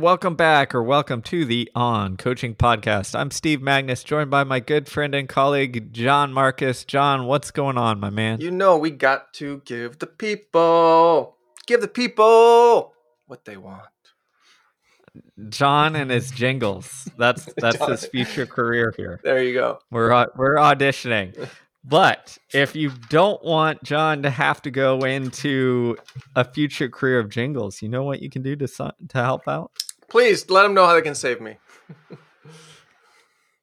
Welcome 0.00 0.34
back 0.34 0.74
or 0.74 0.82
welcome 0.82 1.20
to 1.24 1.44
the 1.44 1.70
On 1.74 2.16
Coaching 2.16 2.54
Podcast. 2.54 3.14
I'm 3.14 3.30
Steve 3.30 3.58
Magness, 3.60 4.02
joined 4.02 4.30
by 4.30 4.44
my 4.44 4.58
good 4.58 4.88
friend 4.88 5.14
and 5.14 5.28
colleague, 5.28 5.92
John 5.92 6.32
Marcus. 6.32 6.86
John, 6.86 7.26
what's 7.26 7.50
going 7.50 7.76
on, 7.76 8.00
my 8.00 8.08
man? 8.08 8.40
You 8.40 8.50
know, 8.50 8.78
we 8.78 8.92
got 8.92 9.34
to 9.34 9.60
give 9.66 9.98
the 9.98 10.06
people, 10.06 11.36
give 11.66 11.82
the 11.82 11.88
people 11.88 12.94
what 13.26 13.44
they 13.44 13.58
want. 13.58 13.82
John 15.50 15.94
and 15.94 16.10
his 16.10 16.30
jingles. 16.30 17.06
That's 17.18 17.52
that's 17.58 17.84
his 17.84 18.06
future 18.06 18.46
career 18.46 18.94
here. 18.96 19.20
There 19.22 19.42
you 19.42 19.52
go. 19.52 19.80
We're 19.90 20.26
we're 20.34 20.56
auditioning. 20.56 21.46
But 21.84 22.38
if 22.54 22.74
you 22.74 22.90
don't 23.10 23.42
want 23.44 23.82
John 23.82 24.22
to 24.22 24.30
have 24.30 24.62
to 24.62 24.70
go 24.70 25.00
into 25.00 25.98
a 26.36 26.44
future 26.44 26.88
career 26.88 27.18
of 27.18 27.28
jingles, 27.28 27.82
you 27.82 27.90
know 27.90 28.04
what 28.04 28.22
you 28.22 28.30
can 28.30 28.40
do 28.40 28.56
to 28.56 28.66
to 28.66 29.18
help 29.18 29.46
out? 29.46 29.72
Please 30.10 30.50
let 30.50 30.64
them 30.64 30.74
know 30.74 30.86
how 30.86 30.94
they 30.94 31.02
can 31.02 31.14
save 31.14 31.40
me. 31.40 31.56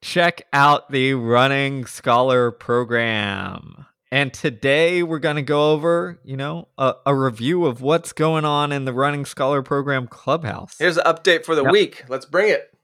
Check 0.00 0.42
out 0.52 0.90
the 0.90 1.14
Running 1.14 1.84
Scholar 1.84 2.50
program. 2.50 3.86
And 4.10 4.32
today 4.32 5.02
we're 5.02 5.18
going 5.18 5.36
to 5.36 5.42
go 5.42 5.72
over, 5.72 6.18
you 6.24 6.36
know, 6.36 6.68
a, 6.78 6.94
a, 7.04 7.14
review 7.14 7.66
of 7.66 7.82
what's 7.82 8.14
going 8.14 8.46
on 8.46 8.72
in 8.72 8.86
the 8.86 8.94
Running 8.94 9.26
Scholar 9.26 9.62
program 9.62 10.06
clubhouse. 10.06 10.78
Here's 10.78 10.96
an 10.96 11.04
update 11.04 11.44
for 11.44 11.54
the 11.54 11.64
yep. 11.64 11.72
week. 11.72 12.04
Let's 12.08 12.24
bring 12.24 12.48
it. 12.48 12.74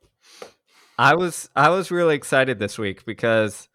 I 0.98 1.14
was 1.14 1.48
I 1.56 1.70
was 1.70 1.90
really 1.90 2.14
excited 2.14 2.58
this 2.58 2.78
week 2.78 3.06
because 3.06 3.68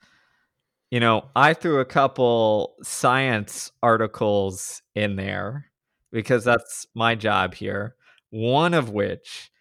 you 0.92 1.00
know, 1.00 1.30
I 1.36 1.54
threw 1.54 1.80
a 1.80 1.86
couple 1.86 2.76
science 2.82 3.72
articles 3.84 4.82
in 4.96 5.16
there 5.16 5.66
because 6.12 6.44
that's 6.44 6.88
my 6.96 7.16
job 7.16 7.54
here. 7.54 7.96
One 8.32 8.74
of 8.74 8.90
which 8.90 9.52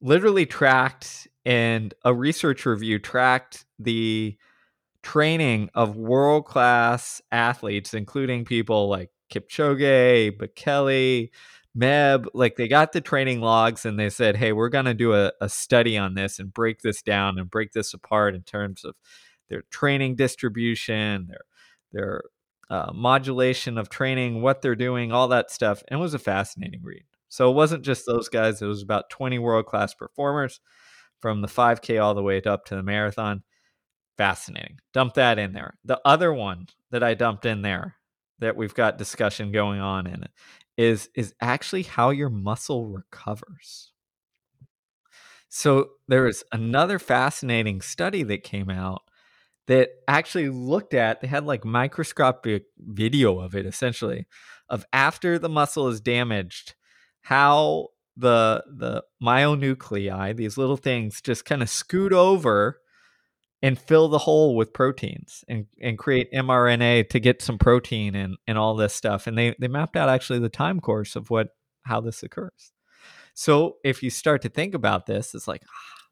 literally 0.00 0.46
tracked 0.46 1.28
and 1.44 1.94
a 2.04 2.14
research 2.14 2.66
review 2.66 2.98
tracked 2.98 3.64
the 3.78 4.36
training 5.02 5.70
of 5.74 5.96
world 5.96 6.44
class 6.44 7.22
athletes, 7.32 7.94
including 7.94 8.44
people 8.44 8.88
like 8.88 9.10
Kipchoge, 9.32 10.36
Bekele, 10.36 11.30
Meb. 11.76 12.26
Like 12.34 12.56
they 12.56 12.68
got 12.68 12.92
the 12.92 13.00
training 13.00 13.40
logs 13.40 13.86
and 13.86 13.98
they 13.98 14.10
said, 14.10 14.36
hey, 14.36 14.52
we're 14.52 14.68
going 14.68 14.84
to 14.84 14.94
do 14.94 15.14
a, 15.14 15.32
a 15.40 15.48
study 15.48 15.96
on 15.96 16.14
this 16.14 16.38
and 16.38 16.52
break 16.52 16.82
this 16.82 17.02
down 17.02 17.38
and 17.38 17.50
break 17.50 17.72
this 17.72 17.94
apart 17.94 18.34
in 18.34 18.42
terms 18.42 18.84
of 18.84 18.94
their 19.48 19.62
training 19.70 20.16
distribution, 20.16 21.28
their 21.28 21.40
their 21.90 22.22
uh, 22.70 22.92
modulation 22.94 23.78
of 23.78 23.88
training, 23.88 24.42
what 24.42 24.60
they're 24.60 24.76
doing, 24.76 25.10
all 25.10 25.28
that 25.28 25.50
stuff. 25.50 25.82
And 25.88 25.98
it 25.98 26.02
was 26.02 26.12
a 26.12 26.18
fascinating 26.18 26.82
read. 26.82 27.04
So 27.28 27.50
it 27.50 27.54
wasn't 27.54 27.84
just 27.84 28.06
those 28.06 28.28
guys, 28.28 28.62
it 28.62 28.66
was 28.66 28.82
about 28.82 29.10
20 29.10 29.38
world 29.38 29.66
class 29.66 29.94
performers 29.94 30.60
from 31.20 31.40
the 31.42 31.48
5K 31.48 32.02
all 32.02 32.14
the 32.14 32.22
way 32.22 32.40
up 32.42 32.64
to 32.66 32.76
the 32.76 32.82
marathon. 32.82 33.42
Fascinating. 34.16 34.78
Dump 34.92 35.14
that 35.14 35.38
in 35.38 35.52
there. 35.52 35.74
The 35.84 36.00
other 36.04 36.32
one 36.32 36.68
that 36.90 37.02
I 37.02 37.14
dumped 37.14 37.46
in 37.46 37.62
there 37.62 37.96
that 38.40 38.56
we've 38.56 38.74
got 38.74 38.98
discussion 38.98 39.52
going 39.52 39.80
on 39.80 40.06
in 40.06 40.22
it 40.22 40.30
is 40.76 41.08
is 41.14 41.34
actually 41.40 41.82
how 41.82 42.10
your 42.10 42.30
muscle 42.30 42.86
recovers. 42.86 43.92
So 45.48 45.90
there 46.08 46.24
was 46.24 46.44
another 46.52 46.98
fascinating 46.98 47.80
study 47.80 48.22
that 48.24 48.44
came 48.44 48.70
out 48.70 49.02
that 49.66 49.90
actually 50.06 50.48
looked 50.48 50.94
at 50.94 51.20
they 51.20 51.26
had 51.26 51.44
like 51.44 51.64
microscopic 51.64 52.64
video 52.78 53.38
of 53.38 53.54
it 53.54 53.66
essentially 53.66 54.26
of 54.68 54.84
after 54.92 55.38
the 55.38 55.48
muscle 55.48 55.88
is 55.88 56.00
damaged 56.00 56.74
how 57.28 57.88
the 58.16 58.64
the 58.74 59.04
myonuclei 59.22 60.34
these 60.34 60.56
little 60.56 60.78
things 60.78 61.20
just 61.20 61.44
kind 61.44 61.60
of 61.60 61.68
scoot 61.68 62.10
over 62.10 62.80
and 63.60 63.78
fill 63.78 64.08
the 64.08 64.16
hole 64.16 64.56
with 64.56 64.72
proteins 64.72 65.44
and, 65.46 65.66
and 65.82 65.98
create 65.98 66.32
mRNA 66.32 67.10
to 67.10 67.20
get 67.20 67.42
some 67.42 67.58
protein 67.58 68.14
and, 68.14 68.38
and 68.46 68.56
all 68.56 68.76
this 68.76 68.94
stuff. 68.94 69.26
And 69.26 69.36
they, 69.36 69.54
they 69.58 69.68
mapped 69.68 69.94
out 69.94 70.08
actually 70.08 70.38
the 70.38 70.48
time 70.48 70.80
course 70.80 71.16
of 71.16 71.28
what 71.28 71.48
how 71.82 72.00
this 72.00 72.22
occurs. 72.22 72.72
So 73.34 73.76
if 73.84 74.02
you 74.02 74.08
start 74.08 74.40
to 74.42 74.48
think 74.48 74.72
about 74.74 75.04
this, 75.04 75.34
it's 75.34 75.46
like, 75.48 75.62
ah, 75.66 76.06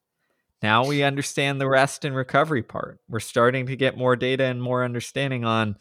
now 0.63 0.85
we 0.85 1.03
understand 1.03 1.63
the 1.63 1.69
rest 1.69 2.05
and 2.05 2.15
recovery 2.15 2.63
part. 2.63 3.01
We're 3.09 3.21
starting 3.21 3.65
to 3.67 3.77
get 3.77 3.97
more 3.97 4.17
data 4.17 4.45
and 4.45 4.61
more 4.61 4.85
understanding 4.85 5.47
on 5.47 5.77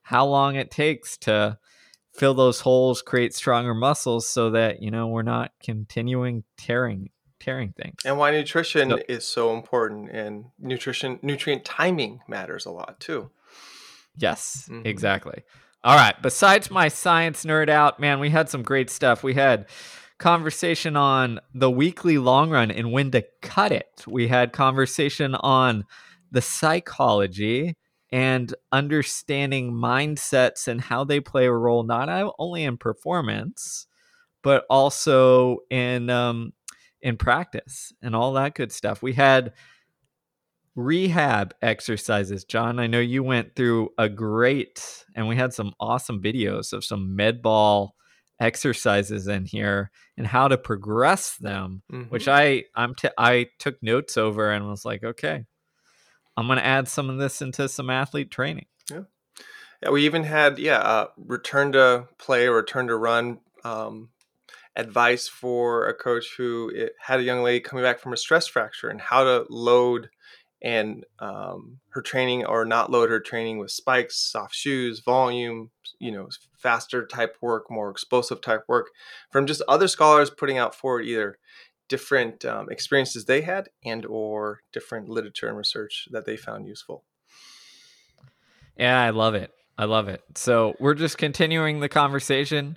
how 0.00 0.24
long 0.24 0.56
it 0.56 0.70
takes 0.70 1.18
to 1.18 1.58
fill 2.18 2.34
those 2.34 2.60
holes, 2.60 3.00
create 3.00 3.34
stronger 3.34 3.74
muscles 3.74 4.28
so 4.28 4.50
that, 4.50 4.82
you 4.82 4.90
know, 4.90 5.06
we're 5.06 5.22
not 5.22 5.52
continuing 5.62 6.44
tearing 6.56 7.10
tearing 7.40 7.72
things. 7.80 7.94
And 8.04 8.18
why 8.18 8.32
nutrition 8.32 8.90
so, 8.90 8.98
is 9.08 9.24
so 9.24 9.54
important 9.54 10.10
and 10.10 10.46
nutrition 10.58 11.20
nutrient 11.22 11.64
timing 11.64 12.20
matters 12.26 12.66
a 12.66 12.70
lot 12.70 12.98
too. 12.98 13.30
Yes, 14.16 14.68
mm-hmm. 14.68 14.86
exactly. 14.86 15.44
All 15.84 15.96
right, 15.96 16.20
besides 16.20 16.70
my 16.70 16.88
science 16.88 17.44
nerd 17.44 17.68
out, 17.68 18.00
man, 18.00 18.18
we 18.18 18.30
had 18.30 18.48
some 18.48 18.64
great 18.64 18.90
stuff. 18.90 19.22
We 19.22 19.34
had 19.34 19.66
conversation 20.18 20.96
on 20.96 21.38
the 21.54 21.70
weekly 21.70 22.18
long 22.18 22.50
run 22.50 22.72
and 22.72 22.90
when 22.90 23.12
to 23.12 23.24
cut 23.40 23.70
it. 23.70 24.04
We 24.08 24.26
had 24.26 24.52
conversation 24.52 25.36
on 25.36 25.84
the 26.32 26.42
psychology 26.42 27.74
and 28.10 28.54
understanding 28.72 29.72
mindsets 29.72 30.68
and 30.68 30.80
how 30.80 31.04
they 31.04 31.20
play 31.20 31.46
a 31.46 31.52
role 31.52 31.82
not 31.82 32.08
only 32.38 32.64
in 32.64 32.76
performance 32.76 33.86
but 34.42 34.64
also 34.70 35.58
in 35.70 36.08
um, 36.10 36.52
in 37.02 37.16
practice 37.16 37.92
and 38.02 38.14
all 38.14 38.32
that 38.32 38.54
good 38.54 38.72
stuff. 38.72 39.02
We 39.02 39.12
had 39.12 39.52
rehab 40.74 41.54
exercises. 41.60 42.44
John, 42.44 42.78
I 42.78 42.86
know 42.86 43.00
you 43.00 43.22
went 43.22 43.56
through 43.56 43.90
a 43.98 44.08
great 44.08 45.04
and 45.14 45.28
we 45.28 45.36
had 45.36 45.52
some 45.52 45.72
awesome 45.80 46.22
videos 46.22 46.72
of 46.72 46.84
some 46.84 47.16
med 47.16 47.42
ball 47.42 47.94
exercises 48.40 49.26
in 49.26 49.44
here 49.44 49.90
and 50.16 50.26
how 50.26 50.46
to 50.46 50.56
progress 50.56 51.36
them 51.38 51.82
mm-hmm. 51.92 52.08
which 52.08 52.28
i 52.28 52.62
i'm 52.76 52.94
t- 52.94 53.08
i 53.18 53.44
took 53.58 53.76
notes 53.82 54.16
over 54.16 54.52
and 54.52 54.68
was 54.68 54.84
like 54.84 55.02
okay 55.02 55.44
i'm 56.38 56.46
going 56.46 56.58
to 56.58 56.64
add 56.64 56.88
some 56.88 57.10
of 57.10 57.18
this 57.18 57.42
into 57.42 57.68
some 57.68 57.90
athlete 57.90 58.30
training. 58.30 58.66
Yeah. 58.90 59.02
Yeah 59.82 59.90
we 59.90 60.06
even 60.06 60.24
had 60.24 60.58
yeah 60.58 60.78
uh, 60.78 61.08
return 61.16 61.72
to 61.72 62.08
play 62.18 62.48
return 62.48 62.86
to 62.86 62.96
run 62.96 63.40
um, 63.64 64.10
advice 64.76 65.28
for 65.28 65.86
a 65.88 65.94
coach 65.94 66.34
who 66.36 66.72
had 67.00 67.20
a 67.20 67.24
young 67.24 67.42
lady 67.42 67.60
coming 67.60 67.84
back 67.84 67.98
from 67.98 68.12
a 68.12 68.16
stress 68.16 68.46
fracture 68.46 68.88
and 68.88 69.00
how 69.00 69.24
to 69.24 69.44
load 69.50 70.08
and 70.62 71.04
um, 71.20 71.78
her 71.90 72.02
training 72.02 72.44
or 72.44 72.64
not 72.64 72.90
load 72.90 73.10
her 73.10 73.20
training 73.20 73.58
with 73.58 73.70
spikes, 73.70 74.16
soft 74.16 74.54
shoes, 74.54 75.00
volume, 75.00 75.70
you 76.00 76.10
know, 76.10 76.28
faster 76.56 77.06
type 77.06 77.36
work, 77.40 77.70
more 77.70 77.90
explosive 77.90 78.40
type 78.40 78.62
work 78.66 78.88
from 79.30 79.46
just 79.46 79.62
other 79.68 79.88
scholars 79.88 80.30
putting 80.30 80.58
out 80.58 80.74
forward 80.74 81.04
either 81.04 81.38
different 81.88 82.44
um, 82.44 82.68
experiences 82.70 83.24
they 83.24 83.42
had 83.42 83.68
and 83.84 84.04
or 84.06 84.60
different 84.72 85.08
literature 85.08 85.48
and 85.48 85.56
research 85.56 86.08
that 86.10 86.24
they 86.24 86.36
found 86.36 86.66
useful. 86.66 87.04
Yeah, 88.76 89.00
I 89.00 89.10
love 89.10 89.34
it. 89.34 89.50
I 89.76 89.84
love 89.84 90.08
it. 90.08 90.22
So 90.34 90.74
we're 90.78 90.94
just 90.94 91.18
continuing 91.18 91.80
the 91.80 91.88
conversation. 91.88 92.76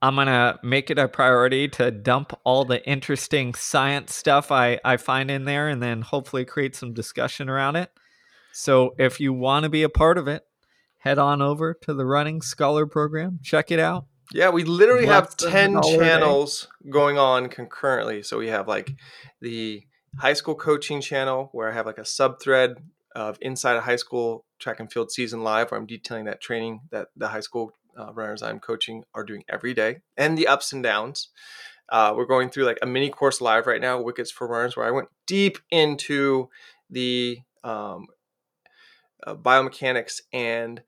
I'm 0.00 0.16
gonna 0.16 0.58
make 0.62 0.90
it 0.90 0.98
a 0.98 1.08
priority 1.08 1.68
to 1.68 1.90
dump 1.90 2.38
all 2.44 2.64
the 2.64 2.84
interesting 2.86 3.54
science 3.54 4.14
stuff 4.14 4.50
I, 4.50 4.80
I 4.84 4.96
find 4.96 5.30
in 5.30 5.44
there 5.44 5.68
and 5.68 5.82
then 5.82 6.02
hopefully 6.02 6.44
create 6.44 6.74
some 6.74 6.92
discussion 6.92 7.48
around 7.48 7.76
it. 7.76 7.90
So 8.52 8.94
if 8.98 9.20
you 9.20 9.32
want 9.32 9.62
to 9.62 9.70
be 9.70 9.82
a 9.82 9.88
part 9.88 10.18
of 10.18 10.28
it, 10.28 10.44
head 10.98 11.18
on 11.18 11.40
over 11.40 11.72
to 11.82 11.94
the 11.94 12.04
Running 12.04 12.42
Scholar 12.42 12.86
program. 12.86 13.38
Check 13.42 13.70
it 13.70 13.78
out. 13.78 14.06
Yeah, 14.32 14.50
we 14.50 14.64
literally 14.64 15.06
have 15.06 15.36
10 15.36 15.82
channels 15.82 16.68
going 16.88 17.18
on 17.18 17.48
concurrently. 17.48 18.22
So 18.22 18.38
we 18.38 18.48
have 18.48 18.66
like 18.66 18.94
the 19.40 19.84
high 20.18 20.32
school 20.32 20.54
coaching 20.54 21.00
channel 21.00 21.50
where 21.52 21.70
I 21.70 21.74
have 21.74 21.86
like 21.86 21.98
a 21.98 22.04
sub 22.04 22.40
thread 22.40 22.76
of 23.14 23.38
inside 23.40 23.76
a 23.76 23.80
high 23.80 23.96
school 23.96 24.44
track 24.58 24.80
and 24.80 24.90
field 24.90 25.10
season 25.10 25.42
live 25.42 25.70
where 25.70 25.78
I'm 25.78 25.86
detailing 25.86 26.24
that 26.24 26.40
training 26.40 26.80
that 26.90 27.08
the 27.16 27.28
high 27.28 27.40
school 27.40 27.72
uh, 27.98 28.12
runners 28.12 28.42
I'm 28.42 28.58
coaching 28.58 29.04
are 29.14 29.24
doing 29.24 29.44
every 29.48 29.74
day 29.74 30.00
and 30.16 30.36
the 30.36 30.48
ups 30.48 30.72
and 30.72 30.82
downs. 30.82 31.28
Uh, 31.88 32.14
we're 32.16 32.26
going 32.26 32.48
through 32.48 32.64
like 32.64 32.78
a 32.80 32.86
mini 32.86 33.10
course 33.10 33.40
live 33.40 33.66
right 33.66 33.80
now, 33.80 34.00
Wickets 34.00 34.30
for 34.30 34.46
Runners, 34.46 34.76
where 34.76 34.86
I 34.86 34.90
went 34.90 35.08
deep 35.26 35.58
into 35.70 36.48
the 36.88 37.40
um, 37.62 38.06
uh, 39.26 39.34
biomechanics 39.34 40.22
and 40.32 40.82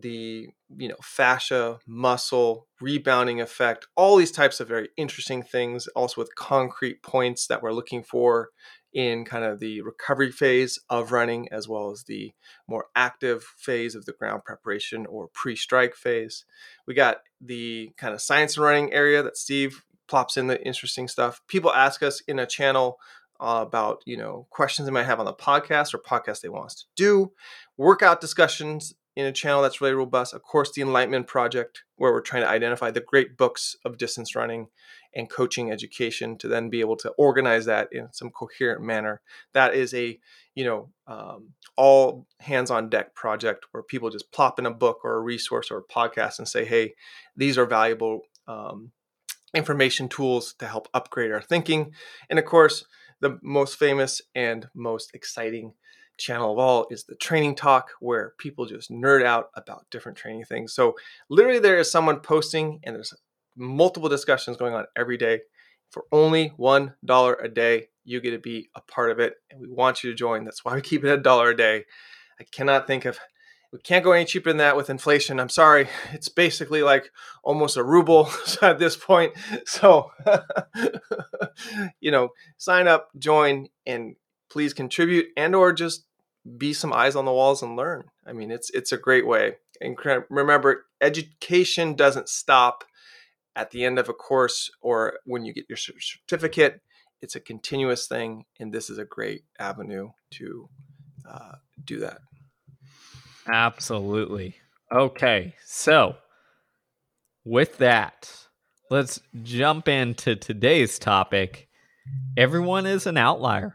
the 0.00 0.48
you 0.74 0.88
know 0.88 0.96
fascia 1.02 1.78
muscle 1.86 2.66
rebounding 2.80 3.42
effect 3.42 3.86
all 3.94 4.16
these 4.16 4.32
types 4.32 4.58
of 4.58 4.66
very 4.66 4.88
interesting 4.96 5.42
things 5.42 5.86
also 5.88 6.18
with 6.18 6.34
concrete 6.34 7.02
points 7.02 7.46
that 7.46 7.62
we're 7.62 7.72
looking 7.72 8.02
for 8.02 8.48
in 8.92 9.24
kind 9.24 9.44
of 9.44 9.58
the 9.60 9.80
recovery 9.82 10.30
phase 10.30 10.78
of 10.90 11.12
running 11.12 11.48
as 11.50 11.68
well 11.68 11.90
as 11.90 12.04
the 12.04 12.32
more 12.68 12.86
active 12.94 13.42
phase 13.56 13.94
of 13.94 14.04
the 14.04 14.12
ground 14.12 14.44
preparation 14.44 15.06
or 15.06 15.28
pre-strike 15.28 15.94
phase. 15.94 16.44
We 16.86 16.94
got 16.94 17.18
the 17.40 17.92
kind 17.96 18.12
of 18.12 18.20
science 18.20 18.56
and 18.56 18.64
running 18.64 18.92
area 18.92 19.22
that 19.22 19.38
Steve 19.38 19.82
plops 20.08 20.36
in 20.36 20.46
the 20.46 20.62
interesting 20.64 21.08
stuff. 21.08 21.40
People 21.48 21.72
ask 21.72 22.02
us 22.02 22.20
in 22.28 22.38
a 22.38 22.46
channel 22.46 22.98
uh, 23.40 23.64
about 23.66 24.02
you 24.06 24.16
know 24.16 24.46
questions 24.50 24.86
they 24.86 24.92
might 24.92 25.04
have 25.04 25.18
on 25.18 25.26
the 25.26 25.32
podcast 25.32 25.94
or 25.94 25.98
podcast 25.98 26.42
they 26.42 26.48
want 26.48 26.66
us 26.66 26.74
to 26.74 26.84
do. 26.96 27.32
Workout 27.76 28.20
discussions 28.20 28.94
in 29.14 29.26
a 29.26 29.32
channel 29.32 29.62
that's 29.62 29.80
really 29.80 29.94
robust. 29.94 30.34
Of 30.34 30.42
course, 30.42 30.72
the 30.72 30.82
Enlightenment 30.82 31.26
Project, 31.26 31.82
where 31.96 32.12
we're 32.12 32.20
trying 32.20 32.42
to 32.42 32.48
identify 32.48 32.90
the 32.90 33.00
great 33.00 33.36
books 33.36 33.76
of 33.84 33.98
distance 33.98 34.34
running 34.34 34.68
and 35.14 35.28
coaching 35.28 35.70
education 35.70 36.38
to 36.38 36.48
then 36.48 36.70
be 36.70 36.80
able 36.80 36.96
to 36.96 37.10
organize 37.18 37.66
that 37.66 37.88
in 37.92 38.08
some 38.12 38.30
coherent 38.30 38.82
manner. 38.82 39.20
That 39.52 39.74
is 39.74 39.92
a 39.92 40.18
you 40.54 40.64
know 40.64 40.90
um, 41.06 41.50
all 41.76 42.26
hands 42.40 42.70
on 42.70 42.88
deck 42.88 43.14
project 43.14 43.66
where 43.72 43.82
people 43.82 44.10
just 44.10 44.32
plop 44.32 44.58
in 44.58 44.66
a 44.66 44.70
book 44.70 45.00
or 45.04 45.16
a 45.16 45.20
resource 45.20 45.70
or 45.70 45.78
a 45.78 45.84
podcast 45.84 46.38
and 46.38 46.48
say, 46.48 46.64
hey, 46.64 46.94
these 47.36 47.58
are 47.58 47.66
valuable 47.66 48.22
um, 48.48 48.92
information 49.54 50.08
tools 50.08 50.54
to 50.58 50.66
help 50.66 50.88
upgrade 50.94 51.32
our 51.32 51.42
thinking. 51.42 51.92
And 52.30 52.38
of 52.38 52.44
course, 52.44 52.84
the 53.20 53.38
most 53.42 53.78
famous 53.78 54.20
and 54.34 54.68
most 54.74 55.14
exciting 55.14 55.74
channel 56.22 56.52
of 56.52 56.58
all 56.58 56.86
is 56.90 57.04
the 57.04 57.16
training 57.16 57.54
talk 57.54 57.90
where 58.00 58.34
people 58.38 58.64
just 58.66 58.90
nerd 58.90 59.24
out 59.24 59.50
about 59.54 59.86
different 59.90 60.16
training 60.16 60.44
things. 60.44 60.72
So 60.72 60.94
literally 61.28 61.58
there 61.58 61.78
is 61.78 61.90
someone 61.90 62.20
posting 62.20 62.80
and 62.84 62.94
there's 62.94 63.12
multiple 63.56 64.08
discussions 64.08 64.56
going 64.56 64.74
on 64.74 64.86
every 64.96 65.16
day. 65.16 65.40
For 65.90 66.04
only 66.10 66.52
$1 66.58 67.44
a 67.44 67.48
day, 67.48 67.88
you 68.04 68.20
get 68.20 68.30
to 68.30 68.38
be 68.38 68.70
a 68.74 68.80
part 68.80 69.10
of 69.10 69.18
it. 69.18 69.34
And 69.50 69.60
we 69.60 69.68
want 69.68 70.02
you 70.02 70.10
to 70.10 70.16
join. 70.16 70.44
That's 70.44 70.64
why 70.64 70.74
we 70.74 70.80
keep 70.80 71.04
it 71.04 71.12
a 71.12 71.18
dollar 71.18 71.50
a 71.50 71.56
day. 71.56 71.84
I 72.40 72.44
cannot 72.44 72.86
think 72.86 73.04
of 73.04 73.18
we 73.72 73.78
can't 73.78 74.04
go 74.04 74.12
any 74.12 74.26
cheaper 74.26 74.50
than 74.50 74.58
that 74.58 74.76
with 74.76 74.90
inflation. 74.90 75.40
I'm 75.40 75.48
sorry. 75.48 75.88
It's 76.12 76.28
basically 76.28 76.82
like 76.82 77.10
almost 77.42 77.78
a 77.78 77.82
ruble 77.82 78.28
at 78.62 78.78
this 78.78 78.96
point. 78.96 79.32
So, 79.64 80.10
you 82.00 82.10
know, 82.10 82.28
sign 82.58 82.86
up, 82.86 83.08
join, 83.18 83.68
and 83.86 84.16
please 84.50 84.74
contribute 84.74 85.28
and 85.38 85.54
or 85.54 85.72
just 85.72 86.04
be 86.58 86.72
some 86.72 86.92
eyes 86.92 87.16
on 87.16 87.24
the 87.24 87.32
walls 87.32 87.62
and 87.62 87.76
learn. 87.76 88.04
I 88.26 88.32
mean, 88.32 88.50
it's 88.50 88.70
it's 88.70 88.92
a 88.92 88.98
great 88.98 89.26
way. 89.26 89.56
And 89.80 89.96
remember, 90.28 90.86
education 91.00 91.94
doesn't 91.94 92.28
stop 92.28 92.84
at 93.54 93.70
the 93.70 93.84
end 93.84 93.98
of 93.98 94.08
a 94.08 94.14
course 94.14 94.70
or 94.80 95.18
when 95.24 95.44
you 95.44 95.52
get 95.52 95.68
your 95.68 95.76
certificate. 95.76 96.80
It's 97.20 97.36
a 97.36 97.40
continuous 97.40 98.08
thing, 98.08 98.44
and 98.58 98.72
this 98.72 98.90
is 98.90 98.98
a 98.98 99.04
great 99.04 99.44
avenue 99.58 100.10
to 100.32 100.68
uh, 101.28 101.52
do 101.84 102.00
that. 102.00 102.18
Absolutely. 103.46 104.56
Okay, 104.90 105.54
so 105.64 106.16
with 107.44 107.78
that, 107.78 108.30
let's 108.90 109.20
jump 109.42 109.88
into 109.88 110.36
today's 110.36 110.98
topic. 110.98 111.68
Everyone 112.36 112.86
is 112.86 113.06
an 113.06 113.16
outlier. 113.16 113.74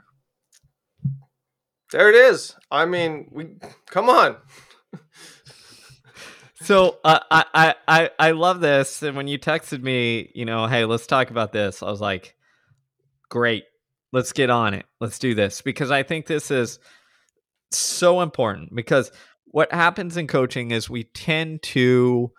There 1.92 2.10
it 2.10 2.16
is. 2.16 2.56
I 2.70 2.86
mean, 2.86 3.30
we 3.32 3.48
come 3.90 4.10
on. 4.10 4.38
so 6.62 7.00
uh, 7.04 7.20
I 7.32 7.76
I 7.88 8.10
I 8.20 8.32
love 8.32 8.60
this, 8.60 9.02
and 9.04 9.16
when 9.16 9.28
you 9.28 9.40
texted 9.40 9.82
me, 9.82 10.32
you 10.36 10.46
know, 10.46 10.68
hey, 10.68 10.86
let's 10.86 11.08
talk 11.08 11.30
about 11.30 11.54
this. 11.54 11.82
I 11.82 11.90
was 11.90 12.02
like, 12.02 12.36
great, 13.30 13.64
let's 14.12 14.34
get 14.34 14.50
on 14.50 14.74
it. 14.74 14.86
Let's 15.00 15.20
do 15.20 15.34
this 15.34 15.62
because 15.62 15.92
I 15.92 16.04
think 16.04 16.26
this 16.26 16.52
is 16.52 16.80
so 17.72 18.22
important 18.22 18.76
because 18.76 19.12
what 19.46 19.72
happens 19.72 20.18
in 20.18 20.28
coaching 20.28 20.72
is 20.72 20.90
we 20.90 21.06
tend 21.06 21.62
to 21.64 22.32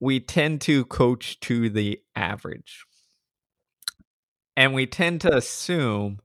we 0.00 0.20
tend 0.20 0.60
to 0.62 0.84
coach 0.86 1.40
to 1.40 1.68
the 1.68 2.00
average 2.14 2.84
and 4.56 4.74
we 4.74 4.86
tend 4.86 5.20
to 5.22 5.36
assume 5.36 6.18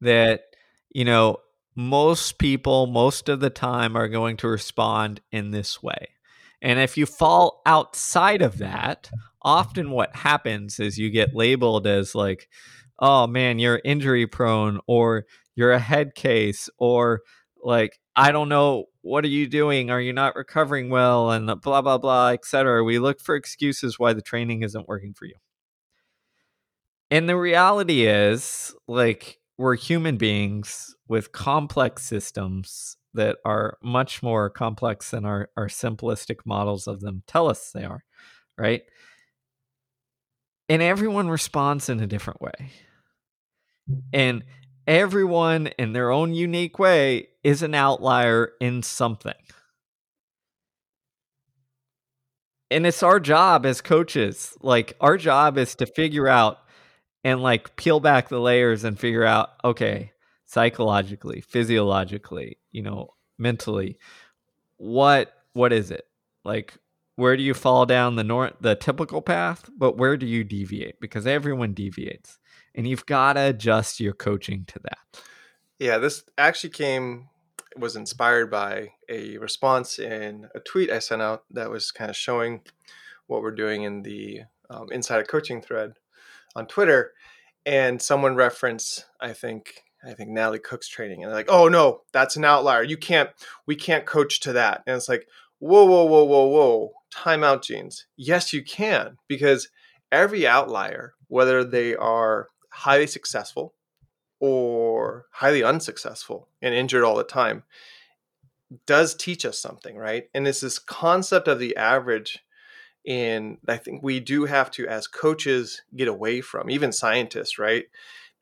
that 0.00 0.42
you 0.90 1.04
know 1.04 1.38
most 1.76 2.38
people 2.38 2.86
most 2.86 3.28
of 3.28 3.40
the 3.40 3.50
time 3.50 3.96
are 3.96 4.08
going 4.08 4.36
to 4.38 4.48
respond 4.48 5.20
in 5.32 5.50
this 5.50 5.82
way. 5.82 6.08
And 6.62 6.78
if 6.78 6.96
you 6.96 7.04
fall 7.04 7.62
outside 7.66 8.42
of 8.42 8.58
that 8.58 9.10
often 9.42 9.90
what 9.90 10.16
happens 10.16 10.80
is 10.80 10.98
you 10.98 11.10
get 11.10 11.34
labeled 11.34 11.86
as 11.86 12.14
like 12.14 12.48
oh 12.98 13.26
man 13.26 13.58
you're 13.58 13.82
injury 13.84 14.26
prone 14.26 14.80
or 14.86 15.26
you're 15.54 15.72
a 15.72 15.78
head 15.78 16.14
case 16.14 16.70
or 16.78 17.20
like 17.62 17.98
I 18.16 18.30
don't 18.32 18.48
know 18.48 18.84
what 19.02 19.24
are 19.24 19.28
you 19.28 19.46
doing? 19.46 19.90
Are 19.90 20.00
you 20.00 20.14
not 20.14 20.34
recovering 20.36 20.88
well? 20.88 21.30
and 21.30 21.46
blah 21.60 21.82
blah 21.82 21.98
blah 21.98 22.28
etc 22.28 22.82
we 22.84 22.98
look 22.98 23.20
for 23.20 23.34
excuses 23.34 23.98
why 23.98 24.12
the 24.12 24.22
training 24.22 24.62
isn't 24.62 24.88
working 24.88 25.12
for 25.12 25.26
you. 25.26 25.34
And 27.10 27.28
the 27.28 27.36
reality 27.36 28.06
is 28.06 28.74
like 28.88 29.38
we're 29.58 29.76
human 29.76 30.16
beings 30.16 30.93
with 31.08 31.32
complex 31.32 32.02
systems 32.02 32.96
that 33.12 33.36
are 33.44 33.78
much 33.82 34.22
more 34.22 34.50
complex 34.50 35.10
than 35.10 35.24
our, 35.24 35.48
our 35.56 35.68
simplistic 35.68 36.38
models 36.44 36.86
of 36.86 37.00
them 37.00 37.22
tell 37.26 37.48
us 37.48 37.70
they 37.70 37.84
are 37.84 38.04
right 38.58 38.82
and 40.68 40.82
everyone 40.82 41.28
responds 41.28 41.88
in 41.88 42.00
a 42.00 42.06
different 42.06 42.40
way 42.40 42.70
and 44.12 44.44
everyone 44.86 45.68
in 45.78 45.92
their 45.92 46.10
own 46.10 46.34
unique 46.34 46.78
way 46.78 47.28
is 47.42 47.62
an 47.62 47.74
outlier 47.74 48.52
in 48.60 48.82
something. 48.82 49.34
And 52.70 52.86
it's 52.86 53.02
our 53.02 53.20
job 53.20 53.66
as 53.66 53.80
coaches. 53.80 54.56
Like, 54.60 54.96
our 55.00 55.16
job 55.16 55.58
is 55.58 55.74
to 55.76 55.86
figure 55.86 56.26
out 56.26 56.58
and 57.22 57.42
like 57.42 57.76
peel 57.76 58.00
back 58.00 58.28
the 58.28 58.40
layers 58.40 58.84
and 58.84 58.98
figure 58.98 59.24
out 59.24 59.50
okay, 59.64 60.12
psychologically, 60.54 61.40
physiologically, 61.40 62.58
you 62.70 62.80
know, 62.80 63.08
mentally, 63.38 63.98
what 64.76 65.32
what 65.52 65.72
is 65.72 65.90
it? 65.90 66.06
Like 66.44 66.74
where 67.16 67.36
do 67.36 67.42
you 67.42 67.54
fall 67.54 67.86
down 67.86 68.16
the 68.16 68.24
nor- 68.24 68.52
the 68.60 68.76
typical 68.76 69.20
path, 69.20 69.68
but 69.76 69.96
where 69.96 70.16
do 70.16 70.26
you 70.26 70.44
deviate? 70.44 71.00
Because 71.00 71.26
everyone 71.26 71.74
deviates 71.74 72.38
and 72.74 72.86
you've 72.86 73.06
got 73.06 73.34
to 73.34 73.40
adjust 73.40 74.00
your 74.00 74.12
coaching 74.12 74.64
to 74.66 74.78
that. 74.80 75.22
Yeah, 75.78 75.98
this 75.98 76.24
actually 76.38 76.70
came 76.70 77.28
was 77.76 77.96
inspired 77.96 78.48
by 78.48 78.92
a 79.08 79.36
response 79.38 79.98
in 79.98 80.48
a 80.54 80.60
tweet 80.60 80.90
I 80.90 81.00
sent 81.00 81.20
out 81.20 81.42
that 81.50 81.70
was 81.70 81.90
kind 81.90 82.08
of 82.08 82.16
showing 82.16 82.60
what 83.26 83.42
we're 83.42 83.50
doing 83.50 83.82
in 83.82 84.02
the 84.02 84.42
um, 84.70 84.86
Insider 84.92 85.24
Coaching 85.24 85.60
thread 85.60 85.94
on 86.54 86.68
Twitter, 86.68 87.12
and 87.66 88.00
someone 88.00 88.36
referenced 88.36 89.06
I 89.20 89.32
think 89.32 89.82
I 90.06 90.14
think 90.14 90.30
Natalie 90.30 90.58
Cook's 90.58 90.88
training, 90.88 91.22
and 91.22 91.30
they're 91.30 91.38
like, 91.38 91.50
"Oh 91.50 91.68
no, 91.68 92.02
that's 92.12 92.36
an 92.36 92.44
outlier. 92.44 92.82
You 92.82 92.96
can't, 92.96 93.30
we 93.66 93.76
can't 93.76 94.06
coach 94.06 94.40
to 94.40 94.52
that." 94.52 94.82
And 94.86 94.96
it's 94.96 95.08
like, 95.08 95.26
"Whoa, 95.58 95.84
whoa, 95.84 96.04
whoa, 96.04 96.24
whoa, 96.24 96.46
whoa, 96.46 96.92
time 97.10 97.44
out, 97.44 97.62
jeans. 97.62 98.06
Yes, 98.16 98.52
you 98.52 98.62
can, 98.62 99.18
because 99.28 99.68
every 100.12 100.46
outlier, 100.46 101.14
whether 101.28 101.64
they 101.64 101.94
are 101.96 102.48
highly 102.70 103.06
successful 103.06 103.74
or 104.40 105.26
highly 105.32 105.62
unsuccessful 105.62 106.48
and 106.60 106.74
injured 106.74 107.04
all 107.04 107.16
the 107.16 107.24
time 107.24 107.62
does 108.86 109.14
teach 109.14 109.44
us 109.44 109.58
something, 109.58 109.96
right? 109.96 110.24
And 110.34 110.46
it's 110.48 110.60
this 110.60 110.78
concept 110.78 111.48
of 111.48 111.58
the 111.58 111.76
average 111.76 112.40
in 113.04 113.58
I 113.68 113.76
think 113.76 114.02
we 114.02 114.18
do 114.18 114.46
have 114.46 114.70
to 114.72 114.88
as 114.88 115.06
coaches 115.06 115.82
get 115.94 116.08
away 116.08 116.40
from, 116.40 116.70
even 116.70 116.90
scientists, 116.92 117.58
right? 117.58 117.84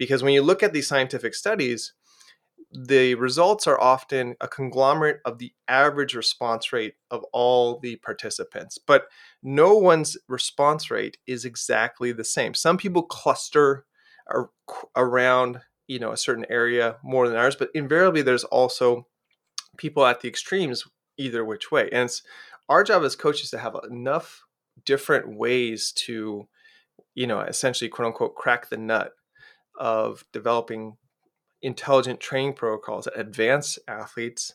Because 0.02 0.20
when 0.20 0.34
you 0.34 0.42
look 0.42 0.64
at 0.64 0.72
these 0.72 0.88
scientific 0.88 1.32
studies, 1.32 1.92
the 2.72 3.14
results 3.14 3.68
are 3.68 3.80
often 3.80 4.34
a 4.40 4.48
conglomerate 4.48 5.20
of 5.24 5.38
the 5.38 5.52
average 5.68 6.16
response 6.16 6.72
rate 6.72 6.94
of 7.08 7.22
all 7.32 7.78
the 7.78 7.94
participants, 7.96 8.78
but 8.78 9.04
no 9.44 9.76
one's 9.76 10.16
response 10.26 10.90
rate 10.90 11.18
is 11.28 11.44
exactly 11.44 12.10
the 12.10 12.24
same. 12.24 12.52
Some 12.52 12.78
people 12.78 13.04
cluster 13.04 13.84
around 14.96 15.60
you 15.86 16.00
know 16.00 16.10
a 16.10 16.16
certain 16.16 16.46
area 16.50 16.96
more 17.04 17.28
than 17.28 17.36
ours 17.36 17.54
but 17.54 17.70
invariably 17.74 18.22
there's 18.22 18.44
also 18.44 19.06
people 19.76 20.04
at 20.04 20.20
the 20.20 20.28
extremes 20.28 20.84
either 21.18 21.44
which 21.44 21.70
way 21.70 21.88
and 21.92 22.04
it's 22.04 22.22
our 22.68 22.82
job 22.82 23.02
as 23.04 23.14
coaches 23.14 23.50
to 23.50 23.58
have 23.58 23.76
enough 23.88 24.42
different 24.84 25.36
ways 25.36 25.92
to 25.92 26.48
you 27.14 27.26
know 27.26 27.40
essentially 27.40 27.88
quote 27.88 28.06
unquote 28.06 28.34
crack 28.34 28.68
the 28.68 28.76
nut 28.76 29.12
of 29.78 30.24
developing 30.32 30.96
intelligent 31.62 32.20
training 32.20 32.54
protocols 32.54 33.04
that 33.04 33.18
advance 33.18 33.78
athletes 33.86 34.54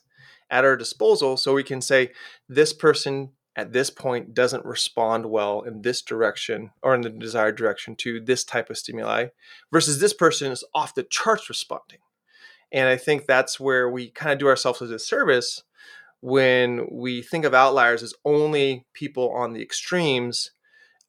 at 0.50 0.64
our 0.64 0.76
disposal 0.76 1.36
so 1.36 1.54
we 1.54 1.62
can 1.62 1.80
say 1.80 2.10
this 2.48 2.72
person 2.72 3.30
at 3.56 3.72
this 3.72 3.90
point 3.90 4.34
doesn't 4.34 4.64
respond 4.64 5.26
well 5.26 5.62
in 5.62 5.82
this 5.82 6.00
direction 6.00 6.70
or 6.80 6.94
in 6.94 7.00
the 7.00 7.10
desired 7.10 7.56
direction 7.56 7.96
to 7.96 8.20
this 8.20 8.44
type 8.44 8.70
of 8.70 8.78
stimuli 8.78 9.26
versus 9.72 9.98
this 9.98 10.12
person 10.12 10.52
is 10.52 10.62
off 10.74 10.94
the 10.94 11.02
charts 11.02 11.48
responding. 11.48 11.98
And 12.70 12.88
I 12.88 12.96
think 12.96 13.26
that's 13.26 13.58
where 13.58 13.90
we 13.90 14.10
kind 14.10 14.32
of 14.32 14.38
do 14.38 14.46
ourselves 14.46 14.80
a 14.80 14.86
disservice 14.86 15.64
when 16.20 16.86
we 16.88 17.20
think 17.20 17.44
of 17.44 17.52
outliers 17.52 18.02
as 18.02 18.14
only 18.24 18.86
people 18.92 19.32
on 19.32 19.54
the 19.54 19.62
extremes 19.62 20.52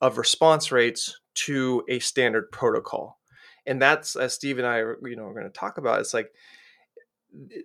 of 0.02 0.18
response 0.18 0.72
rates 0.72 1.20
to 1.36 1.84
a 1.88 2.00
standard 2.00 2.52
protocol. 2.52 3.19
And 3.70 3.80
that's 3.80 4.16
as 4.16 4.34
Steve 4.34 4.58
and 4.58 4.68
I 4.68 4.80
you 4.80 5.16
know 5.16 5.28
are 5.28 5.34
going 5.34 5.46
to 5.46 5.50
talk 5.52 5.78
about. 5.78 6.00
It's 6.00 6.14
like 6.14 6.32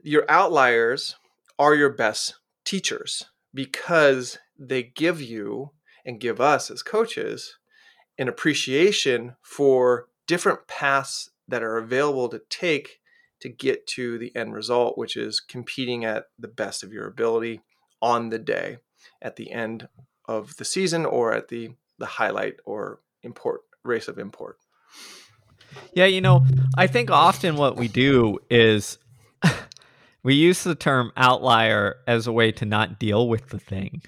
your 0.03 0.25
outliers 0.29 1.17
are 1.59 1.75
your 1.75 1.89
best 1.89 2.35
teachers 2.65 3.25
because 3.55 4.39
they 4.59 4.83
give 4.83 5.23
you 5.23 5.71
and 6.05 6.21
give 6.21 6.43
us 6.43 6.71
as 6.71 6.83
coaches 6.83 7.57
an 8.19 8.29
appreciation 8.29 9.35
for 9.43 10.09
different 10.27 10.67
paths 10.69 11.31
that 11.49 11.63
are 11.63 11.79
available 11.79 12.29
to 12.29 12.43
take 12.51 13.01
to 13.41 13.49
get 13.49 13.87
to 13.87 14.19
the 14.19 14.35
end 14.37 14.55
result, 14.55 14.99
which 14.99 15.17
is 15.17 15.41
competing 15.41 16.05
at 16.05 16.27
the 16.39 16.49
best 16.49 16.83
of 16.83 16.93
your 16.93 17.07
ability 17.07 17.63
on 18.03 18.29
the 18.29 18.39
day 18.39 18.77
at 19.23 19.37
the 19.37 19.51
end 19.51 19.89
of 20.27 20.57
the 20.57 20.65
season 20.67 21.07
or 21.07 21.33
at 21.33 21.49
the 21.49 21.71
the 21.99 22.07
highlight 22.07 22.57
or 22.67 23.01
import 23.23 23.63
race 23.85 24.09
of 24.09 24.19
import. 24.19 24.59
Yeah, 25.95 26.07
you 26.07 26.21
know, 26.21 26.45
I 26.77 26.87
think 26.87 27.11
often 27.11 27.57
what 27.57 27.77
we 27.77 27.89
do 27.89 28.39
is 28.51 28.99
we 30.23 30.35
use 30.35 30.65
the 30.65 30.75
term 30.75 31.13
outlier 31.17 31.97
as 32.07 32.27
a 32.27 32.33
way 32.33 32.53
to 32.53 32.65
not 32.65 32.99
deal 32.99 33.29
with 33.29 33.49
the 33.49 33.59
thing. 33.59 34.03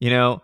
You 0.00 0.10
know, 0.10 0.42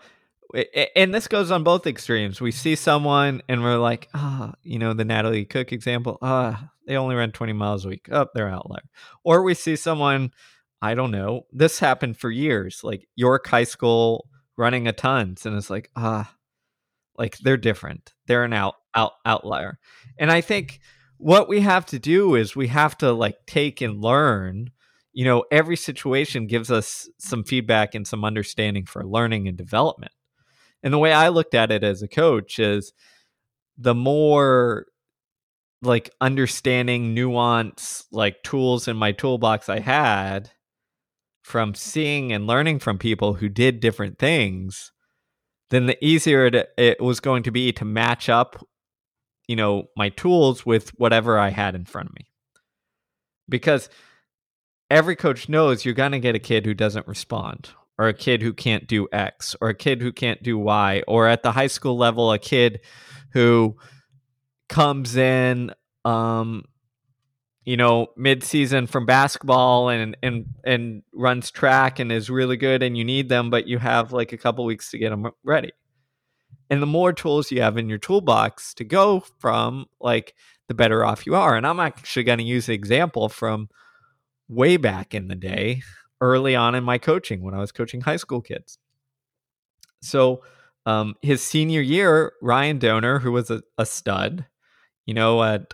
and 0.97 1.15
this 1.15 1.29
goes 1.29 1.51
on 1.51 1.65
both 1.65 1.87
extremes. 1.87 2.41
We 2.41 2.51
see 2.51 2.75
someone 2.75 3.43
and 3.49 3.63
we're 3.63 3.77
like, 3.77 4.09
ah, 4.15 4.51
oh, 4.51 4.55
you 4.63 4.79
know, 4.79 4.95
the 4.95 5.05
Natalie 5.05 5.45
Cook 5.45 5.73
example, 5.73 6.19
ah, 6.23 6.61
oh, 6.63 6.69
they 6.87 6.97
only 6.97 7.15
run 7.15 7.31
20 7.31 7.53
miles 7.53 7.85
a 7.85 7.89
week. 7.89 8.09
Up, 8.11 8.29
oh, 8.29 8.31
they're 8.35 8.49
outlier. 8.49 8.83
Or 9.23 9.43
we 9.43 9.55
see 9.55 9.77
someone, 9.77 10.33
I 10.83 10.95
don't 10.95 11.11
know, 11.11 11.43
this 11.53 11.79
happened 11.79 12.17
for 12.17 12.31
years, 12.31 12.81
like 12.83 13.07
York 13.15 13.47
High 13.47 13.65
School 13.65 14.29
running 14.57 14.89
a 14.89 14.93
tons, 14.93 15.47
and 15.47 15.57
it's 15.57 15.71
like, 15.71 15.91
ah, 15.95 16.35
like 17.17 17.39
they're 17.39 17.57
different. 17.57 18.13
They're 18.27 18.45
an 18.45 18.53
out, 18.53 18.75
out 18.95 19.13
outlier. 19.25 19.79
And 20.19 20.31
I 20.31 20.41
think 20.41 20.81
what 21.19 21.49
we 21.49 21.61
have 21.61 21.87
to 21.87 21.99
do 21.99 22.35
is 22.35 22.57
we 22.57 22.69
have 22.69 22.97
to 22.99 23.13
like 23.13 23.37
take 23.47 23.81
and 23.81 24.03
learn 24.03 24.71
you 25.13 25.25
know 25.25 25.45
every 25.51 25.77
situation 25.77 26.47
gives 26.47 26.71
us 26.71 27.09
some 27.19 27.43
feedback 27.43 27.95
and 27.95 28.07
some 28.07 28.25
understanding 28.25 28.87
for 28.87 29.05
learning 29.05 29.49
and 29.49 29.59
development 29.59 30.13
and 30.83 30.95
the 30.95 30.99
way 30.99 31.13
I 31.13 31.29
looked 31.29 31.55
at 31.55 31.71
it 31.71 31.83
as 31.83 32.03
a 32.03 32.09
coach 32.09 32.59
is 32.59 32.93
the 33.77 33.95
more 33.95 34.87
like 35.83 36.11
understanding 36.21 37.15
nuance 37.15 38.05
like 38.13 38.43
tools 38.43 38.87
in 38.87 38.97
my 38.97 39.13
toolbox 39.13 39.69
I 39.69 39.81
had 39.81 40.51
from 41.43 41.75
seeing 41.75 42.33
and 42.33 42.47
learning 42.47 42.79
from 42.79 42.99
people 42.99 43.35
who 43.35 43.49
did 43.49 43.81
different 43.81 44.19
things, 44.19 44.93
then 45.71 45.87
the 45.87 46.05
easier 46.05 46.47
it, 46.47 46.69
it 46.77 47.01
was 47.01 47.21
going 47.21 47.43
to 47.43 47.51
be 47.51 47.73
to 47.73 47.85
match 47.85 48.29
up, 48.29 48.65
you 49.51 49.57
know, 49.57 49.89
my 49.97 50.11
tools 50.11 50.65
with 50.65 50.91
whatever 50.91 51.37
I 51.37 51.49
had 51.49 51.75
in 51.75 51.85
front 51.85 52.09
of 52.09 52.15
me. 52.15 52.29
Because 53.49 53.89
every 54.89 55.17
coach 55.17 55.49
knows 55.49 55.85
you're 55.85 55.93
going 55.93 56.13
to 56.13 56.21
get 56.21 56.37
a 56.37 56.39
kid 56.39 56.65
who 56.65 56.73
doesn't 56.73 57.09
respond 57.09 57.71
or 57.99 58.07
a 58.07 58.15
kid 58.15 58.43
who 58.43 58.53
can't 58.53 58.87
do 58.87 59.09
X 59.11 59.57
or 59.61 59.71
a 59.71 59.75
kid 59.75 60.03
who 60.03 60.13
can't 60.13 60.41
do 60.41 60.57
Y 60.57 61.03
or 61.09 61.27
at 61.27 61.43
the 61.43 61.51
high 61.51 61.67
school 61.67 61.97
level 61.97 62.31
a 62.31 62.39
kid 62.39 62.79
who 63.33 63.77
comes 64.69 65.17
in 65.17 65.73
um 66.05 66.63
you 67.65 67.77
know 67.77 68.07
mid-season 68.17 68.87
from 68.87 69.05
basketball 69.05 69.89
and 69.89 70.17
and 70.23 70.47
and 70.65 71.03
runs 71.13 71.51
track 71.51 71.99
and 71.99 72.13
is 72.13 72.31
really 72.31 72.57
good 72.57 72.85
and 72.85 72.97
you 72.97 73.05
need 73.05 73.29
them 73.29 73.51
but 73.51 73.67
you 73.67 73.79
have 73.79 74.13
like 74.13 74.33
a 74.33 74.39
couple 74.39 74.65
weeks 74.65 74.93
to 74.93 74.99
get 74.99 75.11
them 75.11 75.27
ready 75.43 75.73
and 76.71 76.81
the 76.81 76.87
more 76.87 77.13
tools 77.13 77.51
you 77.51 77.61
have 77.61 77.77
in 77.77 77.89
your 77.89 77.99
toolbox 77.99 78.73
to 78.75 78.85
go 78.85 79.21
from 79.39 79.87
like 80.01 80.35
the 80.69 80.75
better 80.75 81.05
off 81.05 81.27
you 81.27 81.35
are 81.35 81.57
and 81.57 81.67
i'm 81.67 81.81
actually 81.81 82.23
going 82.23 82.39
to 82.39 82.45
use 82.45 82.69
an 82.69 82.75
example 82.75 83.29
from 83.29 83.69
way 84.49 84.77
back 84.77 85.15
in 85.15 85.29
the 85.29 85.37
day 85.37 85.83
early 86.21 86.55
on 86.55 86.75
in 86.75 86.85
my 86.85 86.99
coaching 86.99 87.43
when 87.43 87.55
I 87.55 87.59
was 87.59 87.73
coaching 87.73 88.03
high 88.03 88.17
school 88.17 88.41
kids. 88.41 88.79
So, 90.03 90.43
um, 90.87 91.15
his 91.23 91.43
senior 91.43 91.81
year, 91.81 92.33
Ryan 92.43 92.79
Dohner, 92.79 93.21
who 93.21 93.33
was 93.33 93.51
a, 93.51 93.63
a 93.77 93.85
stud, 93.85 94.47
you 95.07 95.15
know, 95.15 95.43
at 95.43 95.73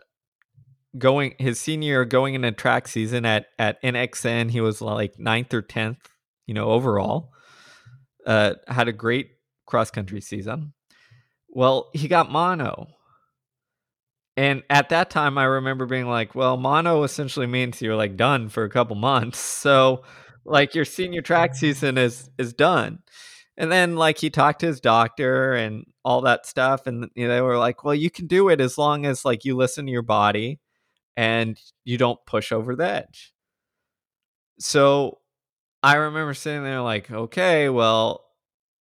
going 0.98 1.34
his 1.38 1.60
senior 1.60 2.04
going 2.04 2.34
in 2.34 2.44
a 2.44 2.52
track 2.52 2.88
season 2.88 3.24
at 3.24 3.46
at 3.58 3.80
NXN, 3.82 4.50
he 4.50 4.60
was 4.60 4.80
like 4.80 5.18
ninth 5.18 5.54
or 5.54 5.62
tenth, 5.62 6.08
you 6.46 6.54
know, 6.54 6.70
overall. 6.70 7.32
Uh, 8.26 8.54
had 8.66 8.88
a 8.88 8.92
great 8.92 9.30
cross 9.66 9.90
country 9.90 10.20
season. 10.20 10.72
Well, 11.56 11.90
he 11.92 12.06
got 12.06 12.30
mono 12.30 12.86
and 14.36 14.62
at 14.68 14.90
that 14.90 15.08
time, 15.10 15.38
I 15.38 15.44
remember 15.44 15.86
being 15.86 16.08
like, 16.08 16.34
well, 16.34 16.56
mono 16.58 17.02
essentially 17.04 17.46
means 17.46 17.80
you're 17.80 17.96
like 17.96 18.16
done 18.16 18.48
for 18.48 18.64
a 18.64 18.70
couple 18.70 18.96
months. 18.96 19.38
So, 19.66 20.04
like, 20.44 20.74
your 20.76 20.84
senior 20.84 21.22
track 21.22 21.54
season 21.56 21.98
is 21.98 22.30
is 22.38 22.52
done. 22.52 23.00
And 23.56 23.72
then, 23.72 23.96
like, 23.96 24.18
he 24.18 24.30
talked 24.30 24.60
to 24.60 24.66
his 24.66 24.80
doctor 24.80 25.54
and 25.54 25.84
all 26.04 26.20
that 26.22 26.46
stuff. 26.46 26.86
And 26.86 27.10
you 27.16 27.26
know, 27.26 27.34
they 27.34 27.40
were 27.40 27.58
like, 27.58 27.82
well, 27.84 27.94
you 27.94 28.10
can 28.10 28.26
do 28.28 28.48
it 28.50 28.60
as 28.60 28.78
long 28.78 29.06
as, 29.06 29.24
like, 29.24 29.44
you 29.44 29.56
listen 29.56 29.86
to 29.86 29.92
your 29.92 30.02
body 30.02 30.60
and 31.16 31.58
you 31.84 31.98
don't 31.98 32.20
push 32.26 32.52
over 32.52 32.76
the 32.76 32.88
edge. 32.88 33.32
So, 34.58 35.18
I 35.82 35.96
remember 35.96 36.34
sitting 36.34 36.64
there 36.64 36.82
like, 36.82 37.10
okay, 37.10 37.70
well, 37.70 38.25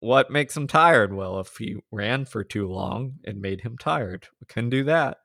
what 0.05 0.31
makes 0.31 0.57
him 0.57 0.67
tired? 0.67 1.13
Well, 1.15 1.41
if 1.41 1.57
he 1.57 1.77
ran 1.91 2.25
for 2.27 2.45
too 2.45 2.69
long, 2.69 3.15
it 3.25 3.37
made 3.37 3.63
him 3.63 3.77
tired. 3.79 4.29
We 4.41 4.47
couldn't 4.47 4.71
do 4.71 4.85
that 4.85 5.19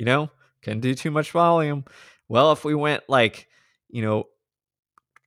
you 0.00 0.06
know, 0.06 0.30
can 0.62 0.80
do 0.80 0.94
too 0.94 1.10
much 1.10 1.30
volume. 1.30 1.84
Well, 2.26 2.52
if 2.52 2.64
we 2.64 2.74
went 2.74 3.02
like, 3.06 3.48
you 3.90 4.00
know, 4.00 4.24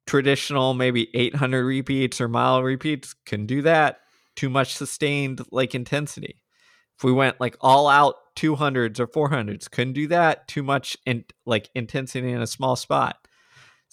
traditional 0.07 0.73
maybe 0.73 1.15
800 1.15 1.63
repeats 1.63 2.19
or 2.19 2.27
mile 2.27 2.63
repeats, 2.63 3.13
can 3.25 3.45
do 3.45 3.61
that. 3.61 3.99
Too 4.35 4.49
much 4.49 4.73
sustained 4.73 5.41
like 5.51 5.75
intensity. 5.75 6.41
If 6.97 7.03
we 7.03 7.11
went 7.11 7.39
like 7.39 7.55
all 7.61 7.87
out 7.87 8.15
200s 8.35 8.99
or 8.99 9.05
400s, 9.05 9.69
couldn't 9.69 9.93
do 9.93 10.07
that. 10.07 10.47
Too 10.47 10.63
much 10.63 10.97
in 11.05 11.23
like 11.45 11.69
intensity 11.75 12.31
in 12.31 12.41
a 12.41 12.47
small 12.47 12.75
spot. 12.75 13.27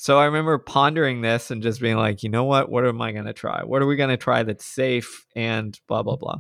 So 0.01 0.19
I 0.19 0.25
remember 0.25 0.57
pondering 0.57 1.21
this 1.21 1.51
and 1.51 1.63
just 1.63 1.79
being 1.79 1.99
like, 1.99 2.23
you 2.23 2.31
know 2.31 2.45
what? 2.45 2.71
What 2.71 2.87
am 2.87 3.03
I 3.03 3.13
going 3.13 3.27
to 3.27 3.35
try? 3.35 3.65
What 3.65 3.83
are 3.83 3.87
we 3.87 3.97
going 3.97 4.09
to 4.09 4.17
try 4.17 4.43
that's 4.43 4.65
safe 4.65 5.27
and 5.37 5.79
blah, 5.89 6.03
blah, 6.03 6.17
blah. 6.17 6.39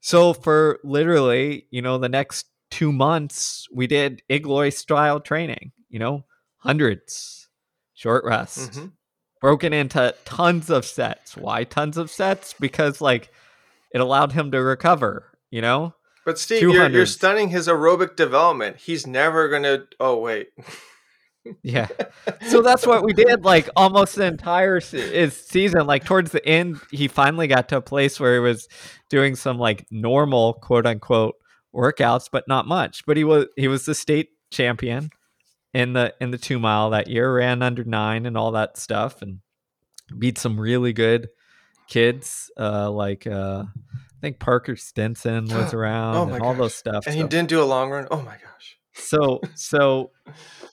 So 0.00 0.32
for 0.32 0.80
literally, 0.82 1.66
you 1.70 1.82
know, 1.82 1.98
the 1.98 2.08
next 2.08 2.46
two 2.70 2.90
months, 2.90 3.68
we 3.74 3.86
did 3.86 4.22
Igloi 4.30 4.72
style 4.72 5.20
training, 5.20 5.72
you 5.90 5.98
know, 5.98 6.24
hundreds, 6.60 7.46
short 7.92 8.24
rest, 8.24 8.70
mm-hmm. 8.70 8.86
broken 9.42 9.74
into 9.74 10.14
tons 10.24 10.70
of 10.70 10.86
sets. 10.86 11.36
Why 11.36 11.64
tons 11.64 11.98
of 11.98 12.10
sets? 12.10 12.54
Because 12.58 13.02
like 13.02 13.30
it 13.92 14.00
allowed 14.00 14.32
him 14.32 14.50
to 14.50 14.62
recover, 14.62 15.36
you 15.50 15.60
know? 15.60 15.92
But 16.24 16.38
Steve, 16.38 16.62
you're, 16.62 16.88
you're 16.88 17.04
stunning 17.04 17.50
his 17.50 17.68
aerobic 17.68 18.16
development. 18.16 18.78
He's 18.78 19.06
never 19.06 19.50
going 19.50 19.64
to. 19.64 19.86
Oh, 20.00 20.16
wait. 20.20 20.48
yeah. 21.62 21.88
So 22.48 22.62
that's 22.62 22.86
what 22.86 23.04
we 23.04 23.12
did 23.12 23.44
like 23.44 23.68
almost 23.76 24.16
the 24.16 24.26
entire 24.26 24.80
his 24.80 25.36
season. 25.36 25.86
Like 25.86 26.04
towards 26.04 26.32
the 26.32 26.44
end, 26.46 26.80
he 26.90 27.08
finally 27.08 27.46
got 27.46 27.68
to 27.70 27.78
a 27.78 27.82
place 27.82 28.20
where 28.20 28.34
he 28.34 28.40
was 28.40 28.68
doing 29.08 29.34
some 29.34 29.58
like 29.58 29.86
normal 29.90 30.54
quote 30.54 30.86
unquote 30.86 31.34
workouts, 31.74 32.28
but 32.30 32.46
not 32.48 32.66
much. 32.66 33.04
But 33.06 33.16
he 33.16 33.24
was 33.24 33.46
he 33.56 33.68
was 33.68 33.86
the 33.86 33.94
state 33.94 34.30
champion 34.50 35.10
in 35.74 35.92
the 35.94 36.14
in 36.20 36.30
the 36.30 36.38
two 36.38 36.58
mile 36.58 36.90
that 36.90 37.08
year, 37.08 37.34
ran 37.34 37.62
under 37.62 37.84
nine 37.84 38.26
and 38.26 38.36
all 38.36 38.52
that 38.52 38.76
stuff, 38.76 39.22
and 39.22 39.40
beat 40.18 40.38
some 40.38 40.60
really 40.60 40.92
good 40.92 41.28
kids 41.88 42.50
uh, 42.58 42.90
like 42.90 43.26
uh, 43.26 43.64
I 43.66 44.20
think 44.20 44.38
Parker 44.38 44.76
Stinson 44.76 45.46
was 45.46 45.74
around 45.74 46.16
oh 46.16 46.34
and 46.34 46.42
all 46.42 46.54
those 46.54 46.74
stuff. 46.74 47.06
And 47.06 47.14
so. 47.14 47.22
he 47.22 47.28
didn't 47.28 47.48
do 47.48 47.62
a 47.62 47.64
long 47.64 47.90
run. 47.90 48.06
Oh 48.10 48.22
my 48.22 48.32
gosh. 48.32 48.78
So 48.94 49.40
so 49.54 50.10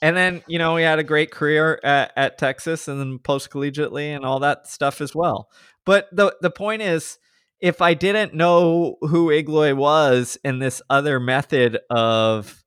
and 0.01 0.15
then 0.15 0.43
you 0.47 0.59
know 0.59 0.75
he 0.77 0.83
had 0.83 0.99
a 0.99 1.03
great 1.03 1.31
career 1.31 1.79
at, 1.83 2.11
at 2.15 2.37
Texas 2.37 2.87
and 2.87 2.99
then 2.99 3.19
post 3.19 3.49
collegiately 3.49 4.15
and 4.15 4.25
all 4.25 4.39
that 4.39 4.67
stuff 4.67 5.01
as 5.01 5.15
well. 5.15 5.49
But 5.85 6.07
the 6.11 6.35
the 6.41 6.51
point 6.51 6.81
is 6.81 7.17
if 7.59 7.81
I 7.81 7.93
didn't 7.93 8.33
know 8.33 8.95
who 9.01 9.27
Igloi 9.27 9.75
was 9.75 10.37
and 10.43 10.61
this 10.61 10.81
other 10.89 11.19
method 11.19 11.77
of, 11.89 12.63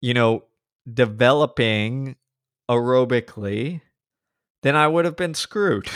you 0.00 0.14
know, 0.14 0.44
developing 0.92 2.16
aerobically, 2.68 3.82
then 4.62 4.74
I 4.74 4.88
would 4.88 5.04
have 5.04 5.16
been 5.16 5.34
screwed. 5.34 5.88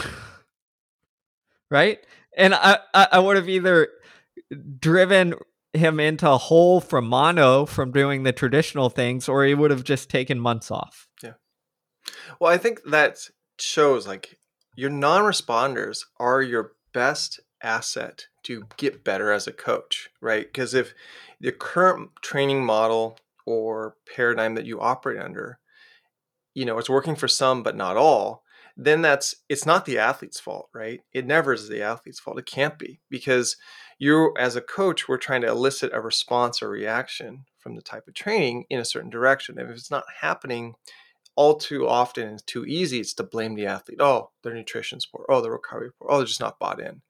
right? 1.71 1.99
And 2.37 2.55
I, 2.55 2.79
I 2.95 3.19
would 3.19 3.37
have 3.37 3.49
either 3.49 3.89
driven 4.79 5.35
him 5.73 6.01
into 6.01 6.29
a 6.29 6.39
hole 6.39 6.81
from 6.81 7.07
mono 7.07 7.67
from 7.67 7.93
doing 7.93 8.23
the 8.23 8.33
traditional 8.33 8.89
things, 8.89 9.29
or 9.29 9.45
he 9.45 9.55
would 9.55 9.71
have 9.71 9.85
just 9.85 10.09
taken 10.09 10.41
months 10.41 10.71
off. 10.71 11.07
Yeah. 11.23 11.35
Well, 12.41 12.53
I 12.53 12.59
think 12.59 12.83
that 12.85 13.29
shows 13.59 14.07
like 14.07 14.39
your 14.77 14.91
non 14.91 15.23
responders 15.23 16.05
are 16.19 16.41
your 16.43 16.73
best 16.93 17.41
asset 17.63 18.27
to 18.45 18.65
get 18.77 19.05
better 19.05 19.33
as 19.33 19.47
a 19.47 19.53
coach, 19.53 20.09
right? 20.21 20.47
Because 20.47 20.75
if 20.75 20.95
the 21.41 21.53
current 21.53 22.11
training 22.23 22.65
model 22.65 23.19
or 23.47 23.97
paradigm 24.15 24.55
that 24.55 24.67
you 24.67 24.81
operate 24.81 25.21
under, 25.21 25.59
you 26.55 26.65
know, 26.65 26.79
it's 26.79 26.91
working 26.91 27.17
for 27.17 27.29
some 27.29 27.63
but 27.63 27.77
not 27.77 27.97
all, 27.97 28.43
then 28.77 29.03
that's 29.03 29.35
it's 29.49 29.67
not 29.67 29.85
the 29.85 29.99
athlete's 29.99 30.39
fault, 30.39 30.69
right? 30.73 31.01
It 31.13 31.27
never 31.27 31.53
is 31.53 31.69
the 31.69 31.83
athlete's 31.83 32.21
fault. 32.21 32.39
It 32.39 32.47
can't 32.47 32.79
be 32.79 33.01
because 33.11 33.57
you 33.99 34.33
as 34.39 34.57
a 34.57 34.61
coach, 34.61 35.09
we're 35.09 35.19
trying 35.19 35.43
to 35.43 35.49
elicit 35.49 35.93
a 35.93 36.01
response 36.01 36.63
or 36.63 36.69
reaction 36.69 37.45
from 37.59 37.75
the 37.75 37.83
type 37.83 38.07
of 38.07 38.15
training 38.15 38.65
in 38.71 38.79
a 38.81 38.85
certain 38.85 39.11
direction. 39.11 39.59
And 39.59 39.69
if 39.69 39.77
it's 39.77 39.91
not 39.91 40.05
happening 40.21 40.75
all 41.35 41.57
too 41.57 41.87
often 41.89 42.29
and 42.29 42.47
too 42.47 42.65
easy, 42.65 43.01
it's 43.01 43.15
to 43.15 43.23
blame 43.23 43.55
the 43.55 43.67
athlete. 43.67 44.01
Oh, 44.01 44.31
their 44.43 44.55
nutrition 44.55 44.99
poor. 45.13 45.27
Oh, 45.29 45.41
the 45.41 45.51
recovery 45.51 45.91
poor. 45.99 46.09
Oh, 46.11 46.19
they're 46.19 46.27
just 46.27 46.41
not 46.41 46.59
bought 46.59 46.81
in. 46.81 47.03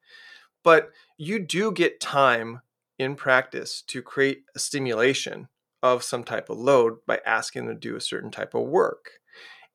But 0.63 0.89
you 1.17 1.39
do 1.39 1.71
get 1.71 1.99
time 1.99 2.61
in 2.97 3.15
practice 3.15 3.81
to 3.87 4.01
create 4.01 4.43
a 4.55 4.59
stimulation 4.59 5.47
of 5.81 6.03
some 6.03 6.23
type 6.23 6.49
of 6.49 6.57
load 6.57 6.97
by 7.07 7.21
asking 7.25 7.65
them 7.65 7.75
to 7.75 7.79
do 7.79 7.95
a 7.95 8.01
certain 8.01 8.31
type 8.31 8.53
of 8.53 8.67
work. 8.67 9.11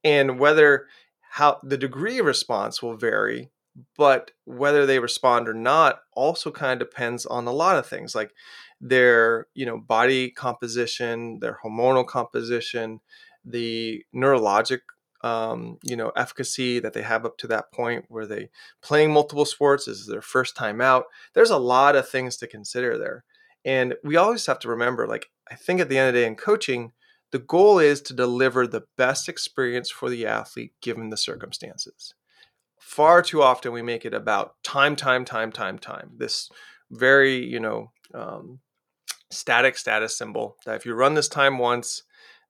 And 0.03 0.39
whether 0.39 0.87
how 1.31 1.59
the 1.63 1.79
degree 1.79 2.19
of 2.19 2.27
response 2.27 2.83
will 2.83 2.97
vary, 2.97 3.51
but 3.97 4.31
whether 4.45 4.87
they 4.87 4.99
respond 4.99 5.49
or 5.49 5.55
not 5.55 6.01
also 6.13 6.51
kind 6.51 6.81
of 6.81 6.89
depends 6.89 7.27
on 7.27 7.47
a 7.47 7.53
lot 7.53 7.77
of 7.77 7.87
things 7.87 8.15
like 8.15 8.33
their, 8.81 9.47
you 9.55 9.67
know, 9.67 9.79
body 9.79 10.31
composition, 10.31 11.39
their 11.41 11.59
hormonal 11.65 12.07
composition, 12.07 13.01
the 13.45 14.05
neurologic 14.15 14.81
um, 15.23 15.79
you 15.83 15.97
know 15.97 16.13
efficacy 16.17 16.79
that 16.81 16.93
they 16.93 17.01
have 17.01 17.25
up 17.25 17.39
to 17.39 17.47
that 17.47 17.73
point. 17.73 18.05
Where 18.09 18.27
they 18.27 18.51
playing 18.83 19.13
multiple 19.13 19.47
sports? 19.47 19.87
This 19.87 19.99
is 19.99 20.07
their 20.07 20.21
first 20.21 20.55
time 20.55 20.81
out? 20.81 21.07
There's 21.33 21.51
a 21.51 21.57
lot 21.57 21.97
of 21.97 22.09
things 22.09 22.37
to 22.39 22.47
consider 22.47 22.99
there. 22.99 23.25
And 23.65 23.95
we 24.05 24.17
always 24.17 24.45
have 24.47 24.59
to 24.61 24.69
remember 24.69 25.07
like 25.07 25.27
i 25.51 25.55
think 25.55 25.81
at 25.81 25.89
the 25.89 25.99
end 25.99 26.09
of 26.09 26.15
the 26.15 26.21
day 26.21 26.27
in 26.27 26.37
coaching 26.37 26.93
the 27.31 27.39
goal 27.39 27.79
is 27.79 28.01
to 28.03 28.15
deliver 28.15 28.67
the 28.67 28.85
best 28.97 29.29
experience 29.29 29.91
for 29.91 30.09
the 30.09 30.27
athlete 30.27 30.73
given 30.81 31.11
the 31.11 31.17
circumstances 31.17 32.15
far 32.79 33.23
too 33.23 33.43
often 33.43 33.73
we 33.73 33.83
make 33.83 34.05
it 34.05 34.15
about 34.15 34.55
time 34.63 34.97
time 34.97 35.25
time 35.25 35.51
time 35.51 35.79
time 35.79 36.11
this 36.17 36.51
very 36.91 37.45
you 37.45 37.59
know 37.59 37.91
um, 38.15 38.61
static 39.31 39.77
status 39.77 40.17
symbol 40.17 40.57
that 40.65 40.77
if 40.77 40.87
you 40.87 40.95
run 40.95 41.15
this 41.15 41.29
time 41.29 41.59
once 41.59 42.03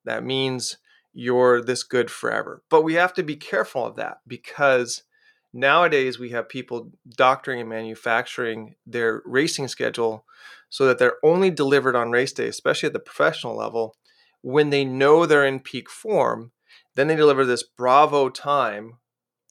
that 0.05 0.25
means 0.25 0.77
you're 1.15 1.63
this 1.63 1.85
good 1.85 2.11
forever. 2.11 2.63
But 2.69 2.83
we 2.83 2.95
have 2.95 3.15
to 3.15 3.23
be 3.23 3.37
careful 3.37 3.87
of 3.87 3.97
that 3.97 4.19
because 4.27 5.05
nowadays 5.53 6.19
we 6.19 6.31
have 6.31 6.49
people 6.49 6.91
doctoring 7.17 7.61
and 7.61 7.69
manufacturing 7.69 8.75
their 8.85 9.23
racing 9.25 9.69
schedule 9.69 10.25
so 10.69 10.87
that 10.87 10.99
they're 10.99 11.19
only 11.23 11.51
delivered 11.51 11.95
on 11.95 12.11
race 12.11 12.33
day, 12.33 12.49
especially 12.49 12.89
at 12.89 12.93
the 12.93 12.99
professional 12.99 13.57
level, 13.57 13.97
when 14.43 14.71
they 14.71 14.85
know 14.85 15.25
they're 15.25 15.47
in 15.47 15.61
peak 15.61 15.89
form. 15.89 16.51
Then 16.97 17.07
they 17.07 17.17
deliver 17.17 17.45
this 17.45 17.63
bravo 17.63 18.29
time 18.29 18.99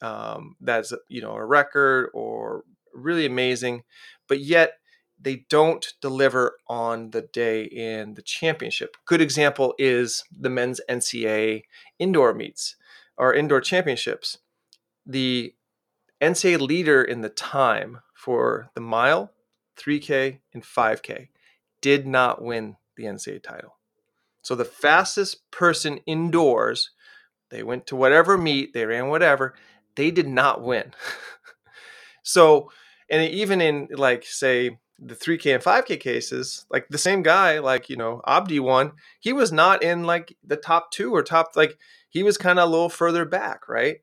um, 0.04 0.56
that's 0.60 0.94
you 1.08 1.22
know 1.22 1.34
a 1.34 1.46
record 1.46 2.10
or 2.14 2.64
really 2.94 3.26
amazing, 3.26 3.84
but 4.28 4.40
yet 4.40 4.74
they 5.20 5.46
don't 5.50 5.94
deliver 6.02 6.58
on 6.68 7.12
the 7.12 7.22
day 7.22 7.64
in 7.64 8.16
the 8.16 8.22
championship. 8.22 8.98
Good 9.06 9.22
example 9.22 9.74
is 9.80 10.24
the 10.38 10.50
men's 10.50 10.82
NCAA 10.90 11.64
indoor 11.98 12.34
meets 12.34 12.76
or 13.18 13.34
indoor 13.34 13.62
championships. 13.62 14.40
The 15.06 15.56
NCAA 16.22 16.60
leader 16.60 17.02
in 17.02 17.22
the 17.22 17.30
time 17.30 18.00
for 18.14 18.70
the 18.76 18.82
mile, 18.82 19.32
3K, 19.78 20.40
and 20.54 20.64
5K 20.64 21.30
did 21.82 22.06
not 22.06 22.42
win 22.42 22.76
the 22.98 23.04
NCAA 23.04 23.42
title. 23.42 23.78
So 24.42 24.56
the 24.56 24.66
fastest 24.66 25.50
person 25.52 26.00
indoors, 26.06 26.92
they 27.50 27.64
went 27.64 27.88
to 27.88 27.96
whatever 27.96 28.38
meet, 28.38 28.74
they 28.74 28.86
ran 28.86 29.08
whatever, 29.08 29.56
they 29.96 30.12
did 30.12 30.28
not 30.28 30.62
win. 30.62 30.94
so, 32.24 32.72
and 33.10 33.24
even 33.32 33.62
in 33.62 33.88
like, 33.92 34.26
say, 34.26 34.78
the 35.00 35.16
3K 35.16 35.56
and 35.56 35.64
5K 35.64 36.00
cases, 36.00 36.66
like 36.70 36.88
the 36.90 36.98
same 36.98 37.24
guy, 37.24 37.60
like, 37.60 37.90
you 37.90 37.96
know, 37.96 38.22
Abdi 38.26 38.60
won, 38.60 38.94
he 39.20 39.34
was 39.34 39.52
not 39.52 39.84
in 39.84 40.04
like 40.04 40.36
the 40.44 40.56
top 40.56 40.92
two 40.92 41.14
or 41.14 41.24
top, 41.24 41.52
like, 41.56 41.78
he 42.10 42.24
was 42.24 42.38
kind 42.38 42.60
of 42.60 42.68
a 42.68 42.72
little 42.72 42.90
further 42.90 43.26
back, 43.26 43.68
right? 43.68 43.98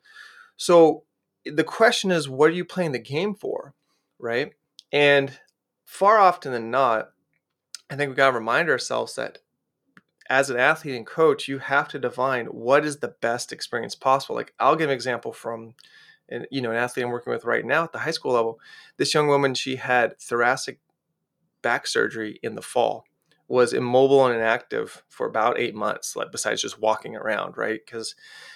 So 0.56 1.04
the 1.46 1.64
question 1.64 2.10
is, 2.10 2.28
what 2.28 2.50
are 2.50 2.54
you 2.54 2.64
playing 2.64 2.92
the 2.92 2.98
game 2.98 3.34
for, 3.34 3.74
right? 4.18 4.52
And 4.92 5.38
far 5.84 6.18
often 6.18 6.52
than 6.52 6.70
not, 6.70 7.10
I 7.88 7.96
think 7.96 8.10
we 8.10 8.16
got 8.16 8.30
to 8.30 8.36
remind 8.36 8.68
ourselves 8.68 9.14
that 9.14 9.38
as 10.30 10.48
an 10.48 10.56
athlete 10.56 10.94
and 10.94 11.06
coach, 11.06 11.48
you 11.48 11.58
have 11.58 11.88
to 11.88 11.98
define 11.98 12.46
what 12.46 12.86
is 12.86 12.98
the 12.98 13.14
best 13.20 13.52
experience 13.52 13.96
possible. 13.96 14.36
Like, 14.36 14.54
I'll 14.60 14.76
give 14.76 14.88
an 14.88 14.94
example 14.94 15.32
from 15.32 15.74
and 16.30 16.46
you 16.52 16.60
know 16.60 16.70
an 16.70 16.76
athlete 16.76 17.04
I'm 17.04 17.10
working 17.10 17.32
with 17.32 17.44
right 17.44 17.64
now 17.64 17.82
at 17.82 17.92
the 17.92 17.98
high 17.98 18.12
school 18.12 18.32
level. 18.32 18.60
This 18.96 19.12
young 19.12 19.26
woman, 19.26 19.54
she 19.54 19.76
had 19.76 20.18
thoracic 20.18 20.78
back 21.60 21.86
surgery 21.86 22.38
in 22.42 22.54
the 22.54 22.62
fall, 22.62 23.04
was 23.48 23.72
immobile 23.72 24.24
and 24.26 24.36
inactive 24.36 25.02
for 25.08 25.26
about 25.26 25.58
eight 25.58 25.74
months, 25.74 26.14
like 26.14 26.30
besides 26.30 26.62
just 26.62 26.80
walking 26.80 27.16
around, 27.16 27.56
right? 27.56 27.80
Because 27.84 28.14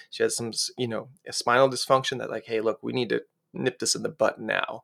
she 0.09 0.23
had 0.23 0.31
some, 0.31 0.53
you 0.77 0.87
know, 0.87 1.09
a 1.27 1.33
spinal 1.33 1.69
dysfunction 1.69 2.19
that 2.19 2.31
like, 2.31 2.45
hey, 2.45 2.61
look, 2.61 2.79
we 2.81 2.93
need 2.93 3.09
to 3.09 3.21
nip 3.53 3.79
this 3.79 3.95
in 3.95 4.03
the 4.03 4.09
butt 4.09 4.39
now. 4.39 4.83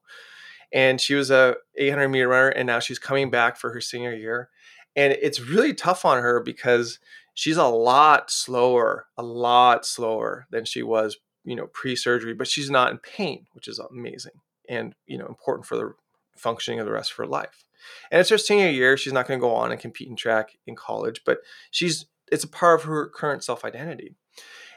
And 0.73 1.01
she 1.01 1.15
was 1.15 1.31
a 1.31 1.55
800 1.75 2.09
meter 2.09 2.27
runner, 2.27 2.49
and 2.49 2.67
now 2.67 2.79
she's 2.79 2.99
coming 2.99 3.29
back 3.29 3.57
for 3.57 3.73
her 3.73 3.81
senior 3.81 4.13
year, 4.13 4.49
and 4.95 5.13
it's 5.21 5.39
really 5.39 5.73
tough 5.73 6.05
on 6.05 6.21
her 6.21 6.41
because 6.41 6.99
she's 7.33 7.57
a 7.57 7.67
lot 7.67 8.29
slower, 8.29 9.07
a 9.17 9.23
lot 9.23 9.85
slower 9.85 10.47
than 10.51 10.65
she 10.65 10.83
was 10.83 11.17
you 11.43 11.55
know 11.55 11.67
pre-surgery 11.67 12.33
but 12.33 12.47
she's 12.47 12.69
not 12.69 12.91
in 12.91 12.97
pain 12.99 13.47
which 13.53 13.67
is 13.67 13.79
amazing 13.79 14.33
and 14.69 14.95
you 15.07 15.17
know 15.17 15.25
important 15.25 15.65
for 15.65 15.75
the 15.75 15.93
functioning 16.35 16.79
of 16.79 16.85
the 16.85 16.91
rest 16.91 17.11
of 17.11 17.17
her 17.17 17.27
life. 17.27 17.65
And 18.09 18.19
it's 18.19 18.29
her 18.29 18.37
senior 18.37 18.69
year 18.69 18.97
she's 18.97 19.13
not 19.13 19.27
going 19.27 19.39
to 19.39 19.45
go 19.45 19.53
on 19.53 19.71
and 19.71 19.79
compete 19.79 20.07
in 20.07 20.15
track 20.15 20.57
in 20.65 20.75
college 20.75 21.21
but 21.25 21.39
she's 21.69 22.05
it's 22.31 22.43
a 22.43 22.47
part 22.47 22.79
of 22.79 22.85
her 22.85 23.09
current 23.09 23.43
self-identity. 23.43 24.15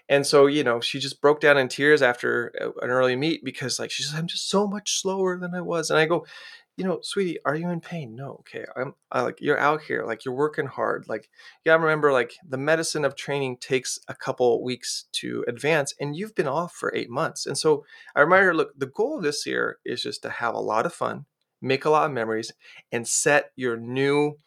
And 0.08 0.26
so 0.26 0.46
you 0.46 0.64
know 0.64 0.80
she 0.80 0.98
just 0.98 1.20
broke 1.20 1.40
down 1.40 1.58
in 1.58 1.68
tears 1.68 2.02
after 2.02 2.52
uh, 2.60 2.84
an 2.84 2.90
early 2.90 3.16
meet 3.16 3.44
because 3.44 3.78
like 3.78 3.90
she's 3.90 4.12
i'm 4.14 4.26
just 4.26 4.48
so 4.48 4.66
much 4.66 5.00
slower 5.00 5.38
than 5.38 5.54
i 5.54 5.60
was. 5.60 5.90
And 5.90 5.98
i 5.98 6.06
go 6.06 6.26
you 6.76 6.84
know, 6.84 6.98
sweetie, 7.02 7.38
are 7.44 7.54
you 7.54 7.70
in 7.70 7.80
pain? 7.80 8.16
No. 8.16 8.40
Okay. 8.40 8.64
I'm 8.76 8.94
I, 9.12 9.22
like, 9.22 9.38
you're 9.40 9.58
out 9.58 9.82
here, 9.82 10.04
like 10.04 10.24
you're 10.24 10.34
working 10.34 10.66
hard. 10.66 11.06
Like, 11.08 11.28
you 11.64 11.70
gotta 11.70 11.82
remember, 11.82 12.12
like 12.12 12.34
the 12.48 12.58
medicine 12.58 13.04
of 13.04 13.14
training 13.14 13.58
takes 13.58 13.98
a 14.08 14.14
couple 14.14 14.62
weeks 14.64 15.04
to 15.12 15.44
advance 15.46 15.94
and 16.00 16.16
you've 16.16 16.34
been 16.34 16.48
off 16.48 16.72
for 16.72 16.92
eight 16.94 17.10
months. 17.10 17.46
And 17.46 17.56
so 17.56 17.84
I 18.16 18.20
remind 18.20 18.44
her, 18.44 18.54
look, 18.54 18.72
the 18.76 18.86
goal 18.86 19.16
of 19.16 19.22
this 19.22 19.46
year 19.46 19.78
is 19.84 20.02
just 20.02 20.22
to 20.22 20.30
have 20.30 20.54
a 20.54 20.60
lot 20.60 20.86
of 20.86 20.92
fun, 20.92 21.26
make 21.62 21.84
a 21.84 21.90
lot 21.90 22.06
of 22.06 22.12
memories 22.12 22.52
and 22.90 23.06
set 23.06 23.52
your 23.54 23.76
new 23.76 24.38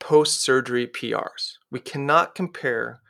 post-surgery 0.00 0.88
PRs. 0.88 1.54
We 1.70 1.80
cannot 1.80 2.34
compare 2.34 3.00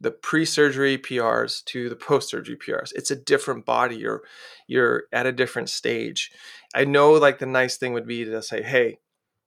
the 0.00 0.10
pre-surgery 0.10 0.98
PRs 0.98 1.64
to 1.64 1.88
the 1.88 1.94
post-surgery 1.94 2.56
PRs. 2.56 2.92
It's 2.94 3.12
a 3.12 3.16
different 3.16 3.64
body. 3.64 3.96
You're 3.96 4.22
you're 4.66 5.04
at 5.12 5.26
a 5.26 5.32
different 5.32 5.70
stage. 5.70 6.32
I 6.74 6.84
know 6.84 7.12
like 7.12 7.38
the 7.38 7.46
nice 7.46 7.76
thing 7.76 7.92
would 7.92 8.06
be 8.06 8.24
to 8.24 8.42
say, 8.42 8.62
hey, 8.62 8.98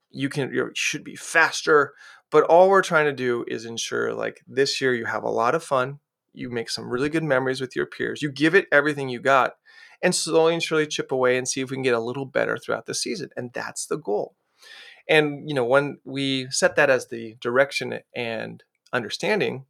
you 0.09 0.29
can 0.29 0.53
you 0.53 0.71
should 0.73 1.03
be 1.03 1.15
faster, 1.15 1.93
but 2.31 2.43
all 2.43 2.69
we're 2.69 2.81
trying 2.81 3.05
to 3.05 3.13
do 3.13 3.45
is 3.47 3.65
ensure 3.65 4.13
like 4.13 4.41
this 4.47 4.79
year 4.79 4.93
you 4.93 5.05
have 5.05 5.23
a 5.23 5.29
lot 5.29 5.55
of 5.55 5.63
fun, 5.63 5.99
you 6.33 6.49
make 6.49 6.69
some 6.69 6.89
really 6.89 7.09
good 7.09 7.23
memories 7.23 7.61
with 7.61 7.75
your 7.75 7.85
peers, 7.85 8.21
you 8.21 8.31
give 8.31 8.55
it 8.55 8.67
everything 8.71 9.09
you 9.09 9.19
got, 9.19 9.53
and 10.01 10.15
slowly 10.15 10.53
and 10.53 10.63
surely 10.63 10.87
chip 10.87 11.11
away 11.11 11.37
and 11.37 11.47
see 11.47 11.61
if 11.61 11.69
we 11.69 11.75
can 11.75 11.83
get 11.83 11.93
a 11.93 11.99
little 11.99 12.25
better 12.25 12.57
throughout 12.57 12.85
the 12.85 12.93
season. 12.93 13.29
And 13.35 13.51
that's 13.53 13.85
the 13.85 13.97
goal. 13.97 14.35
And 15.09 15.49
you 15.49 15.55
know, 15.55 15.65
when 15.65 15.97
we 16.03 16.47
set 16.49 16.75
that 16.75 16.89
as 16.89 17.07
the 17.07 17.35
direction 17.41 17.99
and 18.15 18.63
understanding, 18.93 19.65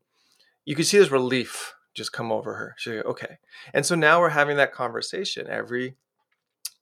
you 0.65 0.76
can 0.76 0.86
see 0.86 0.98
this 0.98 1.12
relief 1.12 1.74
just 1.94 2.12
come 2.12 2.32
over 2.32 2.54
her. 2.56 2.76
Like, 2.86 3.06
okay. 3.06 3.38
And 3.74 3.86
so 3.86 3.96
now 3.96 4.20
we're 4.20 4.30
having 4.30 4.58
that 4.58 4.74
conversation 4.74 5.48
every, 5.50 5.96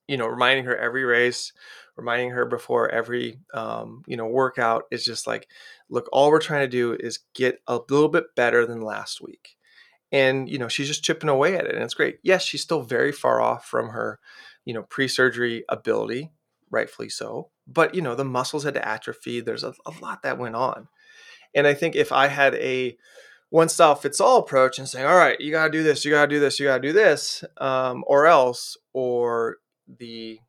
you 0.08 0.16
know, 0.16 0.26
reminding 0.26 0.64
her 0.64 0.76
every 0.76 1.04
race, 1.04 1.52
reminding 1.96 2.30
her 2.30 2.44
before 2.44 2.90
every, 2.90 3.38
um, 3.52 4.02
you 4.06 4.16
know, 4.16 4.26
workout 4.26 4.84
is 4.90 5.04
just 5.04 5.26
like, 5.26 5.48
look, 5.88 6.08
all 6.12 6.30
we're 6.30 6.40
trying 6.40 6.62
to 6.62 6.68
do 6.68 6.96
is 6.98 7.20
get 7.34 7.60
a 7.66 7.80
little 7.88 8.08
bit 8.08 8.34
better 8.34 8.66
than 8.66 8.80
last 8.80 9.20
week. 9.20 9.56
And, 10.12 10.48
you 10.48 10.58
know, 10.58 10.68
she's 10.68 10.88
just 10.88 11.02
chipping 11.02 11.28
away 11.28 11.56
at 11.56 11.66
it. 11.66 11.74
And 11.74 11.82
it's 11.82 11.94
great. 11.94 12.18
Yes, 12.22 12.42
she's 12.44 12.62
still 12.62 12.82
very 12.82 13.12
far 13.12 13.40
off 13.40 13.66
from 13.66 13.88
her, 13.88 14.20
you 14.64 14.74
know, 14.74 14.82
pre 14.82 15.08
surgery 15.08 15.64
ability, 15.68 16.30
rightfully 16.70 17.08
so. 17.08 17.50
But, 17.66 17.94
you 17.94 18.02
know, 18.02 18.14
the 18.14 18.24
muscles 18.24 18.64
had 18.64 18.74
to 18.74 18.86
atrophy. 18.86 19.40
There's 19.40 19.64
a, 19.64 19.74
a 19.86 19.92
lot 20.02 20.22
that 20.22 20.38
went 20.38 20.56
on. 20.56 20.88
And 21.54 21.66
I 21.66 21.74
think 21.74 21.96
if 21.96 22.12
I 22.12 22.28
had 22.28 22.54
a, 22.56 22.96
one 23.50 23.68
style 23.68 23.94
fits 23.94 24.20
all 24.20 24.38
approach 24.38 24.78
and 24.78 24.88
saying, 24.88 25.06
all 25.06 25.16
right, 25.16 25.40
you 25.40 25.52
got 25.52 25.66
to 25.66 25.70
do 25.70 25.82
this, 25.82 26.04
you 26.04 26.10
got 26.10 26.22
to 26.22 26.34
do 26.34 26.40
this, 26.40 26.58
you 26.58 26.66
got 26.66 26.76
to 26.76 26.88
do 26.88 26.92
this, 26.92 27.44
um, 27.58 28.04
or 28.06 28.26
else, 28.26 28.76
or 28.92 29.58
the 29.86 30.40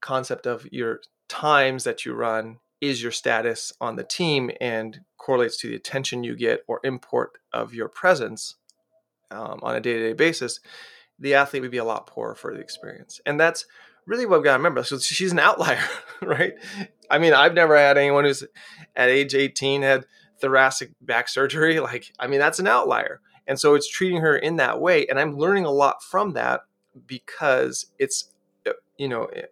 concept 0.00 0.46
of 0.46 0.66
your 0.72 1.00
times 1.28 1.84
that 1.84 2.04
you 2.04 2.14
run 2.14 2.58
is 2.80 3.02
your 3.02 3.12
status 3.12 3.72
on 3.80 3.96
the 3.96 4.04
team 4.04 4.50
and 4.60 5.00
correlates 5.16 5.56
to 5.56 5.68
the 5.68 5.76
attention 5.76 6.24
you 6.24 6.34
get 6.34 6.62
or 6.66 6.80
import 6.82 7.38
of 7.52 7.72
your 7.72 7.88
presence 7.88 8.56
um, 9.30 9.60
on 9.62 9.76
a 9.76 9.80
day-to-day 9.80 10.12
basis 10.12 10.60
the 11.18 11.34
athlete 11.34 11.62
would 11.62 11.70
be 11.70 11.78
a 11.78 11.84
lot 11.84 12.06
poorer 12.06 12.34
for 12.34 12.52
the 12.52 12.60
experience. 12.60 13.20
And 13.24 13.38
that's 13.38 13.64
really 14.06 14.26
what 14.26 14.40
we 14.40 14.44
got 14.44 14.52
to 14.52 14.58
remember. 14.58 14.82
So 14.82 14.98
she's 14.98 15.32
an 15.32 15.38
outlier 15.38 15.82
right? 16.20 16.54
I 17.10 17.18
mean 17.18 17.32
i've 17.32 17.54
never 17.54 17.76
had 17.76 17.96
anyone 17.96 18.24
who's 18.24 18.44
at 18.96 19.08
age 19.08 19.34
18 19.34 19.82
had 19.82 20.04
thoracic 20.40 20.90
back 21.00 21.28
surgery. 21.28 21.78
Like 21.80 22.12
i 22.18 22.26
mean 22.26 22.40
that's 22.40 22.58
an 22.58 22.66
outlier. 22.66 23.20
And 23.46 23.58
so 23.58 23.74
it's 23.74 23.88
treating 23.88 24.20
her 24.20 24.36
in 24.36 24.56
that 24.56 24.80
way. 24.80 25.06
And 25.06 25.18
i'm 25.18 25.36
learning 25.36 25.64
a 25.64 25.70
lot 25.70 26.02
from 26.02 26.32
that 26.32 26.62
because 27.06 27.86
it's 27.98 28.31
you 28.98 29.08
know 29.08 29.24
eh, 29.26 29.42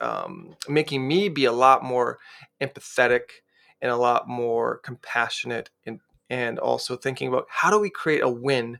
um, 0.00 0.56
making 0.68 1.06
me 1.06 1.28
be 1.28 1.44
a 1.44 1.52
lot 1.52 1.84
more 1.84 2.18
empathetic 2.60 3.42
and 3.80 3.90
a 3.90 3.96
lot 3.96 4.28
more 4.28 4.78
compassionate 4.78 5.70
and 5.86 6.00
and 6.30 6.58
also 6.58 6.96
thinking 6.96 7.28
about 7.28 7.46
how 7.48 7.70
do 7.70 7.78
we 7.78 7.90
create 7.90 8.22
a 8.22 8.28
win 8.28 8.78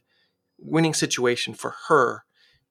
winning 0.59 0.95
situation 0.95 1.55
for 1.55 1.75
her 1.89 2.25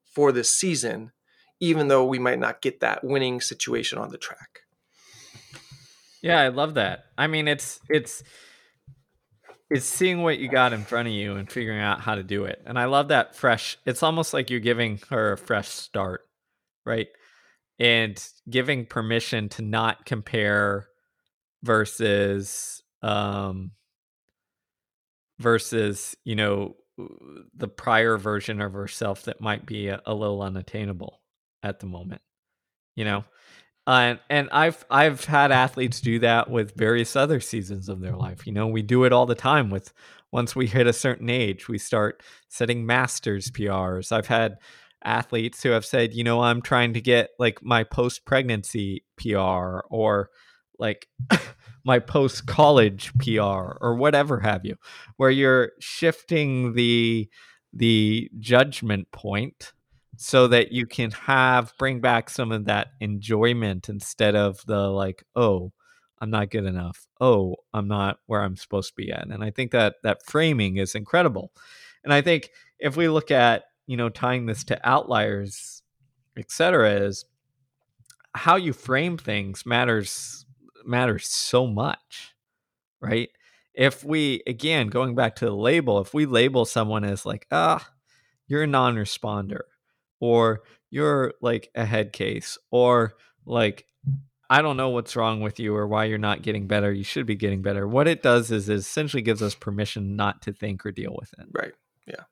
for 0.03 0.31
this 0.31 0.49
season 0.49 1.11
even 1.59 1.87
though 1.87 2.05
we 2.05 2.19
might 2.19 2.39
not 2.39 2.61
get 2.61 2.81
that 2.81 3.03
winning 3.03 3.39
situation 3.39 3.97
on 3.97 4.09
the 4.09 4.17
track. 4.17 4.61
Yeah 6.21 6.39
i 6.39 6.47
love 6.49 6.73
that. 6.75 7.05
I 7.17 7.27
mean 7.27 7.47
it's 7.47 7.79
it's 7.89 8.23
it's 9.69 9.85
seeing 9.85 10.21
what 10.21 10.37
you 10.39 10.49
got 10.49 10.73
in 10.73 10.83
front 10.83 11.07
of 11.07 11.13
you 11.13 11.35
and 11.35 11.49
figuring 11.49 11.79
out 11.79 12.01
how 12.01 12.15
to 12.15 12.23
do 12.23 12.45
it. 12.45 12.61
And 12.65 12.77
i 12.79 12.85
love 12.85 13.09
that 13.09 13.35
fresh 13.35 13.77
it's 13.85 14.03
almost 14.03 14.33
like 14.33 14.49
you're 14.49 14.59
giving 14.59 14.99
her 15.09 15.33
a 15.33 15.37
fresh 15.37 15.69
start 15.69 16.21
right 16.85 17.07
and 17.79 18.23
giving 18.49 18.85
permission 18.85 19.49
to 19.49 19.61
not 19.61 20.05
compare 20.05 20.87
versus 21.63 22.81
um 23.01 23.71
versus 25.39 26.15
you 26.23 26.35
know 26.35 26.75
the 27.55 27.67
prior 27.67 28.17
version 28.17 28.61
of 28.61 28.73
herself 28.73 29.23
that 29.23 29.41
might 29.41 29.65
be 29.65 29.87
a, 29.87 30.01
a 30.05 30.13
little 30.13 30.41
unattainable 30.41 31.21
at 31.63 31.79
the 31.79 31.87
moment 31.87 32.21
you 32.95 33.03
know 33.03 33.23
uh, 33.85 34.15
and 34.29 34.49
I've 34.51 34.85
I've 34.89 35.25
had 35.25 35.51
athletes 35.51 35.99
do 35.99 36.19
that 36.19 36.49
with 36.49 36.75
various 36.77 37.15
other 37.15 37.41
seasons 37.41 37.89
of 37.89 37.99
their 37.99 38.15
life. 38.15 38.47
You 38.47 38.53
know, 38.53 38.67
we 38.67 38.81
do 38.81 39.03
it 39.03 39.11
all 39.11 39.25
the 39.25 39.35
time 39.35 39.69
with 39.69 39.93
once 40.31 40.55
we 40.55 40.67
hit 40.67 40.87
a 40.87 40.93
certain 40.93 41.29
age, 41.29 41.67
we 41.67 41.77
start 41.77 42.23
setting 42.47 42.85
masters 42.85 43.51
PRs. 43.51 44.11
I've 44.11 44.27
had 44.27 44.57
athletes 45.03 45.63
who 45.63 45.69
have 45.69 45.85
said, 45.85 46.13
you 46.13 46.23
know, 46.23 46.41
I'm 46.41 46.61
trying 46.61 46.93
to 46.93 47.01
get 47.01 47.29
like 47.39 47.63
my 47.63 47.83
post 47.83 48.25
pregnancy 48.25 49.03
PR 49.17 49.79
or 49.89 50.29
like 50.79 51.07
my 51.85 51.99
post 51.99 52.45
college 52.45 53.11
PR 53.19 53.77
or 53.81 53.95
whatever 53.95 54.39
have 54.39 54.65
you, 54.65 54.75
where 55.17 55.31
you're 55.31 55.71
shifting 55.79 56.73
the 56.73 57.29
the 57.71 58.29
judgment 58.39 59.11
point 59.11 59.73
so 60.15 60.47
that 60.47 60.71
you 60.71 60.85
can 60.85 61.11
have 61.11 61.73
bring 61.79 61.99
back 61.99 62.29
some 62.29 62.51
of 62.51 62.65
that 62.65 62.89
enjoyment 63.01 63.89
instead 63.89 64.35
of 64.35 64.63
the 64.67 64.87
like, 64.89 65.23
oh, 65.35 65.71
I'm 66.19 66.29
not 66.29 66.51
good 66.51 66.65
enough. 66.65 67.07
Oh, 67.19 67.55
I'm 67.73 67.87
not 67.87 68.19
where 68.27 68.41
I'm 68.41 68.55
supposed 68.55 68.89
to 68.89 68.95
be 68.95 69.11
at. 69.11 69.27
And 69.27 69.43
I 69.43 69.51
think 69.51 69.71
that 69.71 69.95
that 70.03 70.25
framing 70.25 70.77
is 70.77 70.95
incredible. 70.95 71.51
And 72.03 72.13
I 72.13 72.21
think 72.21 72.49
if 72.79 72.95
we 72.95 73.09
look 73.09 73.31
at 73.31 73.63
you 73.87 73.97
know 73.97 74.09
tying 74.09 74.45
this 74.45 74.63
to 74.63 74.79
outliers 74.87 75.81
etc 76.37 76.91
is 76.91 77.25
how 78.35 78.55
you 78.55 78.73
frame 78.73 79.17
things 79.17 79.65
matters 79.65 80.45
matters 80.85 81.27
so 81.27 81.67
much 81.67 82.33
right 83.01 83.29
if 83.73 84.03
we 84.03 84.41
again 84.47 84.87
going 84.87 85.15
back 85.15 85.35
to 85.35 85.45
the 85.45 85.55
label 85.55 85.99
if 85.99 86.13
we 86.13 86.25
label 86.25 86.65
someone 86.65 87.03
as 87.03 87.25
like 87.25 87.45
ah 87.51 87.87
you're 88.47 88.63
a 88.63 88.67
non-responder 88.67 89.61
or 90.19 90.61
you're 90.89 91.33
like 91.41 91.69
a 91.75 91.85
head 91.85 92.13
case 92.13 92.57
or 92.71 93.13
like 93.45 93.85
I 94.49 94.61
don't 94.61 94.77
know 94.77 94.89
what's 94.89 95.15
wrong 95.15 95.41
with 95.41 95.59
you 95.59 95.75
or 95.75 95.87
why 95.87 96.05
you're 96.05 96.19
not 96.19 96.43
getting 96.43 96.67
better. 96.67 96.93
You 96.93 97.03
should 97.03 97.25
be 97.25 97.35
getting 97.35 97.63
better. 97.63 97.87
What 97.87 98.07
it 98.07 98.21
does 98.21 98.51
is 98.51 98.69
it 98.69 98.75
essentially 98.75 99.23
gives 99.23 99.41
us 99.41 99.55
permission 99.55 100.15
not 100.15 100.43
to 100.43 100.53
think 100.53 100.85
or 100.85 100.91
deal 100.91 101.15
with 101.19 101.33
it. 101.39 101.47
Right. 101.51 101.73
Yeah. 102.05 102.25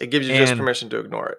It 0.00 0.06
gives 0.06 0.26
you 0.26 0.34
and, 0.34 0.46
just 0.46 0.58
permission 0.58 0.88
to 0.90 0.98
ignore 0.98 1.28
it. 1.28 1.38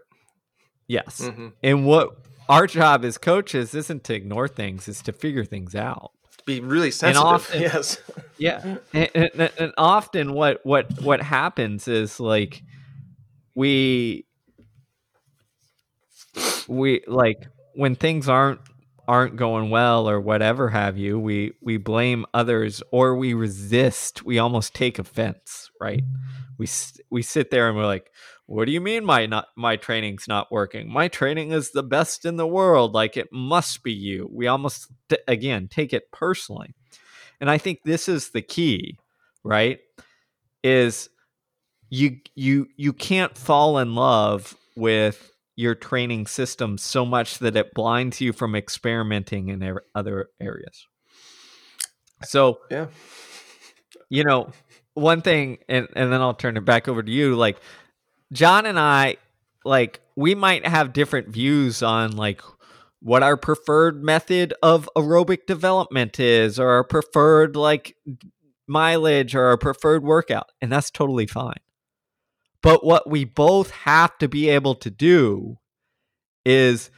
Yes. 0.88 1.22
Mm-hmm. 1.22 1.48
And 1.62 1.86
what 1.86 2.18
our 2.50 2.68
job 2.68 3.06
as 3.06 3.18
coaches 3.18 3.74
isn't 3.74 4.04
to 4.06 4.14
ignore 4.14 4.48
things, 4.48 4.88
is 4.88 5.02
to 5.04 5.14
figure 5.14 5.46
things 5.46 5.76
out. 5.76 6.12
Be 6.46 6.60
really 6.60 6.92
sensitive. 6.92 7.22
And 7.22 7.36
often, 7.36 7.62
yes. 7.62 8.02
Yeah. 8.38 8.78
And, 8.94 9.10
and, 9.16 9.52
and 9.58 9.74
often 9.78 10.34
what 10.34 10.60
what 10.64 11.02
what 11.02 11.22
happens 11.22 11.88
is 11.88 12.20
like 12.20 12.62
we 13.56 14.26
we 16.68 17.04
like 17.08 17.48
when 17.76 17.96
things 17.96 18.28
aren't 18.28 18.60
aren't 19.08 19.36
going 19.36 19.70
well 19.70 20.10
or 20.10 20.20
whatever 20.20 20.70
have 20.70 20.98
you 20.98 21.20
we 21.20 21.54
we 21.62 21.78
blame 21.78 22.26
others 22.34 22.82
or 22.92 23.16
we 23.16 23.34
resist 23.34 24.24
we 24.24 24.40
almost 24.40 24.74
take 24.74 24.98
offense 24.98 25.70
right 25.82 26.04
we 26.58 26.68
we 27.12 27.22
sit 27.22 27.52
there 27.52 27.68
and 27.68 27.78
we're 27.78 27.86
like 27.86 28.10
what 28.54 28.66
do 28.66 28.72
you 28.72 28.82
mean 28.82 29.04
my 29.04 29.26
not 29.26 29.48
my 29.56 29.76
training's 29.76 30.28
not 30.28 30.52
working? 30.52 30.92
My 30.92 31.08
training 31.08 31.52
is 31.52 31.72
the 31.72 31.82
best 31.82 32.24
in 32.24 32.38
the 32.38 32.48
world 32.48 32.94
like 32.94 33.18
it 33.18 33.30
must 33.32 33.84
be 33.84 33.92
you. 33.92 34.30
We 34.32 34.48
almost 34.48 34.92
again 35.28 35.68
take 35.68 35.92
it 35.92 36.12
personally. 36.12 36.74
And 37.42 37.50
i 37.50 37.58
think 37.58 37.80
this 37.84 38.08
is 38.08 38.30
the 38.30 38.42
key 38.42 39.00
right 39.44 39.80
is 40.64 41.10
you 41.90 42.18
you 42.36 42.68
you 42.78 42.94
can't 42.94 43.38
fall 43.38 43.80
in 43.80 43.96
love 43.96 44.56
with 44.76 45.32
your 45.56 45.76
training 45.76 46.28
system 46.28 46.78
so 46.78 47.06
much 47.06 47.40
that 47.40 47.56
it 47.56 47.74
blinds 47.74 48.22
you 48.22 48.34
from 48.34 48.56
experimenting 48.56 49.50
in 49.50 49.62
er- 49.64 49.84
other 49.94 50.30
areas. 50.42 50.88
So 52.24 52.60
yeah. 52.72 52.88
you 54.10 54.24
know 54.24 54.52
one 54.94 55.22
thing 55.22 55.58
and 55.68 55.88
and 55.96 56.14
then 56.14 56.22
I'll 56.22 56.34
turn 56.34 56.56
it 56.56 56.66
back 56.66 56.88
over 56.88 57.04
to 57.04 57.12
you 57.12 57.36
like 57.36 57.58
John 58.34 58.66
and 58.66 58.80
I, 58.80 59.18
like, 59.64 60.02
we 60.16 60.36
might 60.36 60.66
have 60.66 60.94
different 60.94 61.30
views 61.30 61.82
on 61.82 62.16
like 62.18 62.42
what 63.00 63.24
our 63.24 63.38
preferred 63.38 64.04
method 64.04 64.54
of 64.62 64.90
aerobic 64.96 65.46
development 65.46 66.20
is, 66.20 66.60
or 66.60 66.70
our 66.70 66.84
preferred 66.84 67.56
like 67.56 67.96
mileage, 68.68 69.36
or 69.36 69.46
our 69.46 69.58
preferred 69.58 70.04
workout, 70.04 70.50
and 70.62 70.72
that's 70.72 70.92
totally 70.92 71.28
fine. 71.28 71.60
But 72.62 72.86
what 72.86 73.10
we 73.10 73.26
both 73.26 73.72
have 73.72 74.18
to 74.20 74.28
be 74.28 74.50
able 74.50 74.76
to 74.76 74.90
do 74.90 75.58
is 76.46 76.90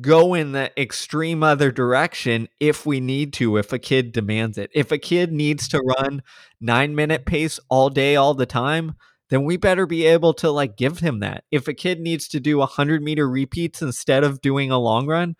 go 0.00 0.34
in 0.34 0.52
the 0.52 0.70
extreme 0.80 1.42
other 1.42 1.72
direction 1.72 2.48
if 2.60 2.86
we 2.86 3.00
need 3.00 3.32
to, 3.34 3.56
if 3.56 3.72
a 3.72 3.78
kid 3.78 4.12
demands 4.12 4.58
it. 4.58 4.70
If 4.74 4.92
a 4.92 4.98
kid 4.98 5.32
needs 5.32 5.68
to 5.68 5.80
run 5.80 6.22
nine 6.60 6.94
minute 6.94 7.24
pace 7.24 7.58
all 7.68 7.88
day, 7.88 8.14
all 8.14 8.34
the 8.34 8.46
time, 8.46 8.94
then 9.30 9.44
we 9.44 9.56
better 9.56 9.86
be 9.86 10.06
able 10.06 10.34
to 10.34 10.50
like 10.50 10.76
give 10.76 10.98
him 10.98 11.20
that. 11.20 11.44
If 11.50 11.66
a 11.68 11.74
kid 11.74 12.00
needs 12.00 12.28
to 12.28 12.40
do 12.40 12.58
100 12.58 13.02
meter 13.02 13.28
repeats 13.28 13.80
instead 13.80 14.24
of 14.24 14.40
doing 14.40 14.70
a 14.70 14.78
long 14.78 15.06
run, 15.06 15.36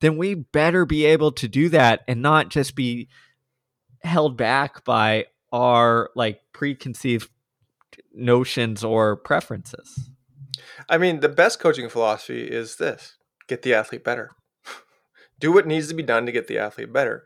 then 0.00 0.16
we 0.16 0.34
better 0.34 0.84
be 0.86 1.06
able 1.06 1.32
to 1.32 1.48
do 1.48 1.68
that 1.70 2.02
and 2.06 2.22
not 2.22 2.50
just 2.50 2.74
be 2.74 3.08
held 4.02 4.36
back 4.36 4.84
by 4.84 5.26
our 5.52 6.10
like 6.14 6.40
preconceived 6.52 7.30
notions 8.14 8.84
or 8.84 9.16
preferences. 9.16 10.10
I 10.88 10.98
mean, 10.98 11.20
the 11.20 11.28
best 11.28 11.60
coaching 11.60 11.88
philosophy 11.88 12.44
is 12.44 12.76
this 12.76 13.16
get 13.46 13.62
the 13.62 13.74
athlete 13.74 14.04
better. 14.04 14.30
do 15.40 15.50
what 15.50 15.66
needs 15.66 15.88
to 15.88 15.94
be 15.94 16.02
done 16.02 16.26
to 16.26 16.32
get 16.32 16.46
the 16.46 16.58
athlete 16.58 16.92
better. 16.92 17.24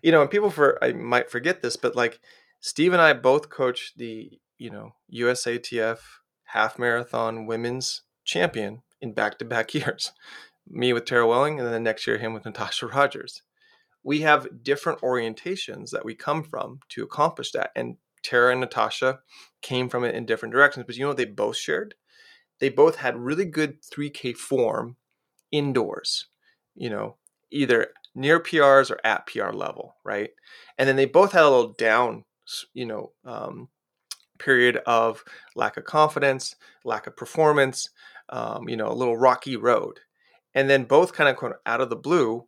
You 0.00 0.12
know, 0.12 0.22
and 0.22 0.30
people 0.30 0.50
for 0.50 0.82
I 0.82 0.92
might 0.92 1.28
forget 1.28 1.60
this, 1.60 1.76
but 1.76 1.96
like 1.96 2.20
Steve 2.60 2.92
and 2.92 3.02
I 3.02 3.12
both 3.14 3.50
coach 3.50 3.92
the 3.96 4.38
you 4.58 4.70
know, 4.70 4.94
USATF 5.12 5.98
half 6.44 6.78
marathon 6.78 7.46
women's 7.46 8.02
champion 8.24 8.82
in 9.00 9.12
back 9.12 9.38
to 9.38 9.44
back 9.44 9.74
years. 9.74 10.12
Me 10.68 10.92
with 10.92 11.04
Tara 11.04 11.26
Welling, 11.26 11.58
and 11.58 11.66
then 11.66 11.72
the 11.72 11.80
next 11.80 12.06
year, 12.06 12.18
him 12.18 12.32
with 12.32 12.44
Natasha 12.44 12.86
Rogers. 12.94 13.42
We 14.02 14.20
have 14.20 14.62
different 14.62 15.00
orientations 15.00 15.90
that 15.90 16.04
we 16.04 16.14
come 16.14 16.42
from 16.42 16.80
to 16.90 17.02
accomplish 17.02 17.52
that. 17.52 17.70
And 17.74 17.96
Tara 18.22 18.52
and 18.52 18.60
Natasha 18.60 19.20
came 19.62 19.88
from 19.88 20.04
it 20.04 20.14
in 20.14 20.26
different 20.26 20.52
directions. 20.52 20.84
But 20.86 20.96
you 20.96 21.02
know 21.02 21.08
what 21.08 21.16
they 21.16 21.24
both 21.24 21.56
shared? 21.56 21.94
They 22.58 22.68
both 22.68 22.96
had 22.96 23.16
really 23.16 23.44
good 23.44 23.82
3K 23.82 24.36
form 24.36 24.96
indoors, 25.52 26.26
you 26.74 26.88
know, 26.88 27.16
either 27.50 27.88
near 28.14 28.40
PRs 28.40 28.90
or 28.90 28.98
at 29.04 29.26
PR 29.26 29.50
level, 29.50 29.96
right? 30.04 30.30
And 30.78 30.88
then 30.88 30.96
they 30.96 31.04
both 31.04 31.32
had 31.32 31.42
a 31.42 31.50
little 31.50 31.74
down, 31.74 32.24
you 32.72 32.86
know, 32.86 33.12
um, 33.24 33.68
period 34.38 34.78
of 34.86 35.24
lack 35.54 35.76
of 35.76 35.84
confidence, 35.84 36.56
lack 36.84 37.06
of 37.06 37.16
performance, 37.16 37.90
um, 38.28 38.68
you 38.68 38.76
know, 38.76 38.88
a 38.88 38.94
little 38.94 39.16
rocky 39.16 39.56
road. 39.56 40.00
and 40.54 40.70
then 40.70 40.84
both 40.84 41.12
kind 41.12 41.28
of 41.28 41.52
out 41.66 41.82
of 41.82 41.90
the 41.90 41.96
blue 41.96 42.46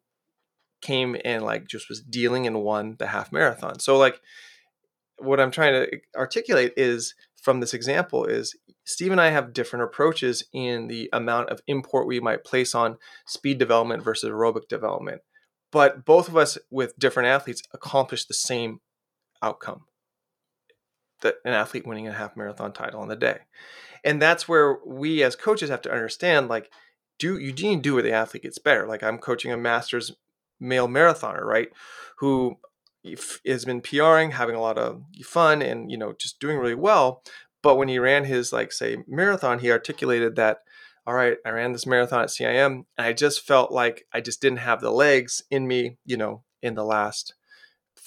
came 0.81 1.17
and 1.25 1.43
like 1.45 1.67
just 1.69 1.89
was 1.91 2.01
dealing 2.01 2.47
and 2.47 2.63
won 2.63 2.97
the 2.99 3.09
half 3.09 3.31
marathon. 3.31 3.79
So 3.79 3.99
like 3.99 4.21
what 5.19 5.41
I'm 5.41 5.51
trying 5.51 5.75
to 5.75 5.99
articulate 6.17 6.73
is 6.77 7.15
from 7.43 7.61
this 7.61 7.75
example 7.75 8.25
is 8.25 8.57
Steve 8.85 9.13
and 9.13 9.21
I 9.21 9.29
have 9.29 9.53
different 9.53 9.85
approaches 9.85 10.45
in 10.55 10.89
the 10.89 11.11
amount 11.13 11.51
of 11.51 11.61
import 11.67 12.07
we 12.07 12.21
might 12.21 12.45
place 12.45 12.75
on 12.75 12.97
speed 13.27 13.59
development 13.59 14.03
versus 14.03 14.31
aerobic 14.31 14.69
development. 14.69 15.21
But 15.71 16.07
both 16.07 16.29
of 16.29 16.37
us 16.37 16.57
with 16.71 16.99
different 16.99 17.29
athletes 17.29 17.63
accomplish 17.75 18.25
the 18.25 18.33
same 18.33 18.81
outcome. 19.43 19.85
That 21.23 21.37
an 21.45 21.53
athlete 21.53 21.87
winning 21.87 22.09
a 22.09 22.13
half 22.13 22.37
marathon 22.37 22.73
title 22.73 23.01
on 23.01 23.09
the 23.09 23.17
day. 23.17 23.39
And 24.05 24.23
that's 24.23 24.49
where 24.49 24.79
we 24.87 25.23
as 25.23 25.35
coaches 25.37 25.71
have 25.71 25.83
to 25.83 25.93
understand 25.93 26.49
like 26.49 26.71
do 27.19 27.39
you 27.39 27.53
need 27.53 27.77
to 27.77 27.81
do 27.83 27.95
where 27.95 28.03
the 28.03 28.13
athlete 28.13 28.45
gets 28.45 28.59
better. 28.59 28.87
Like 28.87 29.03
I'm 29.03 29.19
coaching 29.19 29.53
a 29.53 29.57
masters 29.57 30.13
male 30.61 30.89
marathoner, 30.89 31.43
right? 31.43 31.69
Who 32.19 32.59
has 33.47 33.65
been 33.65 33.81
PRing, 33.81 34.33
having 34.33 34.55
a 34.55 34.61
lot 34.61 34.79
of 34.79 35.03
fun, 35.23 35.63
and 35.63 35.91
you 35.91 35.99
know 35.99 36.13
just 36.13 36.41
doing 36.41 36.59
really 36.59 36.75
well. 36.75 37.23
But 37.63 37.77
when 37.77 37.89
he 37.89 37.99
ran 37.99 38.25
his 38.25 38.53
like 38.53 38.73
say 38.73 38.99
marathon, 39.07 39.59
he 39.59 39.71
articulated 39.71 40.37
that, 40.37 40.59
all 41.07 41.15
right, 41.15 41.39
I 41.45 41.51
ran 41.51 41.73
this 41.73 41.87
marathon 41.87 42.23
at 42.23 42.29
CIM, 42.29 42.85
and 42.97 43.07
I 43.07 43.13
just 43.13 43.47
felt 43.47 43.73
like 43.73 44.07
I 44.13 44.21
just 44.21 44.41
didn't 44.41 44.59
have 44.59 44.81
the 44.81 44.93
legs 44.93 45.43
in 45.51 45.67
me, 45.67 45.99
you 46.05 46.17
know, 46.17 46.43
in 46.63 46.75
the 46.75 46.85
last 46.85 47.35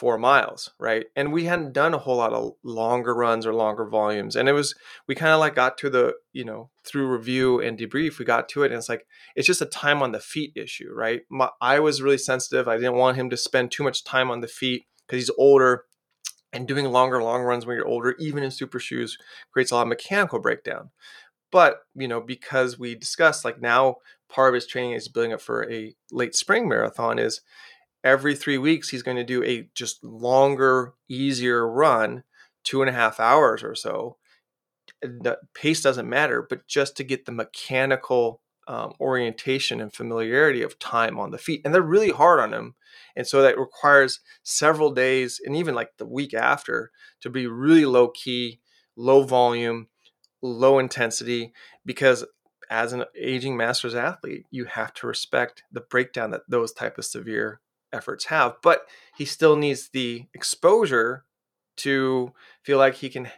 four 0.02 0.18
miles, 0.18 0.72
right? 0.80 1.06
And 1.16 1.32
we 1.32 1.46
hadn't 1.46 1.74
done 1.74 1.94
a 1.94 2.00
whole 2.00 2.18
lot 2.18 2.34
of 2.34 2.54
longer 2.64 3.14
runs 3.14 3.46
or 3.46 3.54
longer 3.54 3.88
volumes. 3.88 4.36
And 4.36 4.50
it 4.50 4.54
was, 4.54 4.74
we 5.08 5.14
kind 5.14 5.32
of 5.32 5.40
like 5.40 5.54
got 5.54 5.78
to 5.78 5.92
the, 5.92 6.16
you 6.34 6.44
know, 6.44 6.72
through 6.84 7.08
review 7.08 7.62
and 7.62 7.78
debrief, 7.78 8.18
we 8.18 8.26
got 8.26 8.50
to 8.50 8.64
it. 8.64 8.72
And 8.72 8.80
it's 8.80 8.90
like, 8.90 9.06
it's 9.36 9.46
just 9.46 9.62
a 9.62 9.68
time 9.68 10.02
on 10.02 10.12
the 10.12 10.20
feet 10.20 10.54
issue, 10.56 10.92
right? 10.92 11.22
My, 11.30 11.50
I 11.62 11.80
was 11.82 12.02
really 12.02 12.18
sensitive. 12.18 12.68
I 12.68 12.78
didn't 12.78 12.96
want 12.96 13.16
him 13.16 13.30
to 13.30 13.38
spend 13.38 13.70
too 13.70 13.84
much 13.84 14.04
time 14.04 14.32
on 14.32 14.40
the 14.40 14.48
feet 14.48 14.88
because 15.06 15.22
he's 15.22 15.36
older 15.38 15.84
and 16.52 16.68
doing 16.68 16.86
longer, 16.86 17.22
long 17.22 17.44
runs 17.44 17.68
when 17.68 17.76
you're 17.76 17.88
older, 17.88 18.16
even 18.20 18.42
in 18.42 18.50
super 18.50 18.80
shoes, 18.80 19.20
creates 19.54 19.70
a 19.70 19.76
lot 19.76 19.84
of 19.84 19.88
mechanical 19.88 20.40
breakdown. 20.40 20.90
But, 21.52 21.76
you 21.94 22.08
know, 22.08 22.22
because 22.22 22.80
we 22.80 22.96
discussed 22.96 23.46
like 23.46 23.62
now 23.62 23.98
part 24.32 24.50
of 24.50 24.56
his 24.56 24.66
training 24.66 24.94
is 24.94 25.08
building 25.08 25.34
up 25.34 25.42
for 25.42 25.72
a 25.72 25.94
late 26.12 26.34
spring 26.34 26.68
marathon 26.68 27.20
is 27.20 27.42
every 28.04 28.36
three 28.36 28.58
weeks 28.58 28.90
he's 28.90 29.04
going 29.04 29.18
to 29.18 29.24
do 29.24 29.44
a 29.44 29.70
just 29.76 30.04
longer 30.04 30.94
easier 31.10 31.68
run 31.68 32.24
two 32.64 32.82
and 32.82 32.90
a 32.90 32.94
half 32.94 33.20
hours 33.20 33.64
or 33.64 33.76
so. 33.76 34.18
The 35.02 35.38
pace 35.54 35.82
doesn't 35.82 36.10
matter 36.10 36.46
but 36.48 36.68
just 36.68 36.96
to 36.98 37.04
get 37.04 37.26
the 37.26 37.32
mechanical 37.32 38.42
um, 38.68 38.94
orientation 39.00 39.82
and 39.82 39.94
familiarity 39.94 40.62
of 40.62 40.80
time 40.80 41.20
on 41.20 41.32
the 41.32 41.38
feet 41.38 41.62
and 41.66 41.74
they're 41.74 41.82
really 41.82 42.12
hard 42.12 42.40
on 42.40 42.54
him. 42.54 42.76
And 43.16 43.26
so 43.26 43.42
that 43.42 43.58
requires 43.58 44.20
several 44.44 44.92
days 44.92 45.42
and 45.44 45.56
even 45.56 45.76
like 45.76 45.90
the 45.98 46.06
week 46.06 46.34
after 46.34 46.92
to 47.22 47.30
be 47.30 47.48
really 47.48 47.86
low 47.86 48.10
key 48.10 48.60
low 48.96 49.24
volume 49.24 49.88
low 50.42 50.80
intensity 50.80 51.54
because 51.86 52.26
as 52.70 52.94
an 52.94 53.04
aging 53.16 53.56
masters 53.56 53.96
athlete 53.96 54.46
you 54.52 54.66
have 54.66 54.94
to 54.94 55.08
respect 55.08 55.64
the 55.72 55.82
breakdown 55.82 56.32
that 56.32 56.42
those 56.48 56.74
type 56.74 56.98
of 56.98 57.06
severe 57.06 57.62
efforts 57.94 58.26
have, 58.26 58.56
but 58.62 58.86
he 59.16 59.26
still 59.26 59.56
needs 59.56 59.90
the 59.90 60.26
exposure 60.34 61.26
to 61.78 62.34
feel 62.64 62.78
like 62.78 62.96
he 62.96 63.10
can 63.10 63.30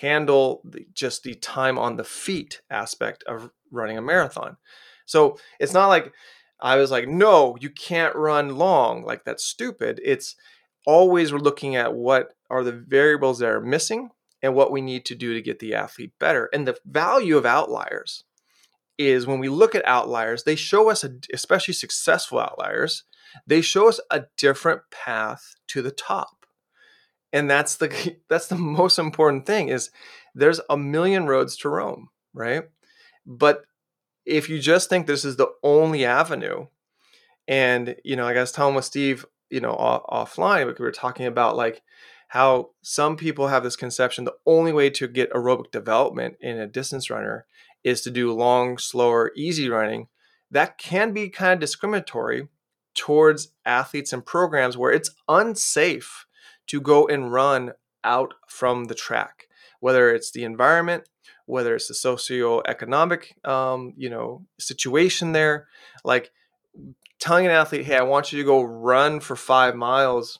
handle 0.00 0.62
the, 0.64 0.86
just 0.92 1.22
the 1.22 1.34
time 1.34 1.78
on 1.78 1.96
the 1.96 2.04
feet 2.04 2.60
aspect 2.70 3.24
of 3.24 3.50
running 3.70 3.98
a 3.98 4.02
marathon. 4.02 4.56
So 5.06 5.38
it's 5.58 5.74
not 5.74 5.88
like 5.88 6.12
I 6.60 6.76
was 6.76 6.90
like, 6.90 7.08
no, 7.08 7.56
you 7.60 7.70
can't 7.70 8.14
run 8.14 8.56
long. 8.56 9.02
Like 9.04 9.24
that's 9.24 9.44
stupid. 9.44 10.00
It's 10.04 10.36
always 10.86 11.32
we're 11.32 11.38
looking 11.38 11.76
at 11.76 11.94
what 11.94 12.34
are 12.48 12.62
the 12.62 12.72
variables 12.72 13.38
that 13.38 13.50
are 13.50 13.60
missing 13.60 14.10
and 14.42 14.54
what 14.54 14.72
we 14.72 14.80
need 14.80 15.04
to 15.06 15.14
do 15.14 15.34
to 15.34 15.42
get 15.42 15.58
the 15.58 15.74
athlete 15.74 16.12
better. 16.18 16.48
And 16.52 16.66
the 16.66 16.76
value 16.84 17.36
of 17.36 17.44
outliers 17.44 18.24
is 18.98 19.26
when 19.26 19.38
we 19.38 19.48
look 19.48 19.74
at 19.74 19.86
outliers, 19.86 20.44
they 20.44 20.56
show 20.56 20.90
us, 20.90 21.04
a, 21.04 21.10
especially 21.32 21.74
successful 21.74 22.38
outliers, 22.38 23.04
they 23.46 23.60
show 23.60 23.88
us 23.88 24.00
a 24.10 24.24
different 24.36 24.82
path 24.90 25.54
to 25.68 25.82
the 25.82 25.90
top. 25.90 26.46
And 27.32 27.50
that's 27.50 27.76
the 27.76 28.16
that's 28.28 28.48
the 28.48 28.56
most 28.56 28.98
important 28.98 29.46
thing 29.46 29.68
is 29.68 29.90
there's 30.34 30.60
a 30.68 30.76
million 30.76 31.26
roads 31.26 31.56
to 31.58 31.68
Rome, 31.68 32.08
right? 32.32 32.64
But 33.26 33.64
if 34.26 34.48
you 34.48 34.58
just 34.58 34.88
think 34.88 35.06
this 35.06 35.24
is 35.24 35.36
the 35.36 35.50
only 35.62 36.04
avenue, 36.04 36.66
and 37.48 37.96
you 38.04 38.16
know, 38.16 38.26
I 38.26 38.34
guess 38.34 38.52
telling 38.52 38.74
with 38.74 38.84
Steve, 38.84 39.26
you 39.50 39.60
know, 39.60 39.72
off, 39.72 40.30
offline, 40.30 40.66
we 40.66 40.84
were 40.84 40.92
talking 40.92 41.26
about 41.26 41.56
like 41.56 41.82
how 42.28 42.70
some 42.82 43.16
people 43.16 43.48
have 43.48 43.64
this 43.64 43.74
conception 43.74 44.24
the 44.24 44.34
only 44.46 44.72
way 44.72 44.88
to 44.90 45.08
get 45.08 45.32
aerobic 45.32 45.72
development 45.72 46.36
in 46.40 46.58
a 46.58 46.66
distance 46.66 47.10
runner 47.10 47.44
is 47.82 48.02
to 48.02 48.10
do 48.10 48.32
long, 48.32 48.78
slower, 48.78 49.32
easy 49.34 49.68
running. 49.68 50.06
That 50.50 50.78
can 50.78 51.12
be 51.12 51.28
kind 51.28 51.54
of 51.54 51.60
discriminatory 51.60 52.48
towards 52.94 53.52
athletes 53.64 54.12
and 54.12 54.24
programs 54.24 54.76
where 54.76 54.92
it's 54.92 55.10
unsafe 55.28 56.26
to 56.66 56.80
go 56.80 57.06
and 57.06 57.32
run 57.32 57.72
out 58.04 58.34
from 58.48 58.84
the 58.84 58.94
track, 58.94 59.48
whether 59.80 60.14
it's 60.14 60.30
the 60.30 60.44
environment, 60.44 61.08
whether 61.46 61.74
it's 61.74 61.88
the 61.88 61.94
socioeconomic, 61.94 63.46
um, 63.46 63.92
you 63.96 64.08
know, 64.08 64.44
situation 64.58 65.32
there. 65.32 65.66
Like 66.04 66.30
telling 67.18 67.46
an 67.46 67.52
athlete, 67.52 67.86
"Hey, 67.86 67.96
I 67.96 68.02
want 68.02 68.32
you 68.32 68.38
to 68.38 68.46
go 68.46 68.62
run 68.62 69.20
for 69.20 69.36
five 69.36 69.74
miles," 69.74 70.38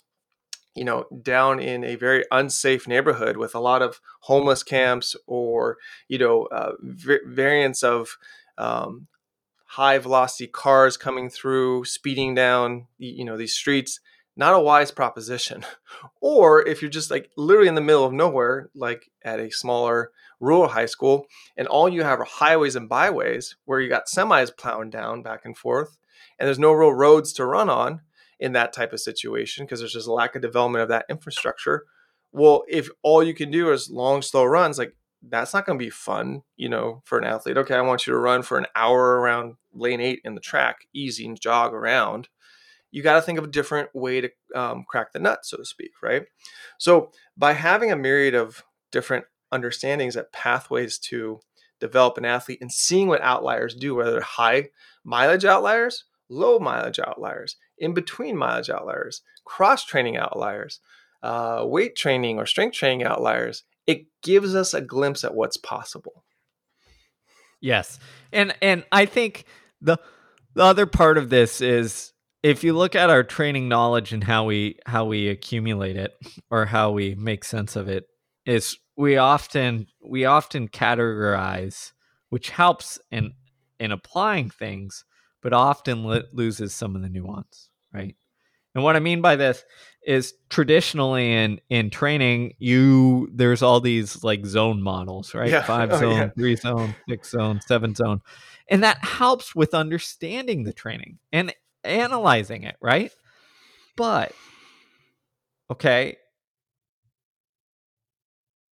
you 0.74 0.84
know, 0.84 1.06
down 1.22 1.58
in 1.60 1.84
a 1.84 1.96
very 1.96 2.24
unsafe 2.30 2.86
neighborhood 2.86 3.36
with 3.36 3.54
a 3.54 3.60
lot 3.60 3.82
of 3.82 4.00
homeless 4.20 4.62
camps 4.62 5.16
or 5.26 5.78
you 6.08 6.18
know 6.18 6.44
uh, 6.46 6.72
v- 6.80 7.18
variants 7.26 7.82
of 7.82 8.16
um, 8.56 9.08
high 9.74 9.98
velocity 9.98 10.48
cars 10.48 10.96
coming 10.96 11.30
through, 11.30 11.84
speeding 11.84 12.34
down, 12.34 12.88
you 12.98 13.24
know, 13.24 13.36
these 13.36 13.54
streets, 13.54 14.00
not 14.36 14.52
a 14.52 14.58
wise 14.58 14.90
proposition. 14.90 15.64
or 16.20 16.66
if 16.66 16.82
you're 16.82 16.90
just 16.90 17.08
like 17.08 17.30
literally 17.36 17.68
in 17.68 17.76
the 17.76 17.80
middle 17.80 18.04
of 18.04 18.12
nowhere, 18.12 18.68
like 18.74 19.12
at 19.22 19.38
a 19.38 19.48
smaller 19.52 20.10
rural 20.40 20.66
high 20.66 20.86
school, 20.86 21.24
and 21.56 21.68
all 21.68 21.88
you 21.88 22.02
have 22.02 22.18
are 22.18 22.24
highways 22.24 22.74
and 22.74 22.88
byways 22.88 23.54
where 23.64 23.80
you 23.80 23.88
got 23.88 24.08
semis 24.08 24.50
plowing 24.56 24.90
down 24.90 25.22
back 25.22 25.42
and 25.44 25.56
forth, 25.56 25.98
and 26.36 26.48
there's 26.48 26.58
no 26.58 26.72
real 26.72 26.92
roads 26.92 27.32
to 27.34 27.46
run 27.46 27.70
on 27.70 28.00
in 28.40 28.52
that 28.54 28.72
type 28.72 28.92
of 28.92 28.98
situation 28.98 29.64
because 29.64 29.78
there's 29.78 29.92
just 29.92 30.08
a 30.08 30.12
lack 30.12 30.34
of 30.34 30.42
development 30.42 30.82
of 30.82 30.88
that 30.88 31.06
infrastructure. 31.08 31.84
Well, 32.32 32.64
if 32.68 32.88
all 33.04 33.22
you 33.22 33.34
can 33.34 33.52
do 33.52 33.70
is 33.70 33.88
long, 33.88 34.20
slow 34.22 34.44
runs, 34.44 34.78
like 34.78 34.96
that's 35.22 35.52
not 35.52 35.66
going 35.66 35.78
to 35.78 35.84
be 35.84 35.90
fun, 35.90 36.42
you 36.56 36.68
know, 36.68 37.02
for 37.04 37.18
an 37.18 37.24
athlete. 37.24 37.58
Okay, 37.58 37.74
I 37.74 37.82
want 37.82 38.06
you 38.06 38.12
to 38.12 38.18
run 38.18 38.42
for 38.42 38.58
an 38.58 38.66
hour 38.74 39.20
around 39.20 39.56
lane 39.72 40.00
eight 40.00 40.20
in 40.24 40.34
the 40.34 40.40
track, 40.40 40.86
easy 40.94 41.26
and 41.26 41.40
jog 41.40 41.74
around. 41.74 42.28
You 42.90 43.02
got 43.02 43.14
to 43.14 43.22
think 43.22 43.38
of 43.38 43.44
a 43.44 43.50
different 43.50 43.90
way 43.94 44.20
to 44.20 44.30
um, 44.54 44.84
crack 44.88 45.12
the 45.12 45.18
nut, 45.18 45.40
so 45.44 45.56
to 45.56 45.64
speak, 45.64 45.92
right? 46.02 46.24
So, 46.78 47.12
by 47.36 47.52
having 47.52 47.92
a 47.92 47.96
myriad 47.96 48.34
of 48.34 48.64
different 48.90 49.26
understandings 49.52 50.16
at 50.16 50.32
pathways 50.32 50.98
to 50.98 51.40
develop 51.80 52.18
an 52.18 52.24
athlete 52.24 52.60
and 52.60 52.72
seeing 52.72 53.08
what 53.08 53.22
outliers 53.22 53.74
do, 53.74 53.94
whether 53.94 54.12
they're 54.12 54.20
high 54.20 54.70
mileage 55.04 55.44
outliers, 55.44 56.04
low 56.28 56.58
mileage 56.58 56.98
outliers, 56.98 57.56
in 57.78 57.94
between 57.94 58.36
mileage 58.36 58.70
outliers, 58.70 59.22
cross 59.44 59.84
training 59.84 60.16
outliers, 60.16 60.80
uh, 61.22 61.62
weight 61.64 61.96
training 61.96 62.38
or 62.38 62.46
strength 62.46 62.76
training 62.76 63.04
outliers, 63.04 63.64
it 63.86 64.06
gives 64.22 64.54
us 64.54 64.74
a 64.74 64.80
glimpse 64.80 65.24
at 65.24 65.34
what's 65.34 65.56
possible. 65.56 66.24
Yes. 67.60 67.98
And 68.32 68.54
and 68.62 68.84
I 68.90 69.06
think 69.06 69.44
the 69.80 69.98
the 70.54 70.64
other 70.64 70.86
part 70.86 71.18
of 71.18 71.30
this 71.30 71.60
is 71.60 72.12
if 72.42 72.64
you 72.64 72.72
look 72.72 72.94
at 72.94 73.10
our 73.10 73.22
training 73.22 73.68
knowledge 73.68 74.12
and 74.12 74.24
how 74.24 74.44
we 74.44 74.78
how 74.86 75.04
we 75.04 75.28
accumulate 75.28 75.96
it 75.96 76.12
or 76.50 76.66
how 76.66 76.90
we 76.90 77.14
make 77.14 77.44
sense 77.44 77.76
of 77.76 77.88
it 77.88 78.06
is 78.46 78.76
we 78.96 79.16
often 79.16 79.86
we 80.04 80.24
often 80.24 80.68
categorize 80.68 81.92
which 82.30 82.50
helps 82.50 82.98
in 83.10 83.32
in 83.78 83.92
applying 83.92 84.48
things 84.48 85.04
but 85.42 85.52
often 85.52 86.04
lo- 86.04 86.22
loses 86.32 86.74
some 86.74 86.96
of 86.96 87.02
the 87.02 87.08
nuance 87.08 87.68
right 87.92 88.16
and 88.74 88.84
what 88.84 88.96
I 88.96 89.00
mean 89.00 89.20
by 89.20 89.36
this 89.36 89.64
is 90.02 90.34
traditionally 90.48 91.32
in 91.32 91.60
in 91.68 91.90
training, 91.90 92.54
you 92.58 93.28
there's 93.32 93.62
all 93.62 93.80
these 93.80 94.22
like 94.24 94.46
zone 94.46 94.82
models, 94.82 95.34
right? 95.34 95.50
Yeah. 95.50 95.62
Five 95.62 95.92
oh, 95.92 95.98
zone, 95.98 96.16
yeah. 96.16 96.28
three 96.30 96.56
zone, 96.56 96.94
six 97.08 97.30
zone, 97.30 97.60
seven 97.66 97.94
zone. 97.94 98.20
And 98.68 98.84
that 98.84 99.04
helps 99.04 99.54
with 99.54 99.74
understanding 99.74 100.62
the 100.62 100.72
training 100.72 101.18
and 101.32 101.52
analyzing 101.84 102.62
it, 102.62 102.76
right? 102.80 103.10
But 103.96 104.32
okay, 105.70 106.16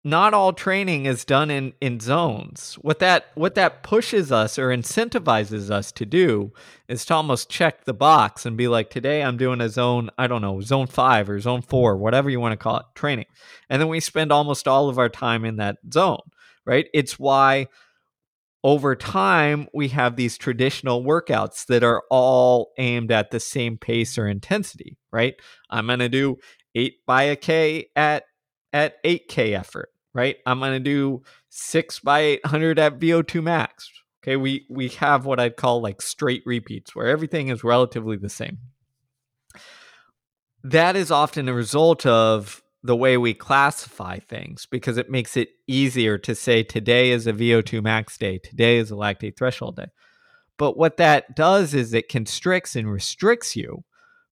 not 0.04 0.32
all 0.32 0.52
training 0.52 1.06
is 1.06 1.24
done 1.24 1.50
in 1.50 1.72
in 1.80 2.00
zones. 2.00 2.78
What 2.82 3.00
that 3.00 3.26
what 3.34 3.54
that 3.56 3.82
pushes 3.82 4.30
us 4.30 4.58
or 4.58 4.68
incentivizes 4.68 5.70
us 5.70 5.90
to 5.92 6.06
do 6.06 6.52
is 6.88 7.04
to 7.06 7.14
almost 7.14 7.50
check 7.50 7.84
the 7.84 7.94
box 7.94 8.46
and 8.46 8.56
be 8.56 8.68
like, 8.68 8.90
today 8.90 9.22
I'm 9.22 9.36
doing 9.36 9.60
a 9.60 9.68
zone, 9.68 10.10
I 10.16 10.26
don't 10.26 10.42
know, 10.42 10.60
zone 10.60 10.86
five 10.86 11.28
or 11.28 11.40
zone 11.40 11.62
four, 11.62 11.96
whatever 11.96 12.30
you 12.30 12.40
want 12.40 12.52
to 12.52 12.56
call 12.56 12.78
it, 12.78 12.86
training. 12.94 13.26
And 13.68 13.82
then 13.82 13.88
we 13.88 14.00
spend 14.00 14.32
almost 14.32 14.68
all 14.68 14.88
of 14.88 14.98
our 14.98 15.08
time 15.08 15.44
in 15.44 15.56
that 15.56 15.78
zone, 15.92 16.20
right? 16.64 16.86
It's 16.94 17.18
why 17.18 17.66
over 18.64 18.96
time 18.96 19.68
we 19.74 19.88
have 19.88 20.16
these 20.16 20.38
traditional 20.38 21.04
workouts 21.04 21.66
that 21.66 21.82
are 21.82 22.02
all 22.10 22.70
aimed 22.78 23.12
at 23.12 23.30
the 23.30 23.40
same 23.40 23.76
pace 23.78 24.16
or 24.16 24.28
intensity, 24.28 24.96
right? 25.12 25.34
I'm 25.70 25.86
gonna 25.88 26.08
do 26.08 26.36
eight 26.74 26.94
by 27.06 27.24
a 27.24 27.36
K 27.36 27.88
at 27.96 28.24
at 28.72 29.02
8K 29.04 29.58
effort, 29.58 29.90
right? 30.14 30.36
I'm 30.46 30.58
going 30.58 30.72
to 30.72 30.80
do 30.80 31.22
6 31.50 32.00
by 32.00 32.20
800 32.20 32.78
at 32.78 32.98
VO2 32.98 33.42
max. 33.42 33.90
Okay, 34.22 34.36
we 34.36 34.66
we 34.68 34.88
have 34.88 35.24
what 35.24 35.40
I'd 35.40 35.56
call 35.56 35.80
like 35.80 36.02
straight 36.02 36.42
repeats 36.44 36.94
where 36.94 37.06
everything 37.06 37.48
is 37.48 37.64
relatively 37.64 38.16
the 38.16 38.28
same. 38.28 38.58
That 40.64 40.96
is 40.96 41.10
often 41.10 41.48
a 41.48 41.54
result 41.54 42.04
of 42.04 42.62
the 42.82 42.96
way 42.96 43.16
we 43.16 43.34
classify 43.34 44.18
things 44.18 44.66
because 44.66 44.96
it 44.96 45.10
makes 45.10 45.36
it 45.36 45.50
easier 45.66 46.18
to 46.18 46.34
say 46.34 46.62
today 46.62 47.10
is 47.10 47.26
a 47.26 47.32
VO2 47.32 47.82
max 47.82 48.18
day, 48.18 48.38
today 48.38 48.78
is 48.78 48.90
a 48.90 48.94
lactate 48.94 49.36
threshold 49.36 49.76
day. 49.76 49.86
But 50.56 50.76
what 50.76 50.96
that 50.96 51.36
does 51.36 51.74
is 51.74 51.94
it 51.94 52.08
constricts 52.08 52.76
and 52.76 52.90
restricts 52.90 53.56
you 53.56 53.84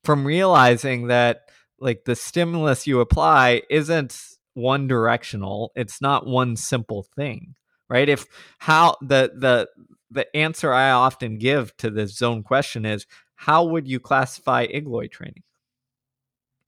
from 0.05 0.27
realizing 0.27 1.07
that 1.07 1.46
like 1.81 2.05
the 2.05 2.17
stimulus 2.17 2.87
you 2.87 3.01
apply 3.01 3.63
isn't 3.71 4.19
one 4.55 4.87
directional 4.87 5.73
it's 5.77 6.01
not 6.01 6.27
one 6.27 6.57
simple 6.57 7.03
thing 7.15 7.55
right? 7.89 8.09
If 8.09 8.27
how 8.59 8.97
the 9.01 9.33
the 9.37 9.69
the 10.11 10.37
answer 10.37 10.73
i 10.73 10.91
often 10.91 11.37
give 11.39 11.77
to 11.79 11.91
this 11.91 12.17
zone 12.17 12.43
question 12.43 12.87
is 12.87 13.07
how 13.35 13.65
would 13.65 13.89
you 13.89 14.01
classify 14.01 14.67
igloi 14.67 15.11
training? 15.11 15.43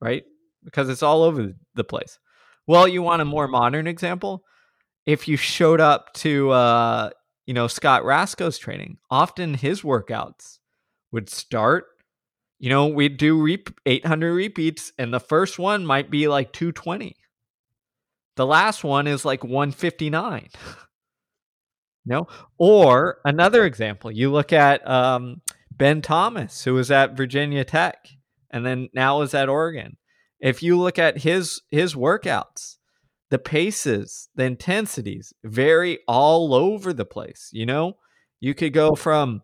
Right? 0.01 0.25
Because 0.65 0.89
it's 0.89 1.03
all 1.03 1.23
over 1.23 1.53
the 1.75 1.85
place. 1.85 2.19
Well 2.67 2.87
you 2.87 3.03
want 3.03 3.23
a 3.23 3.27
more 3.27 3.49
modern 3.49 3.87
example? 3.87 4.45
If 5.07 5.27
you 5.27 5.37
showed 5.37 5.81
up 5.81 6.13
to 6.15 6.51
uh 6.51 7.11
you 7.47 7.55
know 7.55 7.69
scott 7.69 8.03
Raczko's 8.03 8.59
training 8.59 8.99
often 9.11 9.55
his 9.55 9.83
workouts 9.83 10.59
would 11.13 11.31
start 11.31 11.87
you 12.59 12.69
know, 12.69 12.87
we 12.87 13.09
do 13.09 13.41
re- 13.41 13.65
800 13.87 14.33
repeats, 14.33 14.93
and 14.99 15.13
the 15.13 15.21
first 15.21 15.59
one 15.59 15.87
might 15.87 16.11
be 16.11 16.29
like 16.29 16.53
220. 16.53 17.17
The 18.37 18.47
last 18.47 18.85
one 18.85 19.07
is 19.07 19.25
like 19.25 19.43
159. 19.45 20.49
no, 22.07 22.27
or 22.59 23.19
another 23.25 23.65
example, 23.65 24.11
you 24.11 24.31
look 24.31 24.53
at 24.53 24.89
um, 24.89 25.43
Ben 25.73 26.03
Thomas, 26.03 26.65
who 26.65 26.75
was 26.75 26.91
at 26.91 27.17
Virginia 27.17 27.65
Tech 27.65 28.09
and 28.51 28.65
then 28.65 28.89
now 28.95 29.23
is 29.23 29.35
at 29.35 29.49
Oregon. 29.49 29.97
If 30.41 30.63
you 30.63 30.79
look 30.79 30.99
at 30.99 31.19
his 31.19 31.63
his 31.71 31.95
workouts, 31.95 32.77
the 33.31 33.39
paces, 33.39 34.29
the 34.35 34.45
intensities 34.45 35.33
vary 35.45 35.99
all 36.07 36.55
over 36.55 36.93
the 36.93 37.05
place. 37.05 37.51
You 37.53 37.67
know, 37.67 37.95
you 38.41 38.55
could 38.55 38.73
go 38.73 38.95
from 38.95 39.43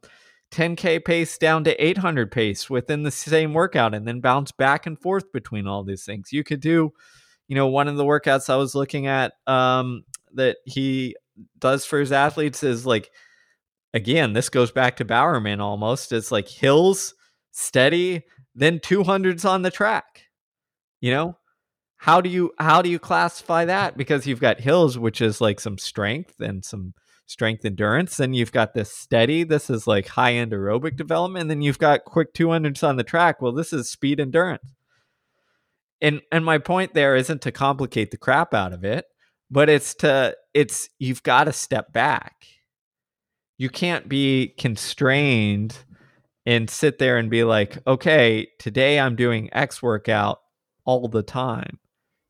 10k 0.54 1.04
pace 1.04 1.36
down 1.36 1.64
to 1.64 1.84
800 1.84 2.30
pace 2.30 2.70
within 2.70 3.02
the 3.02 3.10
same 3.10 3.52
workout 3.52 3.94
and 3.94 4.06
then 4.06 4.20
bounce 4.20 4.52
back 4.52 4.86
and 4.86 4.98
forth 4.98 5.32
between 5.32 5.66
all 5.66 5.82
these 5.82 6.04
things. 6.04 6.32
You 6.32 6.44
could 6.44 6.60
do 6.60 6.92
you 7.48 7.54
know 7.54 7.66
one 7.66 7.88
of 7.88 7.96
the 7.96 8.04
workouts 8.04 8.48
i 8.48 8.56
was 8.56 8.74
looking 8.74 9.06
at 9.06 9.34
um, 9.46 10.04
that 10.32 10.56
he 10.64 11.14
does 11.58 11.84
for 11.84 11.98
his 11.98 12.12
athletes 12.12 12.62
is 12.62 12.86
like 12.86 13.10
again 13.92 14.32
this 14.32 14.48
goes 14.48 14.70
back 14.70 14.96
to 14.96 15.04
bowerman 15.04 15.60
almost. 15.60 16.12
It's 16.12 16.32
like 16.32 16.48
hills 16.48 17.14
steady 17.52 18.22
then 18.54 18.78
200s 18.78 19.48
on 19.48 19.62
the 19.62 19.70
track 19.70 20.22
you 21.00 21.10
know? 21.10 21.36
How 21.96 22.22
do 22.22 22.30
you 22.30 22.52
how 22.58 22.80
do 22.80 22.88
you 22.88 22.98
classify 22.98 23.66
that? 23.66 23.96
Because 23.96 24.26
you've 24.26 24.40
got 24.40 24.60
hills 24.60 24.98
which 24.98 25.20
is 25.20 25.40
like 25.40 25.60
some 25.60 25.76
strength 25.76 26.40
and 26.40 26.64
some 26.64 26.94
strength 27.26 27.64
endurance. 27.64 28.16
Then 28.16 28.34
you've 28.34 28.52
got 28.52 28.74
this 28.74 28.92
steady. 28.92 29.44
This 29.44 29.70
is 29.70 29.86
like 29.86 30.08
high 30.08 30.34
end 30.34 30.52
aerobic 30.52 30.96
development. 30.96 31.42
And 31.42 31.50
then 31.50 31.62
you've 31.62 31.78
got 31.78 32.04
quick 32.04 32.34
200s 32.34 32.86
on 32.86 32.96
the 32.96 33.04
track. 33.04 33.40
Well, 33.40 33.52
this 33.52 33.72
is 33.72 33.90
speed 33.90 34.20
endurance. 34.20 34.74
And 36.00 36.20
and 36.30 36.44
my 36.44 36.58
point 36.58 36.92
there 36.94 37.16
isn't 37.16 37.42
to 37.42 37.52
complicate 37.52 38.10
the 38.10 38.16
crap 38.16 38.52
out 38.52 38.72
of 38.72 38.84
it, 38.84 39.06
but 39.50 39.68
it's 39.68 39.94
to 39.96 40.36
it's 40.52 40.88
you've 40.98 41.22
got 41.22 41.44
to 41.44 41.52
step 41.52 41.92
back. 41.92 42.46
You 43.56 43.70
can't 43.70 44.08
be 44.08 44.54
constrained 44.58 45.78
and 46.44 46.68
sit 46.68 46.98
there 46.98 47.16
and 47.16 47.30
be 47.30 47.44
like, 47.44 47.78
okay, 47.86 48.48
today 48.58 49.00
I'm 49.00 49.16
doing 49.16 49.48
X 49.52 49.82
workout 49.82 50.40
all 50.84 51.08
the 51.08 51.22
time. 51.22 51.78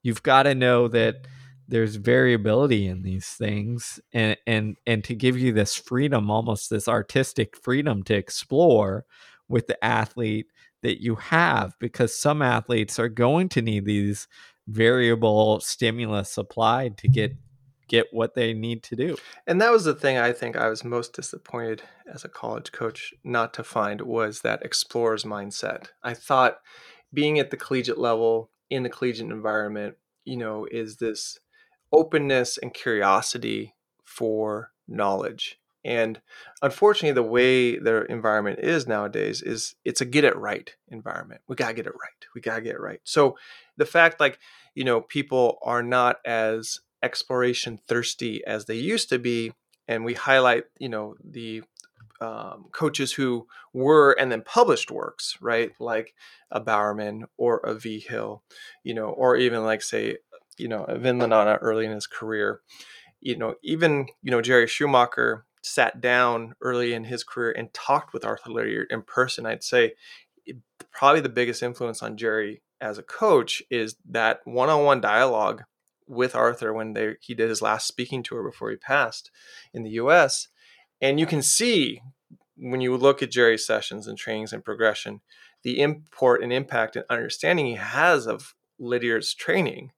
You've 0.02 0.22
got 0.22 0.44
to 0.44 0.54
know 0.54 0.87
that 0.88 1.26
there's 1.68 1.96
variability 1.96 2.87
in 2.87 3.03
these 3.03 3.27
things 3.29 4.00
and 4.12 4.37
and 4.46 4.77
and 4.87 5.03
to 5.05 5.14
give 5.14 5.38
you 5.38 5.53
this 5.53 5.74
freedom 5.74 6.31
almost 6.31 6.68
this 6.68 6.88
artistic 6.88 7.57
freedom 7.57 8.03
to 8.03 8.14
explore 8.14 9.05
with 9.48 9.66
the 9.66 9.85
athlete 9.85 10.46
that 10.83 11.03
you 11.03 11.14
have 11.14 11.74
because 11.79 12.16
some 12.16 12.42
athletes 12.42 12.98
are 12.98 13.09
going 13.09 13.48
to 13.48 13.62
need 13.62 13.85
these 13.87 14.29
variable 14.66 15.61
stimulus 15.61 16.37
applied 16.37 16.96
to 16.98 17.09
get 17.09 17.33
get 17.87 18.07
what 18.12 18.35
they 18.35 18.55
need 18.55 18.83
to 18.83 18.96
do. 18.96 19.16
And 19.46 19.61
that 19.61 19.70
was 19.70 19.85
the 19.85 19.94
thing 19.94 20.16
I 20.16 20.33
think 20.33 20.57
I 20.57 20.68
was 20.68 20.85
most 20.85 21.12
disappointed 21.12 21.83
as 22.12 22.24
a 22.24 22.29
college 22.29 22.72
coach 22.72 23.12
not 23.24 23.53
to 23.55 23.64
find 23.64 24.00
was 24.00 24.40
that 24.40 24.62
explorer's 24.62 25.24
mindset. 25.24 25.88
I 26.03 26.14
thought 26.14 26.59
being 27.12 27.38
at 27.38 27.50
the 27.50 27.57
collegiate 27.57 27.98
level 27.98 28.50
in 28.70 28.83
the 28.83 28.88
collegiate 28.88 29.31
environment, 29.31 29.96
you 30.24 30.37
know, 30.37 30.66
is 30.70 30.96
this 30.96 31.38
openness 31.94 32.59
and 32.59 32.74
curiosity 32.74 33.74
for 34.04 34.70
knowledge. 34.88 35.59
And 35.85 36.20
unfortunately, 36.62 37.12
the 37.12 37.22
way 37.22 37.78
their 37.78 38.02
environment 38.02 38.59
is 38.61 38.87
nowadays 38.87 39.42
is 39.42 39.74
it's 39.85 40.00
a 40.00 40.07
get 40.07 40.24
it 40.24 40.37
right 40.37 40.74
environment. 40.88 41.42
We 41.46 41.57
gotta 41.57 41.74
get 41.74 41.87
it 41.87 41.92
right. 41.92 42.26
We 42.35 42.40
gotta 42.40 42.62
get 42.62 42.74
it 42.74 42.80
right. 42.80 43.00
So 43.04 43.37
the 43.76 43.85
fact, 43.85 44.18
like, 44.18 44.38
you 44.74 44.85
know, 44.85 45.02
people 45.02 45.59
are 45.62 45.83
not 45.83 46.16
as 46.24 46.80
exploration 47.02 47.78
thirsty 47.87 48.42
as 48.46 48.64
they 48.64 48.76
used 48.76 49.11
to 49.11 49.18
be, 49.18 49.52
and 49.87 50.04
we 50.04 50.14
highlight, 50.14 50.64
you 50.78 50.88
know, 50.88 51.16
the 51.22 51.62
um, 52.20 52.66
coaches 52.72 53.12
who 53.12 53.46
were 53.72 54.12
and 54.12 54.33
then 54.33 54.42
published 54.42 54.90
works, 54.90 55.37
right? 55.40 55.72
Like 55.78 56.14
a 56.50 56.61
Bowerman 56.61 57.26
or 57.37 57.59
a 57.59 57.74
V 57.74 58.00
Hill, 58.00 58.42
you 58.83 58.94
know, 58.94 59.09
or 59.09 59.37
even 59.37 59.64
like 59.64 59.83
say 59.83 60.18
you 60.59 60.69
know, 60.69 60.87
Vin 60.88 61.19
Lananna 61.19 61.59
early 61.61 61.87
in 61.87 61.93
his 61.93 62.07
career. 62.07 62.61
You 63.21 63.37
know, 63.37 63.55
even, 63.62 64.07
you 64.23 64.31
know, 64.31 64.40
Jerry 64.40 64.67
Schumacher 64.67 65.47
sat 65.62 66.01
down 66.01 66.55
early 66.61 66.93
in 66.93 67.05
his 67.05 67.25
career 67.25 67.53
and 67.53 67.73
talked 67.73 68.12
with 68.12 68.25
Arthur 68.25 68.51
Lydiard 68.51 68.88
in 68.90 69.03
person. 69.03 69.47
I'd 69.47 69.64
say 69.64 69.95
probably 70.93 71.21
the 71.21 71.29
biggest 71.29 71.62
influence 71.62 72.03
on 72.03 72.17
Jerry 72.17 72.62
as 72.81 72.99
a 72.99 73.03
coach 73.03 73.62
is 73.71 73.97
that 74.09 74.40
one-on-one 74.45 75.01
dialogue 75.01 75.64
with 76.07 76.35
Arthur 76.35 76.73
when 76.73 76.93
they, 76.93 77.14
he 77.21 77.35
did 77.35 77.49
his 77.49 77.62
last 77.62 77.87
speaking 77.87 78.23
tour 78.23 78.43
before 78.43 78.71
he 78.71 78.77
passed 78.77 79.31
in 79.73 79.83
the 79.83 79.90
US. 79.90 80.49
And 81.01 81.19
you 81.19 81.27
can 81.27 81.43
see 81.43 82.03
when 82.57 82.81
you 82.81 82.97
look 82.97 83.23
at 83.23 83.31
Jerry's 83.31 83.67
sessions 83.67 84.07
and 84.07 84.19
trainings 84.19 84.53
and 84.53 84.64
progression, 84.64 85.21
the 85.62 85.81
import 85.81 86.43
and 86.43 86.53
impact 86.53 86.95
and 86.95 87.05
understanding 87.09 87.67
he 87.67 87.75
has 87.75 88.26
of 88.26 88.55
Lydiard's 88.78 89.35
training 89.35 89.93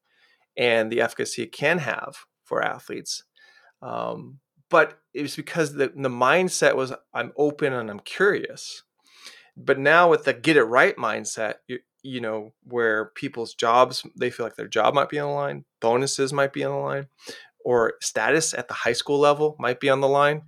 and 0.56 0.90
the 0.90 1.00
efficacy 1.00 1.42
it 1.42 1.52
can 1.52 1.78
have 1.78 2.16
for 2.44 2.62
athletes. 2.62 3.24
Um, 3.82 4.38
but 4.70 4.98
it 5.14 5.22
was 5.22 5.36
because 5.36 5.74
the, 5.74 5.92
the 5.94 6.08
mindset 6.08 6.76
was 6.76 6.92
I'm 7.14 7.32
open 7.36 7.72
and 7.72 7.90
I'm 7.90 8.00
curious. 8.00 8.82
But 9.56 9.78
now 9.78 10.10
with 10.10 10.24
the 10.24 10.32
get 10.34 10.56
it 10.56 10.64
right 10.64 10.96
mindset, 10.96 11.54
you, 11.66 11.78
you 12.02 12.20
know, 12.20 12.52
where 12.62 13.06
people's 13.14 13.54
jobs, 13.54 14.04
they 14.18 14.30
feel 14.30 14.44
like 14.46 14.56
their 14.56 14.68
job 14.68 14.94
might 14.94 15.08
be 15.08 15.18
on 15.18 15.28
the 15.28 15.34
line, 15.34 15.64
bonuses 15.80 16.32
might 16.32 16.52
be 16.52 16.64
on 16.64 16.72
the 16.72 16.78
line, 16.78 17.06
or 17.64 17.94
status 18.00 18.54
at 18.54 18.68
the 18.68 18.74
high 18.74 18.92
school 18.92 19.18
level 19.18 19.56
might 19.58 19.80
be 19.80 19.88
on 19.88 20.00
the 20.00 20.08
line. 20.08 20.42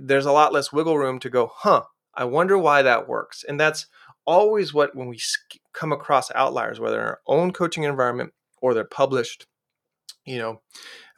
There's 0.00 0.26
a 0.26 0.32
lot 0.32 0.52
less 0.52 0.72
wiggle 0.72 0.98
room 0.98 1.18
to 1.20 1.30
go, 1.30 1.50
huh, 1.54 1.82
I 2.14 2.24
wonder 2.24 2.56
why 2.56 2.82
that 2.82 3.08
works. 3.08 3.44
And 3.46 3.58
that's 3.58 3.86
always 4.24 4.72
what, 4.72 4.94
when 4.94 5.08
we 5.08 5.18
come 5.72 5.92
across 5.92 6.30
outliers, 6.34 6.78
whether 6.78 7.00
in 7.00 7.06
our 7.06 7.20
own 7.26 7.52
coaching 7.52 7.84
environment 7.84 8.32
or 8.62 8.72
they're 8.72 8.84
published, 8.84 9.46
you 10.24 10.38
know, 10.38 10.62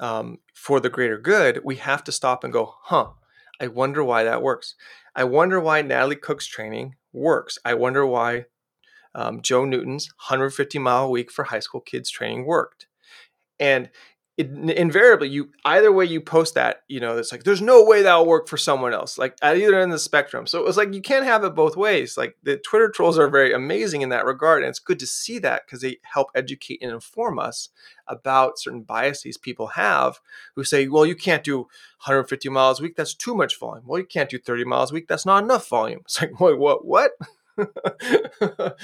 um, 0.01 0.39
for 0.55 0.81
the 0.81 0.91
greater 0.91 1.19
good, 1.19 1.61
we 1.63 1.77
have 1.77 2.03
to 2.05 2.13
stop 2.13 2.43
and 2.43 2.53
go, 2.53 2.75
huh, 2.83 3.11
I 3.61 3.69
wonder 3.69 4.03
why 4.03 4.25
that 4.25 4.43
works. 4.43 4.75
I 5.15 5.23
wonder 5.25 5.61
why 5.61 5.83
Natalie 5.83 6.17
Cook's 6.17 6.47
training 6.47 6.97
works. 7.13 7.59
I 7.65 7.75
wonder 7.75 8.05
why 8.05 8.47
um, 9.15 9.43
Joe 9.43 9.65
Newton's 9.65 10.09
150 10.29 10.79
mile 10.81 11.05
a 11.05 11.11
week 11.11 11.31
for 11.31 11.45
high 11.45 11.61
school 11.61 11.81
kids 11.81 12.11
training 12.11 12.47
worked. 12.47 12.89
And 13.61 13.91
it, 14.37 14.51
invariably 14.51 15.29
you 15.29 15.51
either 15.65 15.93
way 15.93 16.05
you 16.05 16.21
post 16.21 16.55
that 16.55 16.83
you 16.89 16.99
know 16.99 17.17
it's 17.17 17.31
like 17.31 17.45
there's 17.45 17.63
no 17.63 17.85
way 17.85 18.03
that'll 18.03 18.27
work 18.27 18.49
for 18.49 18.57
someone 18.57 18.93
else 18.93 19.17
like 19.17 19.37
at 19.43 19.57
either 19.57 19.75
end 19.75 19.93
of 19.93 19.97
the 19.97 19.99
spectrum. 19.99 20.47
So 20.49 20.59
it 20.59 20.65
was 20.65 20.77
like 20.77 20.93
you 20.93 21.03
can't 21.03 21.25
have 21.25 21.45
it 21.45 21.55
both 21.55 21.77
ways. 21.77 22.17
Like 22.17 22.37
the 22.43 22.57
twitter 22.57 22.89
trolls 22.89 23.17
are 23.17 23.29
very 23.29 23.53
amazing 23.53 24.03
in 24.03 24.09
that 24.09 24.25
regard 24.25 24.63
and 24.63 24.71
it's 24.71 24.81
good 24.81 24.99
to 24.99 25.07
see 25.07 25.39
that 25.41 25.63
because 25.65 25.83
they 25.83 25.99
help 26.03 26.29
educate 26.35 26.81
and 26.83 26.91
inform 26.91 27.39
us 27.39 27.69
about 28.09 28.59
certain 28.59 28.83
biases 28.83 29.37
people 29.37 29.69
have 29.69 30.19
who 30.57 30.65
say 30.65 30.89
well 30.89 31.07
you 31.07 31.15
can't 31.15 31.45
do 31.45 31.59
150 31.59 32.49
miles 32.49 32.81
a 32.81 32.83
week 32.83 32.97
that's 32.97 33.15
too 33.15 33.37
much 33.37 33.59
volume. 33.59 33.85
Well 33.87 34.01
you 34.01 34.07
can't 34.07 34.31
do 34.31 34.39
30 34.39 34.65
miles 34.65 34.91
a 34.91 34.95
week 34.95 35.07
that's 35.07 35.27
not 35.27 35.45
enough 35.45 35.69
volume. 35.69 36.01
It's 36.07 36.21
like 36.21 36.41
wait 36.41 36.59
what 36.59 36.85
what? 36.85 37.13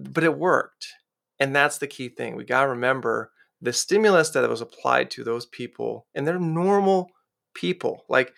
But 0.00 0.22
it 0.22 0.38
worked 0.38 0.94
and 1.40 1.54
that's 1.54 1.78
the 1.78 1.86
key 1.86 2.08
thing. 2.08 2.36
We 2.36 2.44
got 2.44 2.62
to 2.62 2.68
remember 2.68 3.32
the 3.60 3.72
stimulus 3.72 4.30
that 4.30 4.48
was 4.48 4.60
applied 4.60 5.10
to 5.10 5.24
those 5.24 5.46
people 5.46 6.06
and 6.14 6.26
they're 6.26 6.38
normal 6.38 7.10
people. 7.54 8.04
Like 8.08 8.32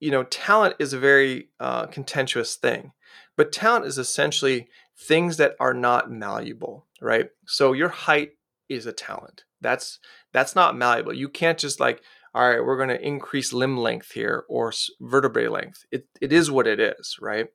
you 0.00 0.10
know 0.10 0.24
talent 0.24 0.74
is 0.78 0.92
a 0.92 0.98
very 0.98 1.48
uh, 1.60 1.86
contentious 1.86 2.56
thing 2.56 2.92
but 3.36 3.52
talent 3.52 3.86
is 3.86 3.98
essentially 3.98 4.68
things 4.98 5.36
that 5.36 5.54
are 5.60 5.74
not 5.74 6.10
malleable 6.10 6.86
right? 7.02 7.30
So 7.46 7.72
your 7.72 7.88
height 7.88 8.30
is 8.68 8.86
a 8.86 8.92
talent. 8.92 9.44
That's 9.60 9.98
that's 10.32 10.54
not 10.54 10.76
malleable. 10.76 11.12
You 11.12 11.28
can't 11.28 11.58
just 11.58 11.80
like 11.80 12.00
all 12.34 12.48
right 12.48 12.64
we're 12.64 12.76
going 12.76 12.88
to 12.88 13.06
increase 13.06 13.52
limb 13.52 13.76
length 13.76 14.12
here 14.12 14.44
or 14.48 14.72
vertebrae 15.00 15.48
length. 15.48 15.84
It, 15.90 16.06
it 16.20 16.32
is 16.32 16.50
what 16.50 16.66
it 16.66 16.80
is 16.80 17.16
right? 17.20 17.48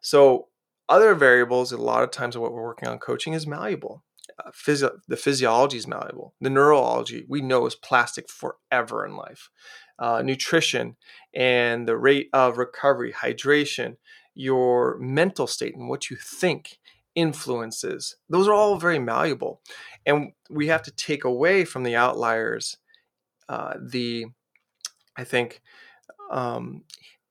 So 0.00 0.48
other 0.88 1.14
variables 1.14 1.72
a 1.72 1.76
lot 1.76 2.04
of 2.04 2.10
times 2.10 2.38
what 2.38 2.52
we're 2.52 2.62
working 2.62 2.88
on 2.88 2.98
coaching 2.98 3.32
is 3.32 3.46
malleable 3.46 4.04
uh, 4.44 4.50
physio- 4.52 4.98
the 5.08 5.16
physiology 5.16 5.76
is 5.76 5.86
malleable. 5.86 6.34
The 6.40 6.50
neurology 6.50 7.24
we 7.28 7.40
know 7.40 7.66
is 7.66 7.74
plastic 7.74 8.28
forever 8.28 9.06
in 9.06 9.16
life. 9.16 9.50
Uh, 9.98 10.22
nutrition 10.22 10.96
and 11.34 11.88
the 11.88 11.96
rate 11.96 12.28
of 12.32 12.58
recovery, 12.58 13.12
hydration, 13.12 13.96
your 14.34 14.98
mental 14.98 15.46
state 15.46 15.74
and 15.74 15.88
what 15.88 16.10
you 16.10 16.16
think 16.16 16.78
influences. 17.14 18.16
Those 18.28 18.46
are 18.46 18.52
all 18.52 18.76
very 18.76 18.98
malleable, 18.98 19.62
and 20.04 20.32
we 20.50 20.66
have 20.66 20.82
to 20.82 20.90
take 20.90 21.24
away 21.24 21.64
from 21.64 21.82
the 21.82 21.96
outliers 21.96 22.76
uh, 23.48 23.74
the, 23.80 24.26
I 25.16 25.24
think, 25.24 25.62
um, 26.30 26.82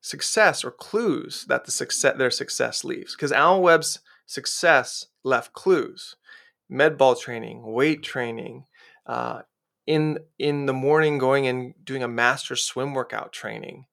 success 0.02 0.64
or 0.64 0.72
clues 0.72 1.46
that 1.48 1.66
the 1.66 1.72
success 1.72 2.16
their 2.18 2.32
success 2.32 2.84
leaves. 2.84 3.16
Because 3.16 3.32
Alan 3.32 3.62
Webb's 3.62 4.00
success 4.26 5.08
left 5.24 5.54
clues 5.54 6.16
med 6.70 6.98
ball 6.98 7.16
training, 7.16 7.62
weight 7.64 8.04
training, 8.04 8.66
uh, 9.06 9.42
in 9.88 10.20
in 10.40 10.66
the 10.66 10.74
morning 10.74 11.18
going 11.18 11.48
and 11.48 11.74
doing 11.84 12.04
a 12.04 12.08
master 12.08 12.56
swim 12.56 12.94
workout 12.94 13.32
training. 13.32 13.86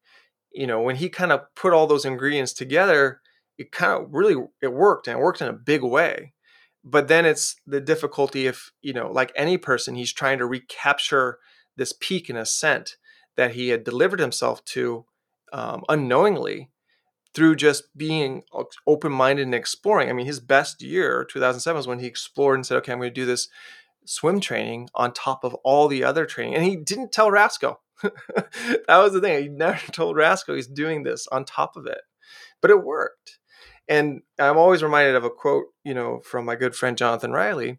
You 0.53 0.67
know, 0.67 0.81
when 0.81 0.97
he 0.97 1.09
kind 1.09 1.33
of 1.33 1.43
put 1.55 1.73
all 1.73 1.87
those 1.87 2.05
ingredients 2.05 2.53
together, 2.53 3.21
it 3.59 3.73
kind 3.73 4.03
of 4.03 4.13
really 4.13 4.37
it 4.61 4.73
worked 4.73 5.07
and 5.09 5.19
it 5.19 5.23
worked 5.23 5.41
in 5.41 5.49
a 5.49 5.53
big 5.53 5.83
way. 5.83 6.33
But 6.85 7.09
then 7.09 7.25
it's 7.25 7.57
the 7.67 7.81
difficulty 7.81 8.47
if, 8.47 8.73
you 8.83 8.93
know, 8.93 9.11
like 9.11 9.33
any 9.37 9.57
person, 9.57 9.95
he's 9.95 10.13
trying 10.13 10.39
to 10.39 10.47
recapture 10.47 11.39
this 11.77 11.93
peak 11.93 12.29
and 12.29 12.39
ascent 12.39 12.97
that 13.37 13.53
he 13.53 13.69
had 13.69 13.85
delivered 13.85 14.19
himself 14.19 14.65
to 14.65 15.05
um, 15.53 15.85
unknowingly 15.89 16.72
through 17.35 17.57
just 17.57 17.97
being 17.97 18.43
open 18.87 19.13
minded 19.13 19.43
and 19.43 19.55
exploring. 19.55 20.11
I 20.11 20.13
mean, 20.13 20.27
his 20.27 20.41
best 20.41 20.83
year, 20.83 21.25
2007, 21.25 21.77
was 21.77 21.87
when 21.87 21.99
he 21.99 22.07
explored 22.07 22.57
and 22.57 22.67
said, 22.67 22.77
okay, 22.79 22.93
I'm 22.93 22.99
going 22.99 23.11
to 23.11 23.15
do 23.15 23.27
this 23.27 23.49
swim 24.05 24.41
training 24.41 24.89
on 24.95 25.13
top 25.13 25.45
of 25.45 25.55
all 25.65 25.89
the 25.89 26.05
other 26.05 26.27
training. 26.27 26.55
And 26.55 26.65
he 26.65 26.77
didn't 26.77 27.13
tell 27.13 27.31
Raczko. 27.31 27.77
that 28.03 28.85
was 28.89 29.13
the 29.13 29.21
thing. 29.21 29.43
He 29.43 29.49
never 29.49 29.79
told 29.93 30.17
Raczko 30.17 30.57
he's 30.57 30.67
doing 30.67 31.03
this 31.03 31.27
on 31.29 31.45
top 31.45 31.77
of 31.77 31.87
it, 31.87 32.03
but 32.61 32.71
it 32.71 32.85
worked. 32.85 33.39
And 33.89 34.23
I'm 34.39 34.59
always 34.59 34.83
reminded 34.83 35.17
of 35.17 35.25
a 35.25 35.31
quote, 35.31 35.67
you 35.85 35.95
know, 35.95 36.21
from 36.21 36.45
my 36.45 36.57
good 36.57 36.75
friend 36.75 36.97
Jonathon 36.97 37.33
Riley, 37.33 37.79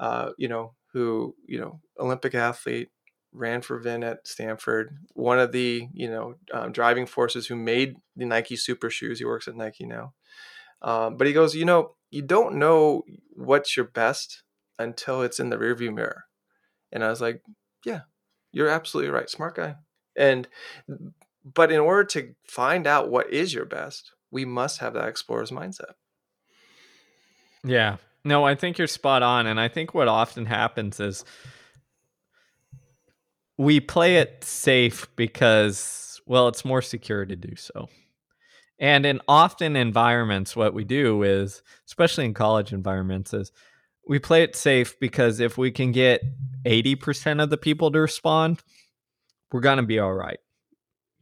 uh, 0.00 0.30
you 0.36 0.48
know, 0.48 0.74
who, 0.92 1.34
you 1.46 1.60
know, 1.60 1.80
Olympic 1.98 2.34
athlete, 2.34 2.90
ran 3.32 3.62
for 3.62 3.78
Vin 3.78 4.02
at 4.02 4.26
Stanford, 4.26 4.96
one 5.14 5.38
of 5.38 5.52
the 5.52 5.88
you 5.92 6.10
know 6.10 6.34
um, 6.52 6.72
driving 6.72 7.06
forces 7.06 7.46
who 7.46 7.56
made 7.56 7.96
the 8.16 8.24
Nike 8.24 8.56
Super 8.56 8.90
Shoes. 8.90 9.18
He 9.18 9.24
works 9.24 9.48
at 9.48 9.56
Nike 9.56 9.86
now, 9.86 10.14
um, 10.82 11.16
but 11.16 11.26
he 11.26 11.32
goes, 11.32 11.54
you 11.54 11.64
know, 11.64 11.94
you 12.10 12.22
don't 12.22 12.56
know 12.56 13.02
what's 13.34 13.76
your 13.76 13.86
best 13.86 14.42
until 14.78 15.22
it's 15.22 15.40
in 15.40 15.50
the 15.50 15.58
rearview 15.58 15.92
mirror. 15.92 16.24
And 16.92 17.04
I 17.04 17.10
was 17.10 17.20
like, 17.20 17.42
yeah, 17.84 18.02
you're 18.52 18.68
absolutely 18.68 19.10
right, 19.10 19.28
smart 19.28 19.56
guy. 19.56 19.76
And 20.16 20.48
but 21.44 21.70
in 21.70 21.80
order 21.80 22.04
to 22.04 22.34
find 22.46 22.86
out 22.86 23.10
what 23.10 23.32
is 23.32 23.54
your 23.54 23.64
best, 23.64 24.12
we 24.30 24.44
must 24.44 24.78
have 24.78 24.94
that 24.94 25.08
explorer's 25.08 25.50
mindset. 25.50 25.94
Yeah. 27.64 27.96
No, 28.24 28.44
I 28.44 28.54
think 28.54 28.78
you're 28.78 28.86
spot 28.86 29.22
on. 29.22 29.46
And 29.46 29.60
I 29.60 29.68
think 29.68 29.94
what 29.94 30.08
often 30.08 30.46
happens 30.46 31.00
is 31.00 31.24
we 33.58 33.80
play 33.80 34.16
it 34.16 34.42
safe 34.44 35.06
because 35.16 36.20
well 36.26 36.48
it's 36.48 36.64
more 36.64 36.82
secure 36.82 37.26
to 37.26 37.36
do 37.36 37.54
so. 37.56 37.88
And 38.80 39.04
in 39.04 39.20
often 39.26 39.74
environments 39.74 40.54
what 40.54 40.72
we 40.72 40.84
do 40.84 41.22
is 41.24 41.62
especially 41.86 42.24
in 42.24 42.34
college 42.34 42.72
environments 42.72 43.34
is 43.34 43.52
we 44.08 44.18
play 44.18 44.42
it 44.42 44.56
safe 44.56 44.98
because 45.00 45.40
if 45.40 45.58
we 45.58 45.70
can 45.70 45.92
get 45.92 46.22
80% 46.64 47.42
of 47.42 47.50
the 47.50 47.58
people 47.58 47.90
to 47.90 48.00
respond 48.00 48.62
we're 49.50 49.60
going 49.60 49.78
to 49.78 49.82
be 49.82 49.98
all 49.98 50.12
right. 50.12 50.38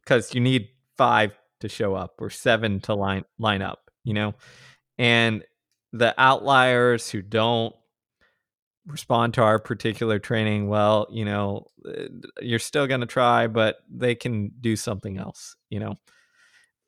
Because 0.01 0.35
you 0.35 0.41
need 0.41 0.67
five 0.97 1.37
to 1.61 1.69
show 1.69 1.95
up 1.95 2.15
or 2.19 2.29
seven 2.29 2.79
to 2.81 2.93
line 2.93 3.23
line 3.39 3.61
up 3.61 3.87
you 4.07 4.13
know? 4.13 4.33
And 4.97 5.43
the 5.91 6.15
outliers 6.17 7.09
who 7.09 7.21
don't 7.21 7.75
respond 8.87 9.33
to 9.33 9.41
our 9.41 9.59
particular 9.59 10.17
training 10.17 10.67
well 10.67 11.07
you 11.09 11.25
know 11.25 11.65
uh, 11.87 12.03
you're 12.41 12.59
still 12.59 12.87
going 12.87 13.01
to 13.01 13.07
try 13.07 13.47
but 13.47 13.77
they 13.89 14.15
can 14.15 14.51
do 14.61 14.75
something 14.75 15.17
else 15.17 15.55
you 15.69 15.79
know? 15.79 15.95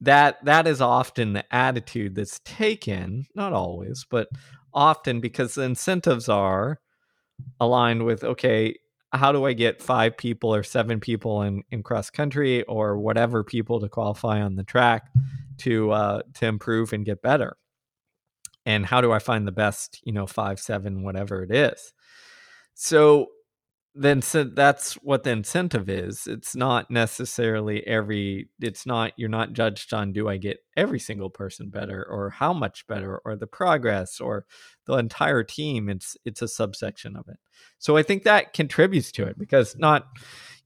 That 0.01 0.43
that 0.45 0.65
is 0.65 0.79
often 0.79 1.33
the 1.33 1.43
attitude 1.53 2.15
that's 2.15 2.39
taken 2.45 3.27
not 3.35 3.51
always 3.51 4.05
but 4.09 4.29
often 4.73 5.19
because 5.19 5.55
the 5.55 5.63
incentives 5.63 6.29
are 6.29 6.79
aligned 7.59 8.05
with 8.05 8.23
okay 8.23 8.75
how 9.11 9.31
do 9.31 9.45
i 9.45 9.53
get 9.53 9.81
five 9.81 10.15
people 10.15 10.53
or 10.53 10.63
seven 10.63 10.99
people 10.99 11.41
in, 11.41 11.63
in 11.71 11.83
cross 11.83 12.09
country 12.09 12.63
or 12.63 12.97
whatever 12.97 13.43
people 13.43 13.79
to 13.79 13.89
qualify 13.89 14.41
on 14.41 14.55
the 14.55 14.63
track 14.63 15.09
to 15.57 15.91
uh, 15.91 16.21
to 16.33 16.45
improve 16.45 16.93
and 16.93 17.05
get 17.05 17.21
better 17.21 17.57
and 18.69 18.85
how 18.85 19.01
do 19.01 19.11
I 19.11 19.17
find 19.17 19.47
the 19.47 19.51
best, 19.51 19.99
you 20.03 20.13
know, 20.13 20.27
five, 20.27 20.59
seven, 20.59 21.01
whatever 21.01 21.41
it 21.41 21.51
is. 21.51 21.91
So 22.75 23.29
then 23.95 24.21
so 24.21 24.43
that's 24.43 24.93
what 24.93 25.23
the 25.23 25.31
incentive 25.31 25.89
is. 25.89 26.27
It's 26.27 26.55
not 26.55 26.91
necessarily 26.91 27.85
every 27.87 28.49
it's 28.59 28.85
not 28.85 29.13
you're 29.17 29.27
not 29.27 29.53
judged 29.53 29.91
on 29.91 30.13
do 30.13 30.29
I 30.29 30.37
get 30.37 30.59
every 30.77 30.99
single 30.99 31.31
person 31.31 31.69
better 31.71 32.05
or 32.07 32.29
how 32.29 32.53
much 32.53 32.85
better 32.85 33.19
or 33.25 33.35
the 33.35 33.47
progress 33.47 34.21
or 34.21 34.45
the 34.85 34.93
entire 34.97 35.43
team. 35.43 35.89
It's 35.89 36.15
it's 36.23 36.43
a 36.43 36.47
subsection 36.47 37.15
of 37.15 37.27
it. 37.27 37.37
So 37.79 37.97
I 37.97 38.03
think 38.03 38.21
that 38.23 38.53
contributes 38.53 39.11
to 39.13 39.23
it 39.23 39.39
because 39.39 39.75
not, 39.77 40.05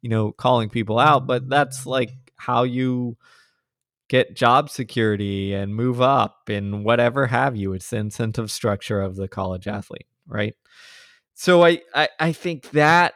you 0.01 0.09
know, 0.09 0.33
calling 0.33 0.69
people 0.69 0.99
out, 0.99 1.25
but 1.25 1.47
that's 1.47 1.85
like 1.85 2.11
how 2.35 2.63
you 2.63 3.15
get 4.13 4.35
job 4.35 4.69
security 4.69 5.55
and 5.55 5.73
move 5.73 5.99
up 5.99 6.47
and 6.47 6.85
whatever 6.85 7.25
have 7.25 7.55
you. 7.55 7.73
It's 7.73 7.89
the 7.89 7.97
incentive 7.97 8.51
structure 8.51 9.01
of 9.01 9.15
the 9.15 9.27
college 9.27 9.67
athlete, 9.67 10.05
right? 10.27 10.53
So 11.33 11.65
I, 11.65 11.81
I, 11.95 12.09
I 12.19 12.31
think 12.31 12.69
that 12.71 13.15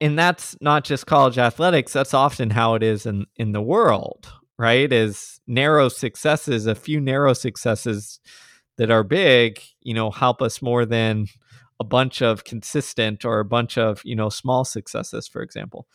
and 0.00 0.16
that's 0.16 0.56
not 0.60 0.84
just 0.84 1.08
college 1.08 1.38
athletics, 1.38 1.92
that's 1.92 2.14
often 2.14 2.50
how 2.50 2.74
it 2.74 2.84
is 2.84 3.04
in, 3.04 3.26
in 3.34 3.50
the 3.50 3.60
world, 3.60 4.32
right? 4.56 4.92
Is 4.92 5.40
narrow 5.48 5.88
successes, 5.88 6.66
a 6.66 6.76
few 6.76 7.00
narrow 7.00 7.32
successes 7.32 8.20
that 8.76 8.92
are 8.92 9.02
big, 9.02 9.60
you 9.80 9.92
know, 9.92 10.12
help 10.12 10.40
us 10.40 10.62
more 10.62 10.86
than 10.86 11.26
a 11.80 11.84
bunch 11.84 12.22
of 12.22 12.44
consistent 12.44 13.24
or 13.24 13.40
a 13.40 13.44
bunch 13.44 13.76
of, 13.76 14.02
you 14.04 14.14
know, 14.14 14.28
small 14.28 14.64
successes, 14.64 15.26
for 15.26 15.42
example. 15.42 15.88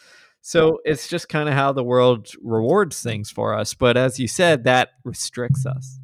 So 0.45 0.79
it's 0.83 1.07
just 1.07 1.29
kind 1.29 1.47
of 1.47 1.55
how 1.55 1.71
the 1.71 1.83
world 1.83 2.27
rewards 2.43 3.01
things 3.01 3.31
for 3.31 3.57
us. 3.57 3.73
But 3.73 3.95
as 3.95 4.19
you 4.19 4.27
said, 4.27 4.65
that 4.65 4.89
restricts 5.03 5.65
us. 5.65 5.99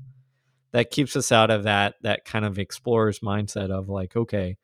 That 0.72 0.92
keeps 0.92 1.16
us 1.16 1.32
out 1.32 1.52
of 1.52 1.64
that 1.64 1.96
that 2.04 2.26
kind 2.26 2.46
of 2.46 2.58
explorer's 2.58 3.20
mindset 3.20 3.70
of 3.70 3.90
like, 3.90 4.16
okay, 4.16 4.58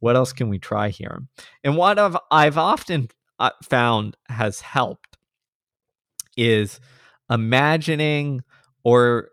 what 0.00 0.16
else 0.16 0.32
can 0.32 0.48
we 0.48 0.58
try 0.58 0.88
here? 0.88 1.22
And 1.62 1.76
what 1.76 1.98
I've, 1.98 2.16
I've 2.30 2.58
often 2.58 3.08
uh, 3.38 3.50
found 3.62 4.16
has 4.28 4.60
helped 4.60 5.18
is 6.36 6.80
imagining 7.28 8.42
or 8.82 9.28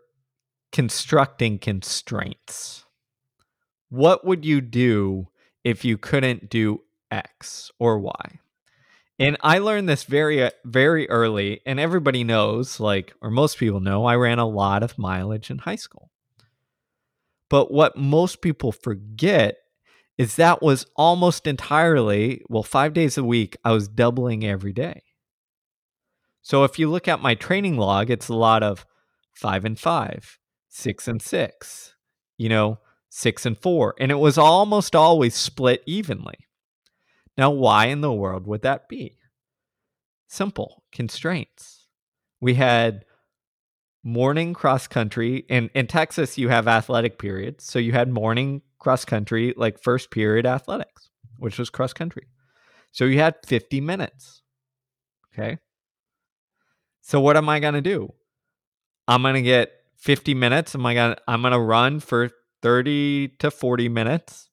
constructing 0.72 1.58
constraints. 1.58 2.84
What 3.88 4.24
would 4.26 4.44
you 4.44 4.60
do 4.60 5.28
if 5.64 5.84
you 5.84 5.98
couldn't 5.98 6.50
do 6.50 6.82
X 7.10 7.70
or 7.78 7.98
Y. 7.98 8.38
And 9.20 9.36
I 9.42 9.58
learned 9.58 9.86
this 9.86 10.04
very, 10.04 10.42
uh, 10.42 10.50
very 10.64 11.08
early, 11.10 11.60
and 11.66 11.78
everybody 11.78 12.24
knows, 12.24 12.80
like, 12.80 13.12
or 13.20 13.30
most 13.30 13.58
people 13.58 13.78
know, 13.78 14.06
I 14.06 14.16
ran 14.16 14.38
a 14.38 14.48
lot 14.48 14.82
of 14.82 14.96
mileage 14.98 15.50
in 15.50 15.58
high 15.58 15.76
school. 15.76 16.10
But 17.50 17.70
what 17.70 17.98
most 17.98 18.40
people 18.40 18.72
forget 18.72 19.58
is 20.16 20.36
that 20.36 20.62
was 20.62 20.86
almost 20.96 21.46
entirely, 21.46 22.42
well, 22.48 22.62
five 22.62 22.94
days 22.94 23.18
a 23.18 23.24
week, 23.24 23.58
I 23.62 23.72
was 23.72 23.88
doubling 23.88 24.42
every 24.42 24.72
day. 24.72 25.02
So 26.40 26.64
if 26.64 26.78
you 26.78 26.88
look 26.88 27.06
at 27.06 27.20
my 27.20 27.34
training 27.34 27.76
log, 27.76 28.08
it's 28.08 28.28
a 28.28 28.34
lot 28.34 28.62
of 28.62 28.86
five 29.34 29.66
and 29.66 29.78
five, 29.78 30.38
six 30.70 31.06
and 31.06 31.20
six, 31.20 31.94
you 32.38 32.48
know, 32.48 32.78
six 33.10 33.44
and 33.44 33.58
four. 33.58 33.94
And 34.00 34.10
it 34.10 34.18
was 34.18 34.38
almost 34.38 34.96
always 34.96 35.34
split 35.34 35.82
evenly. 35.84 36.46
Now, 37.40 37.52
why 37.52 37.86
in 37.86 38.02
the 38.02 38.12
world 38.12 38.46
would 38.46 38.60
that 38.62 38.86
be? 38.86 39.16
Simple 40.28 40.84
constraints. 40.92 41.86
We 42.38 42.52
had 42.52 43.06
morning 44.04 44.52
cross 44.52 44.86
country. 44.86 45.46
In 45.48 45.70
in 45.74 45.86
Texas, 45.86 46.36
you 46.36 46.50
have 46.50 46.68
athletic 46.68 47.18
periods. 47.18 47.64
So 47.64 47.78
you 47.78 47.92
had 47.92 48.10
morning 48.10 48.60
cross 48.78 49.06
country, 49.06 49.54
like 49.56 49.82
first 49.82 50.10
period 50.10 50.44
athletics, 50.44 51.08
which 51.38 51.58
was 51.58 51.70
cross 51.70 51.94
country. 51.94 52.28
So 52.92 53.06
you 53.06 53.20
had 53.20 53.36
50 53.46 53.80
minutes. 53.80 54.42
Okay. 55.32 55.56
So 57.00 57.22
what 57.22 57.38
am 57.38 57.48
I 57.48 57.58
going 57.58 57.72
to 57.72 57.80
do? 57.80 58.12
I'm 59.08 59.22
going 59.22 59.32
to 59.32 59.40
get 59.40 59.72
50 59.96 60.34
minutes. 60.34 60.74
Am 60.74 60.84
I 60.84 60.92
going 60.92 61.14
to 61.14 61.22
I'm 61.26 61.40
going 61.40 61.54
to 61.54 61.58
run 61.58 62.00
for 62.00 62.28
30 62.60 63.28
to 63.38 63.50
40 63.50 63.88
minutes 63.88 64.49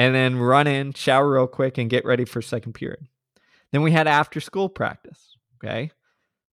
and 0.00 0.14
then 0.14 0.38
run 0.38 0.66
in, 0.66 0.94
shower 0.94 1.30
real 1.30 1.46
quick 1.46 1.76
and 1.76 1.90
get 1.90 2.06
ready 2.06 2.24
for 2.24 2.40
second 2.40 2.72
period. 2.72 3.06
Then 3.70 3.82
we 3.82 3.92
had 3.92 4.06
after 4.06 4.40
school 4.40 4.70
practice, 4.70 5.36
okay? 5.62 5.90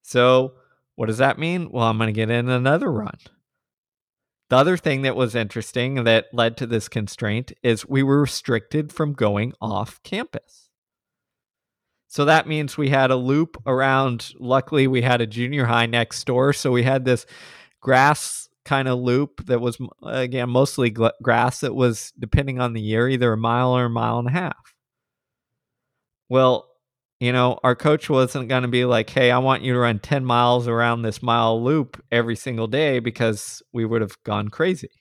So 0.02 0.56
what 0.96 1.06
does 1.06 1.20
that 1.20 1.40
mean? 1.40 1.72
Well, 1.72 1.86
I'm 1.86 1.98
going 1.98 2.08
to 2.08 2.12
get 2.12 2.30
in 2.30 2.50
another 2.50 2.92
run. 2.92 3.18
The 4.50 4.58
other 4.58 4.76
thing 4.76 5.04
that 5.04 5.16
was 5.16 5.34
interesting 5.34 6.04
that 6.04 6.26
led 6.34 6.58
to 6.58 6.68
this 6.68 6.90
constraint 6.90 7.54
is 7.64 7.88
we 7.88 8.04
were 8.04 8.20
restricted 8.20 8.92
from 8.92 9.14
going 9.14 9.54
off 9.62 10.04
campus. 10.04 10.70
So 12.10 12.26
that 12.26 12.50
means 12.50 12.78
we 12.78 12.90
had 12.90 13.12
a 13.12 13.16
loop 13.16 13.62
around. 13.66 14.34
Luckily, 14.42 14.88
we 14.88 15.04
had 15.04 15.22
a 15.22 15.28
junior 15.28 15.68
high 15.68 15.86
next 15.86 16.26
door. 16.26 16.52
So 16.52 16.72
we 16.72 16.84
had 16.84 17.06
this 17.06 17.26
grass 17.80 18.47
kind 18.68 18.88
of 18.88 19.00
loop 19.00 19.46
that 19.46 19.62
was, 19.62 19.78
again, 20.04 20.50
mostly 20.50 20.90
grass 20.90 21.62
that 21.62 21.74
was, 21.74 22.12
depending 22.20 22.60
on 22.60 22.74
the 22.74 22.82
year, 22.82 23.08
either 23.08 23.34
a 23.34 23.38
mile 23.38 23.76
or 23.76 23.86
a 23.86 23.90
mile 23.90 24.20
and 24.20 24.28
a 24.28 24.32
half. 24.32 24.76
Well, 26.30 26.70
you 27.20 27.32
know, 27.32 27.60
our 27.64 27.76
coach 27.76 28.10
wasn't 28.10 28.50
going 28.50 28.64
to 28.64 28.68
be 28.68 28.86
like, 28.86 29.10
hey, 29.10 29.32
I 29.32 29.40
want 29.40 29.64
you 29.64 29.74
to 29.74 29.80
run 29.80 30.00
10 30.00 30.24
miles 30.26 30.68
around 30.68 31.02
this 31.02 31.24
mile 31.24 31.64
loop 31.64 32.04
every 32.12 32.36
single 32.36 32.68
day 32.68 33.00
because 33.00 33.64
we 33.74 33.86
would 33.86 34.02
have 34.02 34.22
gone 34.24 34.50
crazy. 34.50 34.92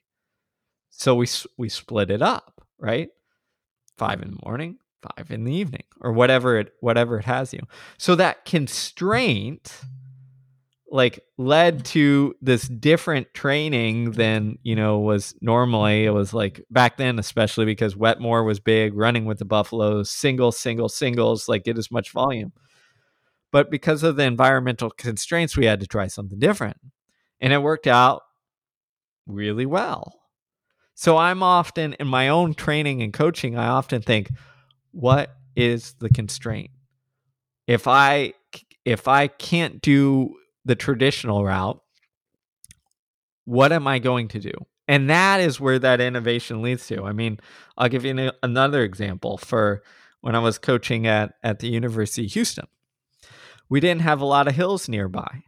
So 0.90 1.14
we, 1.14 1.26
we 1.58 1.68
split 1.68 2.10
it 2.10 2.22
up, 2.22 2.62
right? 2.78 3.08
Five 3.98 4.22
in 4.22 4.30
the 4.30 4.40
morning, 4.46 4.78
five 5.02 5.30
in 5.30 5.44
the 5.44 5.52
evening, 5.52 5.84
or 6.00 6.12
whatever 6.12 6.58
it, 6.58 6.72
whatever 6.80 7.18
it 7.18 7.26
has 7.26 7.52
you. 7.52 7.60
So 7.98 8.14
that 8.14 8.44
constraint 8.44 9.78
like 10.90 11.20
led 11.36 11.84
to 11.84 12.34
this 12.40 12.68
different 12.68 13.32
training 13.34 14.12
than 14.12 14.58
you 14.62 14.76
know 14.76 14.98
was 14.98 15.34
normally. 15.40 16.04
It 16.04 16.10
was 16.10 16.32
like 16.32 16.64
back 16.70 16.96
then 16.96 17.18
especially 17.18 17.64
because 17.64 17.96
wetmore 17.96 18.44
was 18.44 18.60
big 18.60 18.94
running 18.94 19.24
with 19.24 19.38
the 19.38 19.44
buffaloes 19.44 20.10
single 20.10 20.52
single 20.52 20.88
singles 20.88 21.48
like 21.48 21.64
get 21.64 21.78
as 21.78 21.90
much 21.90 22.12
volume. 22.12 22.52
But 23.50 23.70
because 23.70 24.02
of 24.02 24.16
the 24.16 24.24
environmental 24.24 24.90
constraints 24.90 25.56
we 25.56 25.66
had 25.66 25.80
to 25.80 25.86
try 25.86 26.06
something 26.06 26.38
different 26.38 26.76
and 27.40 27.52
it 27.52 27.62
worked 27.62 27.86
out 27.86 28.22
really 29.26 29.66
well. 29.66 30.20
So 30.94 31.16
i'm 31.16 31.42
often 31.42 31.94
in 31.94 32.06
my 32.06 32.28
own 32.28 32.54
training 32.54 33.02
and 33.02 33.12
coaching 33.12 33.56
i 33.58 33.66
often 33.66 34.02
think 34.02 34.30
what 34.92 35.36
is 35.56 35.94
the 35.98 36.10
constraint? 36.10 36.70
If 37.66 37.88
i 37.88 38.34
if 38.84 39.08
i 39.08 39.26
can't 39.26 39.80
do 39.82 40.36
the 40.66 40.74
traditional 40.74 41.44
route, 41.44 41.80
what 43.44 43.72
am 43.72 43.86
I 43.86 44.00
going 44.00 44.28
to 44.28 44.40
do? 44.40 44.52
And 44.88 45.08
that 45.08 45.40
is 45.40 45.60
where 45.60 45.78
that 45.78 46.00
innovation 46.00 46.60
leads 46.60 46.86
to. 46.88 47.04
I 47.04 47.12
mean, 47.12 47.38
I'll 47.78 47.88
give 47.88 48.04
you 48.04 48.32
another 48.42 48.82
example 48.82 49.38
for 49.38 49.82
when 50.20 50.34
I 50.34 50.40
was 50.40 50.58
coaching 50.58 51.06
at, 51.06 51.34
at 51.42 51.60
the 51.60 51.68
University 51.68 52.26
of 52.26 52.32
Houston. 52.32 52.66
We 53.68 53.80
didn't 53.80 54.02
have 54.02 54.20
a 54.20 54.26
lot 54.26 54.48
of 54.48 54.54
hills 54.54 54.88
nearby, 54.88 55.42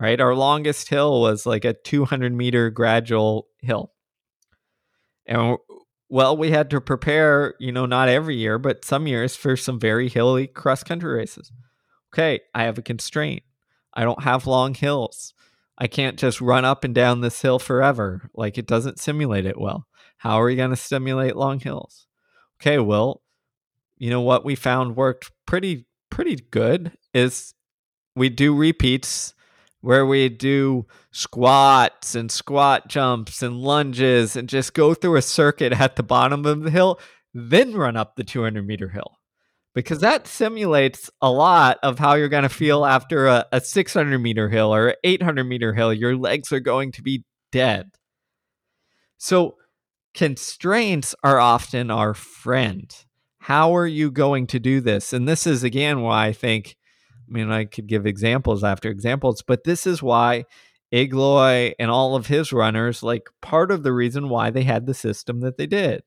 right? 0.00 0.20
Our 0.20 0.34
longest 0.34 0.88
hill 0.88 1.20
was 1.20 1.46
like 1.46 1.64
a 1.64 1.72
200 1.72 2.32
meter 2.32 2.70
gradual 2.70 3.48
hill. 3.60 3.92
And 5.26 5.58
well, 6.08 6.36
we 6.36 6.50
had 6.50 6.70
to 6.70 6.80
prepare, 6.80 7.54
you 7.58 7.72
know, 7.72 7.86
not 7.86 8.08
every 8.08 8.36
year, 8.36 8.58
but 8.58 8.84
some 8.84 9.06
years 9.08 9.34
for 9.34 9.56
some 9.56 9.80
very 9.80 10.08
hilly 10.08 10.46
cross 10.46 10.84
country 10.84 11.12
races. 11.12 11.50
Okay, 12.12 12.40
I 12.54 12.64
have 12.64 12.78
a 12.78 12.82
constraint. 12.82 13.42
I 13.96 14.04
don't 14.04 14.22
have 14.22 14.46
long 14.46 14.74
hills. 14.74 15.32
I 15.78 15.86
can't 15.88 16.18
just 16.18 16.40
run 16.40 16.64
up 16.64 16.84
and 16.84 16.94
down 16.94 17.22
this 17.22 17.40
hill 17.40 17.58
forever. 17.58 18.30
Like 18.34 18.58
it 18.58 18.66
doesn't 18.66 19.00
simulate 19.00 19.46
it 19.46 19.58
well. 19.58 19.86
How 20.18 20.40
are 20.40 20.44
we 20.44 20.56
going 20.56 20.70
to 20.70 20.76
simulate 20.76 21.34
long 21.34 21.60
hills? 21.60 22.06
Okay, 22.60 22.78
well, 22.78 23.22
you 23.98 24.10
know 24.10 24.20
what 24.20 24.44
we 24.44 24.54
found 24.54 24.96
worked 24.96 25.32
pretty 25.46 25.86
pretty 26.10 26.36
good 26.50 26.92
is 27.12 27.54
we 28.14 28.28
do 28.28 28.54
repeats 28.54 29.34
where 29.80 30.06
we 30.06 30.28
do 30.28 30.86
squats 31.10 32.14
and 32.14 32.30
squat 32.30 32.88
jumps 32.88 33.42
and 33.42 33.60
lunges 33.60 34.36
and 34.36 34.48
just 34.48 34.74
go 34.74 34.94
through 34.94 35.16
a 35.16 35.22
circuit 35.22 35.72
at 35.72 35.96
the 35.96 36.02
bottom 36.02 36.44
of 36.44 36.62
the 36.62 36.70
hill, 36.70 36.98
then 37.32 37.74
run 37.74 37.96
up 37.96 38.16
the 38.16 38.24
200 38.24 38.66
meter 38.66 38.88
hill 38.88 39.18
because 39.76 40.00
that 40.00 40.26
simulates 40.26 41.10
a 41.20 41.30
lot 41.30 41.76
of 41.82 41.98
how 41.98 42.14
you're 42.14 42.30
going 42.30 42.44
to 42.44 42.48
feel 42.48 42.86
after 42.86 43.26
a, 43.26 43.44
a 43.52 43.60
600 43.60 44.18
meter 44.18 44.48
hill 44.48 44.74
or 44.74 44.96
800 45.04 45.44
meter 45.44 45.74
hill. 45.74 45.92
Your 45.92 46.16
legs 46.16 46.50
are 46.50 46.60
going 46.60 46.92
to 46.92 47.02
be 47.02 47.24
dead. 47.52 47.90
So, 49.18 49.56
constraints 50.14 51.14
are 51.22 51.38
often 51.38 51.90
our 51.90 52.14
friend. 52.14 52.90
How 53.40 53.76
are 53.76 53.86
you 53.86 54.10
going 54.10 54.46
to 54.48 54.58
do 54.58 54.80
this? 54.80 55.12
And 55.12 55.28
this 55.28 55.46
is 55.46 55.62
again 55.62 56.00
why 56.00 56.28
I 56.28 56.32
think, 56.32 56.74
I 57.28 57.32
mean, 57.32 57.50
I 57.50 57.66
could 57.66 57.86
give 57.86 58.06
examples 58.06 58.64
after 58.64 58.88
examples, 58.88 59.42
but 59.46 59.64
this 59.64 59.86
is 59.86 60.02
why 60.02 60.46
Igloi 60.90 61.74
and 61.78 61.90
all 61.90 62.16
of 62.16 62.28
his 62.28 62.50
runners, 62.50 63.02
like 63.02 63.28
part 63.42 63.70
of 63.70 63.82
the 63.82 63.92
reason 63.92 64.30
why 64.30 64.48
they 64.48 64.62
had 64.62 64.86
the 64.86 64.94
system 64.94 65.40
that 65.40 65.58
they 65.58 65.66
did, 65.66 66.00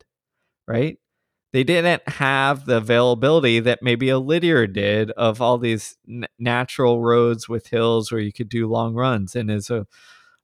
right? 0.68 0.98
They 1.52 1.64
didn't 1.64 2.08
have 2.08 2.66
the 2.66 2.78
availability 2.78 3.60
that 3.60 3.80
maybe 3.82 4.10
a 4.10 4.20
Lydiard 4.20 4.74
did 4.74 5.12
of 5.12 5.41
all 5.41 5.58
these 5.58 5.97
n- 6.08 6.28
natural 6.38 7.02
roads 7.02 7.50
with 7.50 7.68
hills 7.68 8.12
where 8.12 8.22
you 8.22 8.32
could 8.32 8.50
do 8.50 8.68
long 8.68 8.93
runs 8.93 9.36
in 9.36 9.47
his 9.47 9.72
uh, 9.72 9.84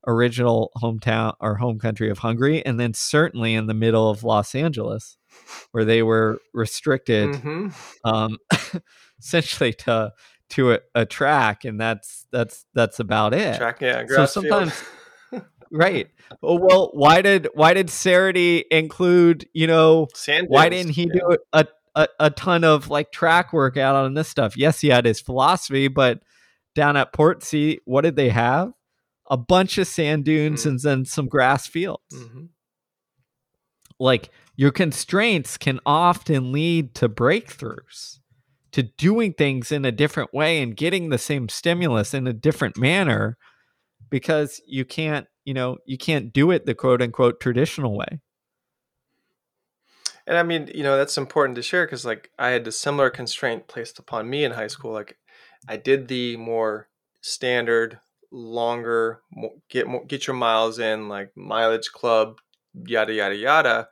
original 0.08 0.72
hometown 0.78 1.34
or 1.40 1.56
home 1.56 1.80
country 1.80 2.10
of 2.10 2.20
Hungary, 2.20 2.66
and 2.66 2.80
then 2.80 2.94
certainly 2.94 3.54
in 3.54 3.68
the 3.68 3.74
middle 3.74 4.10
of 4.10 4.24
Los 4.24 4.56
Angeles, 4.56 5.18
where 5.72 5.86
they 5.86 6.02
were 6.02 6.40
restricted 6.54 7.30
mm-hmm. 7.30 7.70
um, 8.04 8.38
essentially 9.20 9.74
to 9.74 10.12
to 10.48 10.74
a, 10.74 10.80
a, 10.94 11.06
track, 11.06 11.66
and 11.66 11.80
that's 11.80 12.28
that's 12.32 12.66
that's 12.74 13.00
about 13.00 13.34
it. 13.34 13.58
Track, 13.58 13.82
yeah. 13.82 14.06
so 14.08 14.26
sometimes. 14.26 14.74
right. 15.72 16.10
Oh, 16.42 16.60
well, 16.60 16.90
why 16.94 17.22
did 17.22 17.48
why 17.54 17.74
did 17.74 17.88
Cerutty 17.88 18.64
include 18.72 19.48
you 19.54 19.68
know 19.68 20.08
Sand 20.14 20.48
why 20.50 20.70
didn't 20.70 20.94
he 20.94 21.04
yeah. 21.04 21.14
do 21.14 21.38
a, 21.54 21.66
a 21.96 22.08
a 22.20 22.30
ton 22.30 22.64
of 22.64 22.90
like 22.90 23.12
track 23.12 23.54
work 23.54 23.78
out 23.78 23.96
on 23.96 24.14
this 24.14 24.28
stuff? 24.28 24.58
Yes, 24.58 24.82
he 24.82 24.90
had 24.90 25.06
his 25.06 25.22
philosophy, 25.22 25.88
but 25.88 26.22
down 26.76 26.98
at 26.98 27.14
Portsea, 27.14 27.78
what 27.86 28.02
did 28.02 28.16
they 28.16 28.30
have? 28.30 28.74
A 29.30 29.38
bunch 29.38 29.78
of 29.78 29.88
sand 29.88 30.26
dunes 30.26 30.62
mm-hmm. 30.62 30.70
and 30.70 30.80
then 30.80 31.06
some 31.06 31.28
grass 31.28 31.68
fields. 31.68 32.04
Mm-hmm. 32.14 32.46
Like 34.00 34.30
your 34.56 34.72
constraints 34.72 35.58
can 35.58 35.80
often 35.86 36.52
lead 36.52 36.94
to 36.96 37.10
breakthroughs, 37.10 38.20
to 38.72 38.84
doing 38.84 39.34
things 39.34 39.72
in 39.72 39.86
a 39.86 39.92
different 39.92 40.34
way 40.34 40.62
and 40.62 40.76
getting 40.76 41.10
the 41.10 41.18
same 41.18 41.50
stimulus 41.50 42.14
in 42.14 42.28
a 42.28 42.34
different 42.34 42.78
manner 42.78 43.38
because 44.10 44.62
you 44.68 44.86
can't 44.86 45.28
you 45.46 45.54
know 45.54 45.78
you 45.86 45.98
can't 45.98 46.34
do 46.34 46.52
it 46.52 46.66
the 46.66 46.76
quote 46.76 47.02
unquote 47.02 47.40
traditional 47.40 47.96
way 47.98 48.20
and 50.28 50.38
i 50.38 50.44
mean 50.44 50.70
you 50.74 50.84
know 50.84 50.98
that's 50.98 51.18
important 51.18 51.56
to 51.56 51.62
share 51.62 51.86
because 51.86 52.06
like 52.06 52.30
i 52.38 52.50
had 52.50 52.68
a 52.68 52.72
similar 52.72 53.10
constraint 53.10 53.68
placed 53.68 54.00
upon 54.00 54.30
me 54.30 54.44
in 54.44 54.52
high 54.52 54.68
school 54.68 54.92
like 54.92 55.18
i 55.68 55.78
did 55.78 56.08
the 56.08 56.36
more 56.38 56.88
standard 57.22 58.00
longer 58.32 59.22
get 59.70 59.88
more, 59.88 60.04
get 60.06 60.28
your 60.28 60.36
miles 60.36 60.80
in 60.80 61.08
like 61.08 61.32
mileage 61.36 61.92
club 61.92 62.38
yada 62.86 63.14
yada 63.14 63.36
yada 63.36 63.88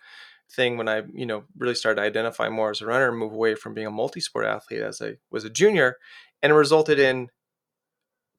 thing 0.53 0.77
when 0.77 0.87
I, 0.87 1.03
you 1.13 1.25
know, 1.25 1.43
really 1.57 1.75
started 1.75 2.01
to 2.01 2.07
identify 2.07 2.49
more 2.49 2.71
as 2.71 2.81
a 2.81 2.85
runner 2.85 3.09
and 3.09 3.17
move 3.17 3.33
away 3.33 3.55
from 3.55 3.73
being 3.73 3.87
a 3.87 3.91
multi-sport 3.91 4.45
athlete 4.45 4.81
as 4.81 5.01
I 5.01 5.17
was 5.31 5.43
a 5.43 5.49
junior. 5.49 5.97
And 6.41 6.51
it 6.51 6.55
resulted 6.55 6.99
in 6.99 7.29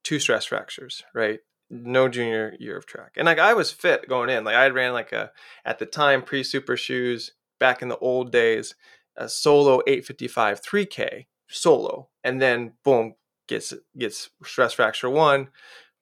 two 0.02 0.18
stress 0.18 0.44
fractures, 0.44 1.02
right? 1.14 1.40
No 1.74 2.08
junior 2.08 2.54
year 2.60 2.76
of 2.76 2.86
track. 2.86 3.14
And 3.16 3.26
like 3.26 3.38
I 3.38 3.54
was 3.54 3.72
fit 3.72 4.08
going 4.08 4.30
in. 4.30 4.44
Like 4.44 4.54
I 4.54 4.68
ran 4.68 4.92
like 4.92 5.12
a 5.12 5.32
at 5.64 5.78
the 5.78 5.86
time 5.86 6.22
pre-super 6.22 6.76
shoes 6.76 7.32
back 7.58 7.82
in 7.82 7.88
the 7.88 7.98
old 7.98 8.30
days, 8.30 8.74
a 9.16 9.28
solo 9.28 9.80
855 9.86 10.62
3K 10.62 11.26
solo. 11.48 12.08
And 12.22 12.40
then 12.40 12.74
boom, 12.84 13.14
gets 13.48 13.74
gets 13.98 14.30
stress 14.44 14.74
fracture 14.74 15.10
one, 15.10 15.48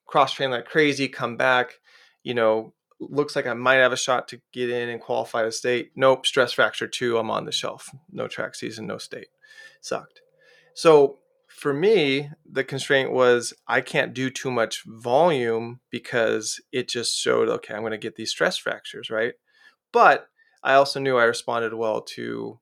cross 0.07 0.35
train 0.35 0.51
like 0.51 0.67
crazy, 0.67 1.09
come 1.09 1.37
back, 1.37 1.81
you 2.23 2.35
know, 2.35 2.75
looks 3.01 3.35
like 3.35 3.47
I 3.47 3.55
might 3.55 3.77
have 3.77 3.93
a 3.93 3.97
shot 3.97 4.29
to 4.29 4.41
get 4.53 4.71
in 4.71 4.89
and 4.89 5.01
qualify 5.01 5.43
to 5.43 5.53
state. 5.53 5.93
Nope, 5.97 6.27
stress 6.27 6.53
fracture 6.53 6.87
two, 6.87 7.19
I'm 7.19 7.31
on 7.31 7.47
the 7.47 7.53
shelf. 7.53 7.91
No 8.11 8.29
track 8.29 8.55
season, 8.55 8.87
no 8.87 8.99
state. 8.99 9.29
Sucked. 9.81 10.21
So 10.75 11.19
for 11.63 11.73
me, 11.73 12.29
the 12.45 12.65
constraint 12.65 13.13
was 13.13 13.55
I 13.69 13.83
can't 13.83 14.13
do 14.13 14.31
too 14.31 14.51
much 14.51 14.83
volume 14.85 15.79
because 15.91 16.61
it 16.73 16.89
just 16.89 17.17
showed, 17.17 17.49
okay, 17.49 17.73
I'm 17.73 17.83
going 17.83 17.93
to 17.93 17.99
get 17.99 18.17
these 18.17 18.33
stress 18.33 18.57
fractures, 18.57 19.11
right? 19.11 19.35
But 19.93 20.27
I 20.65 20.75
also 20.75 20.99
knew 20.99 21.17
I 21.17 21.23
responded 21.23 21.73
well 21.73 22.01
to 22.17 22.59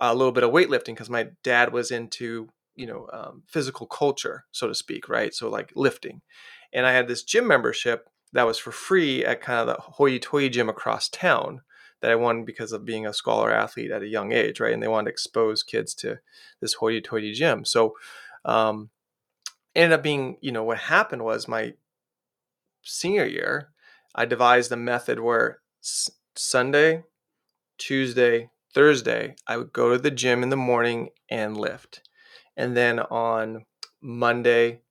a 0.00 0.14
little 0.14 0.30
bit 0.30 0.44
of 0.44 0.52
weightlifting 0.52 0.94
because 0.94 1.10
my 1.10 1.30
dad 1.42 1.72
was 1.72 1.90
into, 1.90 2.48
you 2.76 2.86
know, 2.86 3.08
um, 3.12 3.42
physical 3.48 3.88
culture, 3.88 4.44
so 4.52 4.68
to 4.68 4.74
speak, 4.76 5.08
right? 5.08 5.34
So 5.34 5.50
like 5.50 5.72
lifting. 5.74 6.20
And 6.72 6.86
I 6.86 6.92
had 6.92 7.08
this 7.08 7.24
gym 7.24 7.48
membership 7.48 8.08
that 8.34 8.46
was 8.46 8.56
for 8.56 8.70
free 8.70 9.24
at 9.24 9.40
kind 9.40 9.58
of 9.58 9.66
the 9.66 9.82
hoity 9.82 10.20
toity 10.20 10.48
gym 10.48 10.68
across 10.68 11.08
town 11.08 11.62
that 12.02 12.12
I 12.12 12.16
won 12.16 12.44
because 12.44 12.72
of 12.72 12.86
being 12.86 13.06
a 13.06 13.14
scholar 13.14 13.52
athlete 13.52 13.92
at 13.92 14.02
a 14.02 14.08
young 14.08 14.32
age, 14.32 14.60
right? 14.60 14.74
And 14.74 14.82
they 14.82 14.88
wanted 14.88 15.06
to 15.06 15.12
expose 15.12 15.64
kids 15.64 15.94
to 15.96 16.20
this 16.60 16.74
hoity 16.74 17.00
toity 17.02 17.32
gym. 17.34 17.64
So, 17.64 17.96
um, 18.44 18.90
ended 19.74 19.98
up 19.98 20.02
being, 20.04 20.38
you 20.40 20.52
know, 20.52 20.64
what 20.64 20.78
happened 20.78 21.24
was 21.24 21.48
my 21.48 21.74
senior 22.82 23.24
year, 23.24 23.70
I 24.14 24.24
devised 24.24 24.72
a 24.72 24.76
method 24.76 25.20
where 25.20 25.60
s- 25.82 26.10
Sunday, 26.36 27.04
Tuesday, 27.78 28.50
Thursday, 28.74 29.36
I 29.46 29.56
would 29.58 29.72
go 29.72 29.90
to 29.92 29.98
the 29.98 30.10
gym 30.10 30.42
in 30.42 30.50
the 30.50 30.56
morning 30.56 31.10
and 31.30 31.56
lift. 31.56 32.08
And 32.56 32.76
then 32.76 33.00
on 33.00 33.66
Monday, 34.02 34.82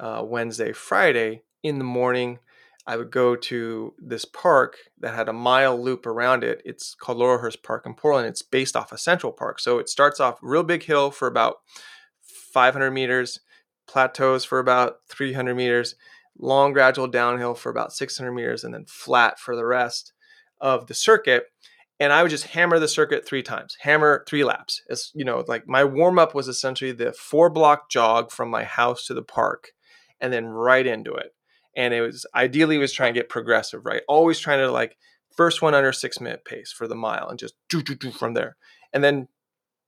uh, 0.00 0.22
Wednesday, 0.26 0.72
Friday 0.72 1.42
in 1.62 1.78
the 1.78 1.84
morning, 1.84 2.40
I 2.88 2.96
would 2.96 3.10
go 3.10 3.36
to 3.36 3.94
this 3.98 4.24
park 4.24 4.78
that 5.00 5.14
had 5.14 5.28
a 5.28 5.32
mile 5.34 5.78
loop 5.80 6.06
around 6.06 6.42
it. 6.42 6.62
It's 6.64 6.94
called 6.94 7.18
Laurelhurst 7.18 7.62
Park 7.62 7.84
in 7.84 7.92
Portland. 7.92 8.26
It's 8.26 8.40
based 8.40 8.74
off 8.74 8.92
of 8.92 8.98
Central 8.98 9.30
Park. 9.30 9.60
So 9.60 9.78
it 9.78 9.90
starts 9.90 10.20
off 10.20 10.38
real 10.40 10.62
big 10.62 10.82
hill 10.82 11.10
for 11.10 11.28
about 11.28 11.56
500 12.22 12.90
meters, 12.90 13.40
plateaus 13.86 14.46
for 14.46 14.58
about 14.58 15.00
300 15.10 15.54
meters, 15.54 15.96
long 16.38 16.72
gradual 16.72 17.08
downhill 17.08 17.54
for 17.54 17.68
about 17.68 17.92
600 17.92 18.32
meters, 18.32 18.64
and 18.64 18.72
then 18.72 18.86
flat 18.86 19.38
for 19.38 19.54
the 19.54 19.66
rest 19.66 20.14
of 20.58 20.86
the 20.86 20.94
circuit. 20.94 21.44
And 22.00 22.10
I 22.10 22.22
would 22.22 22.30
just 22.30 22.46
hammer 22.46 22.78
the 22.78 22.88
circuit 22.88 23.26
three 23.26 23.42
times, 23.42 23.76
hammer 23.82 24.24
three 24.26 24.44
laps. 24.44 24.80
It's, 24.88 25.12
you 25.14 25.26
know, 25.26 25.44
like 25.46 25.68
my 25.68 25.84
warm 25.84 26.18
up 26.18 26.34
was 26.34 26.48
essentially 26.48 26.92
the 26.92 27.12
four 27.12 27.50
block 27.50 27.90
jog 27.90 28.30
from 28.30 28.48
my 28.48 28.64
house 28.64 29.04
to 29.08 29.14
the 29.14 29.22
park 29.22 29.72
and 30.22 30.32
then 30.32 30.46
right 30.46 30.86
into 30.86 31.12
it 31.12 31.34
and 31.76 31.94
it 31.94 32.00
was 32.00 32.26
ideally 32.34 32.78
was 32.78 32.92
trying 32.92 33.14
to 33.14 33.20
get 33.20 33.28
progressive, 33.28 33.84
right? 33.84 34.02
Always 34.08 34.38
trying 34.38 34.60
to 34.60 34.70
like 34.70 34.96
first 35.36 35.62
one 35.62 35.74
under 35.74 35.92
six 35.92 36.20
minute 36.20 36.44
pace 36.44 36.72
for 36.72 36.88
the 36.88 36.94
mile 36.94 37.28
and 37.28 37.38
just 37.38 37.54
do 37.68 37.82
do 37.82 37.94
do 37.94 38.10
from 38.10 38.34
there, 38.34 38.56
and 38.92 39.02
then 39.02 39.28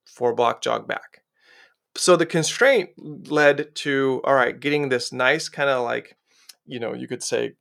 four 0.07 0.35
block 0.35 0.63
jog 0.63 0.87
back. 0.87 1.23
So 1.97 2.17
the 2.17 2.27
constraint 2.27 2.91
led 3.31 3.75
to 3.77 4.21
all 4.25 4.35
right, 4.35 4.59
getting 4.59 4.89
this 4.89 5.13
nice 5.13 5.49
kind 5.49 5.69
of 5.69 5.85
like, 5.85 6.17
you 6.67 6.79
know, 6.79 6.95
you 6.95 7.09
could 7.09 7.23
say 7.23 7.55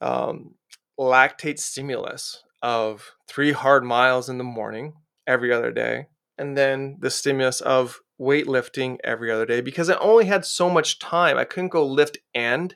um, 0.00 0.54
lactate 0.98 1.58
stimulus 1.58 2.42
of 2.62 3.12
three 3.26 3.52
hard 3.52 3.84
miles 3.84 4.28
in 4.28 4.38
the 4.38 4.44
morning 4.44 4.94
every 5.26 5.52
other 5.52 5.70
day, 5.70 6.06
and 6.38 6.56
then 6.56 6.96
the 7.00 7.10
stimulus 7.10 7.60
of 7.60 8.00
weightlifting 8.20 8.98
every 9.02 9.30
other 9.30 9.46
day 9.46 9.60
because 9.60 9.88
I 9.88 9.96
only 9.96 10.26
had 10.26 10.44
so 10.44 10.68
much 10.68 10.98
time. 10.98 11.38
I 11.38 11.44
couldn't 11.44 11.70
go 11.70 11.86
lift 11.86 12.18
and 12.34 12.74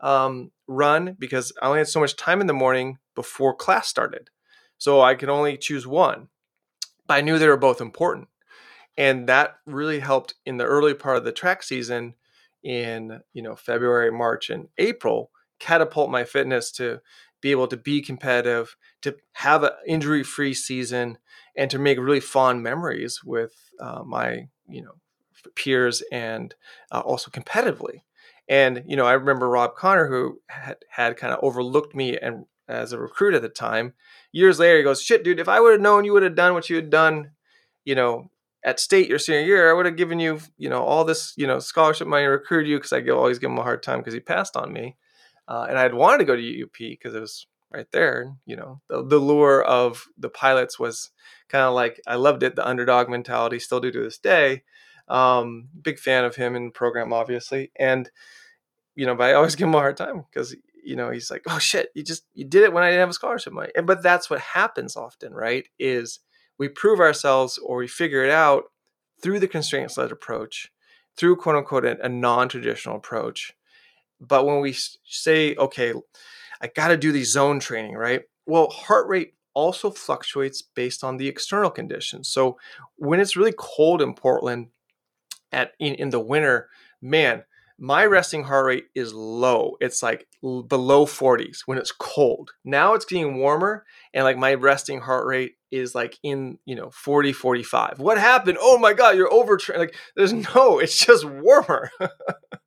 um, 0.00 0.50
run 0.66 1.16
because 1.18 1.52
I 1.60 1.66
only 1.66 1.78
had 1.78 1.88
so 1.88 2.00
much 2.00 2.16
time 2.16 2.40
in 2.40 2.46
the 2.46 2.52
morning 2.52 2.98
before 3.14 3.54
class 3.54 3.88
started. 3.88 4.30
So 4.78 5.00
I 5.00 5.14
could 5.14 5.28
only 5.28 5.56
choose 5.56 5.86
one. 5.86 6.28
But 7.06 7.14
I 7.14 7.20
knew 7.20 7.38
they 7.38 7.48
were 7.48 7.56
both 7.56 7.80
important. 7.80 8.28
And 8.96 9.28
that 9.28 9.56
really 9.66 10.00
helped 10.00 10.34
in 10.44 10.56
the 10.56 10.64
early 10.64 10.94
part 10.94 11.16
of 11.16 11.24
the 11.24 11.32
track 11.32 11.62
season 11.62 12.14
in, 12.62 13.20
you 13.32 13.42
know, 13.42 13.54
February, 13.54 14.10
March, 14.10 14.50
and 14.50 14.68
April, 14.78 15.30
catapult 15.58 16.10
my 16.10 16.24
fitness 16.24 16.72
to 16.72 17.00
be 17.40 17.50
able 17.50 17.68
to 17.68 17.76
be 17.76 18.02
competitive, 18.02 18.76
to 19.02 19.16
have 19.34 19.62
an 19.62 19.70
injury-free 19.86 20.54
season, 20.54 21.18
and 21.56 21.70
to 21.70 21.78
make 21.78 21.98
really 21.98 22.20
fond 22.20 22.62
memories 22.62 23.22
with 23.22 23.70
uh, 23.78 24.02
my, 24.04 24.48
you 24.68 24.82
know, 24.82 24.94
peers 25.54 26.02
and 26.10 26.54
uh, 26.90 27.00
also 27.00 27.30
competitively. 27.30 28.00
And 28.48 28.84
you 28.86 28.96
know, 28.96 29.06
I 29.06 29.12
remember 29.12 29.48
Rob 29.48 29.74
Conner, 29.76 30.08
who 30.08 30.40
had, 30.48 30.76
had 30.90 31.16
kind 31.16 31.32
of 31.32 31.40
overlooked 31.42 31.94
me 31.94 32.18
and 32.18 32.46
as 32.68 32.92
a 32.92 32.98
recruit 32.98 33.34
at 33.34 33.42
the 33.42 33.48
time. 33.48 33.94
Years 34.32 34.58
later, 34.58 34.78
he 34.78 34.84
goes, 34.84 35.02
"Shit, 35.02 35.24
dude! 35.24 35.40
If 35.40 35.48
I 35.48 35.60
would 35.60 35.72
have 35.72 35.80
known 35.80 36.04
you 36.04 36.12
would 36.12 36.22
have 36.22 36.34
done 36.34 36.54
what 36.54 36.68
you 36.68 36.76
had 36.76 36.90
done, 36.90 37.32
you 37.84 37.94
know, 37.94 38.30
at 38.64 38.80
state 38.80 39.08
your 39.08 39.18
senior 39.18 39.42
year, 39.42 39.70
I 39.70 39.72
would 39.72 39.86
have 39.86 39.96
given 39.96 40.18
you, 40.18 40.40
you 40.58 40.68
know, 40.68 40.82
all 40.82 41.04
this, 41.04 41.32
you 41.36 41.46
know, 41.46 41.58
scholarship 41.58 42.08
money, 42.08 42.24
recruited 42.26 42.68
you 42.68 42.78
because 42.78 42.92
I 42.92 43.00
always 43.08 43.38
give 43.38 43.50
him 43.50 43.58
a 43.58 43.62
hard 43.62 43.82
time 43.82 44.00
because 44.00 44.14
he 44.14 44.20
passed 44.20 44.56
on 44.56 44.72
me, 44.72 44.96
uh, 45.48 45.66
and 45.68 45.78
I 45.78 45.82
had 45.82 45.94
wanted 45.94 46.18
to 46.18 46.24
go 46.24 46.36
to 46.36 46.62
UP 46.62 46.76
because 46.78 47.14
it 47.14 47.20
was 47.20 47.46
right 47.72 47.86
there. 47.92 48.36
You 48.44 48.56
know, 48.56 48.80
the, 48.88 49.04
the 49.04 49.18
lure 49.18 49.62
of 49.62 50.06
the 50.18 50.28
pilots 50.28 50.78
was 50.78 51.10
kind 51.48 51.64
of 51.64 51.74
like 51.74 52.00
I 52.06 52.16
loved 52.16 52.42
it, 52.42 52.56
the 52.56 52.66
underdog 52.66 53.08
mentality, 53.08 53.58
still 53.58 53.80
do 53.80 53.92
to 53.92 54.02
this 54.02 54.18
day. 54.18 54.64
Um, 55.08 55.68
big 55.82 55.98
fan 55.98 56.24
of 56.24 56.34
him 56.34 56.56
in 56.56 56.66
the 56.66 56.70
program, 56.70 57.12
obviously, 57.12 57.70
and 57.78 58.10
you 58.94 59.06
know, 59.06 59.14
but 59.14 59.30
I 59.30 59.34
always 59.34 59.54
give 59.56 59.68
him 59.68 59.74
a 59.74 59.78
hard 59.78 59.96
time 59.96 60.24
because 60.30 60.54
you 60.84 60.96
know 60.96 61.10
he's 61.10 61.30
like, 61.30 61.42
oh 61.48 61.58
shit, 61.58 61.90
you 61.94 62.02
just 62.02 62.24
you 62.34 62.44
did 62.44 62.62
it 62.62 62.72
when 62.72 62.82
I 62.82 62.88
didn't 62.88 63.00
have 63.00 63.10
a 63.10 63.14
scholarship 63.14 63.52
money. 63.52 63.70
And 63.76 63.86
but 63.86 64.02
that's 64.02 64.28
what 64.28 64.40
happens 64.40 64.96
often, 64.96 65.34
right? 65.34 65.66
Is 65.78 66.20
we 66.58 66.68
prove 66.68 67.00
ourselves 67.00 67.58
or 67.58 67.78
we 67.78 67.88
figure 67.88 68.24
it 68.24 68.30
out 68.30 68.64
through 69.22 69.40
the 69.40 69.48
constraints 69.48 69.96
led 69.96 70.12
approach, 70.12 70.70
through 71.16 71.36
quote 71.36 71.56
unquote 71.56 71.84
a, 71.84 72.08
non-traditional 72.08 72.96
approach. 72.96 73.54
But 74.20 74.46
when 74.46 74.60
we 74.60 74.74
say, 75.04 75.54
okay, 75.56 75.92
I 76.60 76.68
got 76.68 76.88
to 76.88 76.96
do 76.96 77.12
the 77.12 77.24
zone 77.24 77.60
training, 77.60 77.94
right? 77.94 78.22
Well, 78.46 78.68
heart 78.70 79.08
rate 79.08 79.34
also 79.54 79.90
fluctuates 79.90 80.62
based 80.62 81.02
on 81.02 81.16
the 81.16 81.28
external 81.28 81.70
conditions. 81.70 82.28
So 82.28 82.58
when 82.96 83.20
it's 83.20 83.36
really 83.36 83.54
cold 83.56 84.02
in 84.02 84.14
Portland 84.14 84.68
at 85.52 85.72
in, 85.78 85.94
in 85.94 86.10
the 86.10 86.20
winter, 86.20 86.68
man, 87.00 87.44
my 87.78 88.06
resting 88.06 88.44
heart 88.44 88.66
rate 88.66 88.86
is 88.94 89.12
low. 89.12 89.76
It's 89.80 90.02
like 90.02 90.26
below 90.42 91.04
40s 91.04 91.60
when 91.66 91.78
it's 91.78 91.92
cold. 91.92 92.52
Now 92.64 92.94
it's 92.94 93.04
getting 93.04 93.36
warmer 93.36 93.84
and 94.14 94.24
like 94.24 94.38
my 94.38 94.54
resting 94.54 95.00
heart 95.00 95.26
rate 95.26 95.56
is 95.70 95.94
like 95.94 96.18
in, 96.22 96.58
you 96.64 96.74
know, 96.74 96.90
40, 96.90 97.32
45. 97.32 97.98
What 97.98 98.18
happened? 98.18 98.56
Oh 98.60 98.78
my 98.78 98.94
God, 98.94 99.16
you're 99.16 99.32
over. 99.32 99.58
Like 99.76 99.94
there's 100.14 100.32
no, 100.54 100.78
it's 100.78 101.04
just 101.04 101.24
warmer. 101.24 101.90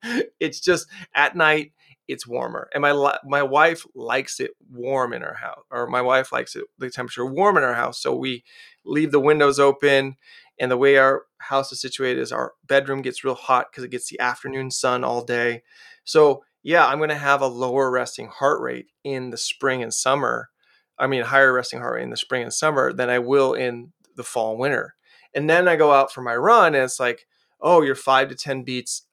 it's 0.38 0.60
just 0.60 0.86
at 1.14 1.34
night 1.34 1.72
it's 2.10 2.26
warmer. 2.26 2.68
And 2.74 2.82
my 2.82 3.18
my 3.24 3.42
wife 3.42 3.84
likes 3.94 4.40
it 4.40 4.52
warm 4.70 5.12
in 5.12 5.22
our 5.22 5.34
house 5.34 5.62
or 5.70 5.86
my 5.86 6.02
wife 6.02 6.32
likes 6.32 6.56
it 6.56 6.64
the 6.78 6.90
temperature 6.90 7.26
warm 7.26 7.56
in 7.56 7.64
our 7.64 7.74
house. 7.74 8.00
So 8.00 8.14
we 8.14 8.44
leave 8.84 9.12
the 9.12 9.20
windows 9.20 9.58
open 9.58 10.16
and 10.60 10.70
the 10.70 10.76
way 10.76 10.98
our 10.98 11.24
house 11.38 11.72
is 11.72 11.80
situated 11.80 12.20
is 12.20 12.32
our 12.32 12.52
bedroom 12.66 13.00
gets 13.00 13.24
real 13.24 13.34
hot 13.34 13.68
because 13.70 13.82
it 13.82 13.90
gets 13.90 14.10
the 14.10 14.20
afternoon 14.20 14.70
sun 14.70 15.02
all 15.02 15.24
day. 15.24 15.62
So, 16.04 16.44
yeah, 16.62 16.86
I'm 16.86 16.98
going 16.98 17.08
to 17.08 17.16
have 17.16 17.40
a 17.40 17.46
lower 17.46 17.90
resting 17.90 18.28
heart 18.28 18.60
rate 18.60 18.88
in 19.02 19.30
the 19.30 19.38
spring 19.38 19.82
and 19.82 19.92
summer. 19.92 20.50
I 20.98 21.06
mean, 21.06 21.22
higher 21.22 21.54
resting 21.54 21.80
heart 21.80 21.94
rate 21.94 22.02
in 22.02 22.10
the 22.10 22.16
spring 22.18 22.42
and 22.42 22.52
summer 22.52 22.92
than 22.92 23.08
I 23.08 23.18
will 23.20 23.54
in 23.54 23.92
the 24.16 24.22
fall 24.22 24.50
and 24.50 24.60
winter. 24.60 24.94
And 25.34 25.48
then 25.48 25.66
I 25.66 25.76
go 25.76 25.92
out 25.92 26.12
for 26.12 26.20
my 26.20 26.36
run 26.36 26.74
and 26.74 26.84
it's 26.84 27.00
like, 27.00 27.26
oh, 27.62 27.80
you're 27.80 27.94
five 27.94 28.28
to 28.28 28.34
10 28.34 28.62
beats 28.62 29.06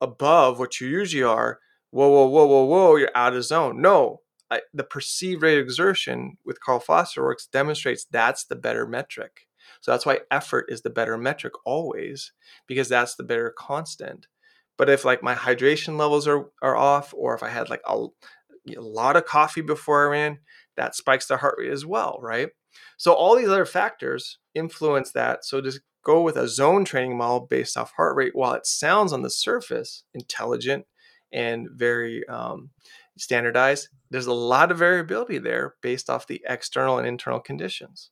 above 0.00 0.60
what 0.60 0.80
you 0.80 0.86
usually 0.86 1.24
are. 1.24 1.58
Whoa, 1.92 2.08
whoa, 2.08 2.26
whoa, 2.26 2.46
whoa, 2.46 2.64
whoa, 2.64 2.96
you're 2.96 3.10
out 3.14 3.34
of 3.34 3.44
zone. 3.44 3.82
No, 3.82 4.22
I, 4.50 4.62
the 4.72 4.82
perceived 4.82 5.42
rate 5.42 5.58
of 5.58 5.64
exertion 5.64 6.38
with 6.42 6.58
Carl 6.58 6.80
Foster 6.80 7.22
works 7.22 7.46
demonstrates 7.46 8.06
that's 8.10 8.44
the 8.44 8.56
better 8.56 8.86
metric. 8.86 9.46
So 9.82 9.90
that's 9.90 10.06
why 10.06 10.20
effort 10.30 10.66
is 10.70 10.80
the 10.80 10.90
better 10.90 11.18
metric 11.18 11.52
always, 11.66 12.32
because 12.66 12.88
that's 12.88 13.16
the 13.16 13.24
better 13.24 13.54
constant. 13.56 14.26
But 14.78 14.88
if 14.88 15.04
like 15.04 15.22
my 15.22 15.34
hydration 15.34 15.98
levels 15.98 16.26
are, 16.26 16.46
are 16.62 16.76
off, 16.76 17.12
or 17.14 17.34
if 17.34 17.42
I 17.42 17.50
had 17.50 17.68
like 17.68 17.82
a, 17.86 18.06
a 18.74 18.80
lot 18.80 19.16
of 19.16 19.26
coffee 19.26 19.60
before 19.60 20.06
I 20.06 20.10
ran, 20.10 20.38
that 20.78 20.94
spikes 20.94 21.26
the 21.26 21.36
heart 21.36 21.56
rate 21.58 21.72
as 21.72 21.84
well, 21.84 22.18
right? 22.22 22.48
So 22.96 23.12
all 23.12 23.36
these 23.36 23.48
other 23.48 23.66
factors 23.66 24.38
influence 24.54 25.12
that. 25.12 25.44
So 25.44 25.60
just 25.60 25.80
go 26.02 26.22
with 26.22 26.36
a 26.36 26.48
zone 26.48 26.86
training 26.86 27.18
model 27.18 27.46
based 27.48 27.76
off 27.76 27.92
heart 27.92 28.16
rate, 28.16 28.34
while 28.34 28.54
it 28.54 28.66
sounds 28.66 29.12
on 29.12 29.20
the 29.20 29.30
surface 29.30 30.04
intelligent 30.14 30.86
and 31.32 31.68
very 31.70 32.26
um, 32.28 32.70
standardized, 33.16 33.88
there's 34.10 34.26
a 34.26 34.32
lot 34.32 34.70
of 34.70 34.78
variability 34.78 35.38
there 35.38 35.74
based 35.82 36.10
off 36.10 36.26
the 36.26 36.42
external 36.48 36.98
and 36.98 37.06
internal 37.06 37.40
conditions. 37.40 38.10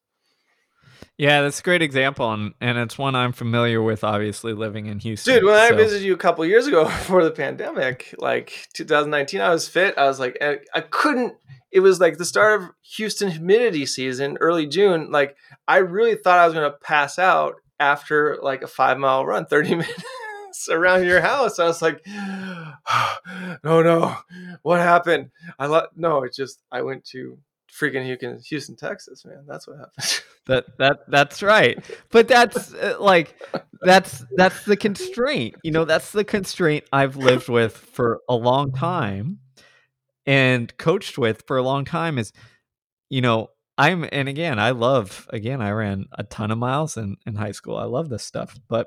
Yeah, 1.17 1.43
that's 1.43 1.61
a 1.61 1.63
great 1.63 1.83
example, 1.83 2.33
and, 2.33 2.55
and 2.63 2.79
it's 2.79 2.97
one 2.97 3.15
I'm 3.15 3.33
familiar 3.33 3.83
with. 3.83 4.05
Obviously, 4.05 4.55
living 4.55 4.87
in 4.87 4.99
Houston, 5.01 5.35
dude. 5.35 5.45
When 5.45 5.55
so. 5.55 5.61
I 5.61 5.73
visited 5.77 6.05
you 6.05 6.15
a 6.15 6.19
couple 6.19 6.45
years 6.47 6.67
ago 6.67 6.85
before 6.87 7.23
the 7.25 7.31
pandemic, 7.31 8.15
like 8.19 8.69
2019, 8.75 9.41
I 9.41 9.51
was 9.51 9.69
fit. 9.69 9.99
I 9.99 10.05
was 10.05 10.19
like, 10.19 10.39
I 10.41 10.81
couldn't. 10.81 11.35
It 11.71 11.81
was 11.81 12.01
like 12.01 12.17
the 12.17 12.25
start 12.25 12.63
of 12.63 12.71
Houston 12.97 13.31
humidity 13.31 13.87
season, 13.87 14.39
early 14.41 14.67
June. 14.67 15.11
Like, 15.11 15.37
I 15.69 15.79
really 15.79 16.17
thought 16.17 16.39
I 16.39 16.47
was 16.47 16.55
going 16.55 16.71
to 16.71 16.79
pass 16.79 17.19
out 17.19 17.57
after 17.79 18.39
like 18.43 18.63
a 18.63 18.67
five 18.67 18.99
mile 18.99 19.27
run, 19.27 19.45
30 19.45 19.71
minutes 19.77 20.03
around 20.69 21.05
your 21.05 21.21
house. 21.21 21.59
I 21.59 21.67
was 21.67 21.83
like, 21.83 22.05
no, 23.65 23.83
no, 23.83 24.17
what 24.63 24.81
happened? 24.81 25.31
I 25.59 25.67
let 25.67 25.97
no. 25.97 26.23
It 26.23 26.35
just 26.35 26.63
I 26.71 26.83
went 26.83 27.05
to 27.07 27.39
freaking 27.71 28.05
Houston, 28.05 28.41
Houston, 28.49 28.77
Texas, 28.77 29.25
man. 29.25 29.45
That's 29.47 29.67
what 29.67 29.79
happened. 29.79 30.23
that 30.47 30.79
that 30.79 30.99
that's 31.09 31.43
right. 31.43 31.79
But 32.11 32.29
that's 32.29 32.75
uh, 32.75 32.97
like 33.01 33.41
that's 33.83 34.25
that's 34.37 34.65
the 34.65 34.77
constraint. 34.77 35.57
You 35.63 35.71
know, 35.71 35.85
that's 35.85 36.13
the 36.13 36.25
constraint 36.25 36.85
I've 36.93 37.17
lived 37.17 37.49
with 37.49 37.77
for 37.77 38.21
a 38.29 38.35
long 38.35 38.73
time 38.73 39.39
and 40.27 40.77
coached 40.77 41.19
with 41.19 41.45
for 41.47 41.57
a 41.57 41.63
long 41.63 41.85
time 41.85 42.19
is 42.19 42.33
you 43.09 43.21
know, 43.21 43.49
I'm 43.77 44.07
and 44.13 44.29
again, 44.29 44.59
I 44.59 44.71
love 44.71 45.27
again, 45.31 45.61
I 45.61 45.71
ran 45.71 46.07
a 46.13 46.25
ton 46.25 46.51
of 46.51 46.59
miles 46.59 46.97
in 46.97 47.17
in 47.27 47.35
high 47.35 47.53
school. 47.53 47.77
I 47.77 47.85
love 47.85 48.09
this 48.09 48.25
stuff. 48.25 48.59
But 48.69 48.87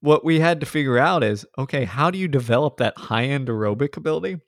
what 0.00 0.24
we 0.24 0.40
had 0.40 0.60
to 0.60 0.66
figure 0.66 0.98
out 0.98 1.24
is 1.24 1.46
okay, 1.58 1.84
how 1.84 2.10
do 2.10 2.18
you 2.18 2.28
develop 2.28 2.76
that 2.78 2.96
high-end 2.98 3.48
aerobic 3.48 3.96
ability 3.96 4.38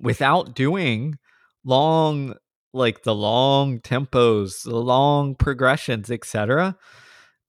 without 0.00 0.54
doing 0.54 1.18
long 1.64 2.34
like 2.72 3.02
the 3.02 3.14
long 3.14 3.80
tempos, 3.80 4.62
the 4.64 4.76
long 4.76 5.34
progressions, 5.34 6.10
etc. 6.10 6.76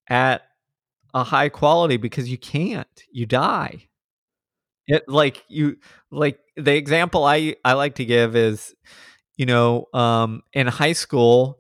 at 0.10 0.44
a 1.14 1.24
high 1.24 1.50
quality 1.50 1.98
because 1.98 2.30
you 2.30 2.38
can't. 2.38 2.88
You 3.12 3.26
die. 3.26 3.88
It 4.88 5.08
like 5.08 5.44
you 5.50 5.78
like 6.12 6.40
the 6.58 6.76
example 6.76 7.24
I 7.26 7.56
I 7.64 7.74
like 7.74 7.96
to 7.96 8.06
give 8.06 8.36
is 8.36 8.74
you 9.38 9.46
know, 9.46 9.88
um 9.94 10.42
in 10.54 10.68
high 10.68 10.94
school 10.94 11.60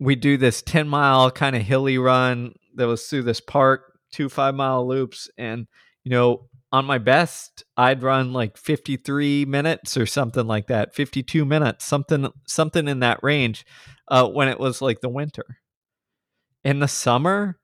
we 0.00 0.16
do 0.16 0.36
this 0.38 0.62
10 0.62 0.88
mile 0.88 1.30
kind 1.30 1.54
of 1.54 1.62
hilly 1.62 1.98
run 1.98 2.54
that 2.76 2.86
was 2.86 3.06
through 3.06 3.22
this 3.24 3.40
park, 3.40 3.89
two 4.10 4.28
5 4.28 4.54
mile 4.54 4.86
loops 4.86 5.28
and 5.38 5.66
you 6.04 6.10
know, 6.10 6.48
on 6.72 6.84
my 6.84 6.98
best 6.98 7.64
i'd 7.76 8.02
run 8.02 8.32
like 8.32 8.56
53 8.56 9.44
minutes 9.44 9.96
or 9.96 10.06
something 10.06 10.46
like 10.46 10.68
that 10.68 10.94
52 10.94 11.44
minutes 11.44 11.84
something 11.84 12.28
something 12.46 12.86
in 12.86 13.00
that 13.00 13.18
range 13.24 13.64
uh, 14.10 14.28
when 14.28 14.48
it 14.48 14.58
was 14.58 14.82
like 14.82 15.00
the 15.00 15.08
winter. 15.08 15.44
In 16.64 16.80
the 16.80 16.88
summer 16.88 17.58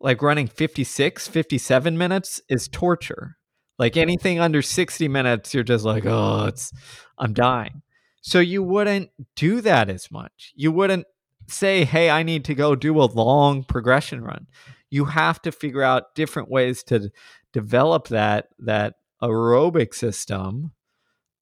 like 0.00 0.20
running 0.20 0.48
56 0.48 1.28
57 1.28 1.96
minutes 1.96 2.40
is 2.48 2.68
torture. 2.68 3.36
Like 3.78 3.96
anything 3.96 4.38
under 4.40 4.62
60 4.62 5.08
minutes 5.08 5.54
you're 5.54 5.62
just 5.62 5.84
like 5.84 6.04
oh 6.06 6.46
it's 6.46 6.72
i'm 7.18 7.32
dying. 7.32 7.82
So 8.20 8.38
you 8.40 8.62
wouldn't 8.62 9.10
do 9.34 9.60
that 9.62 9.88
as 9.88 10.10
much. 10.10 10.52
You 10.54 10.70
wouldn't 10.72 11.06
say 11.48 11.84
hey 11.84 12.08
i 12.08 12.22
need 12.22 12.44
to 12.44 12.54
go 12.54 12.74
do 12.74 13.00
a 13.00 13.04
long 13.04 13.64
progression 13.64 14.22
run 14.22 14.46
you 14.92 15.06
have 15.06 15.40
to 15.40 15.50
figure 15.50 15.82
out 15.82 16.14
different 16.14 16.50
ways 16.50 16.82
to 16.84 17.10
develop 17.54 18.08
that 18.08 18.48
that 18.58 18.94
aerobic 19.22 19.94
system 19.94 20.72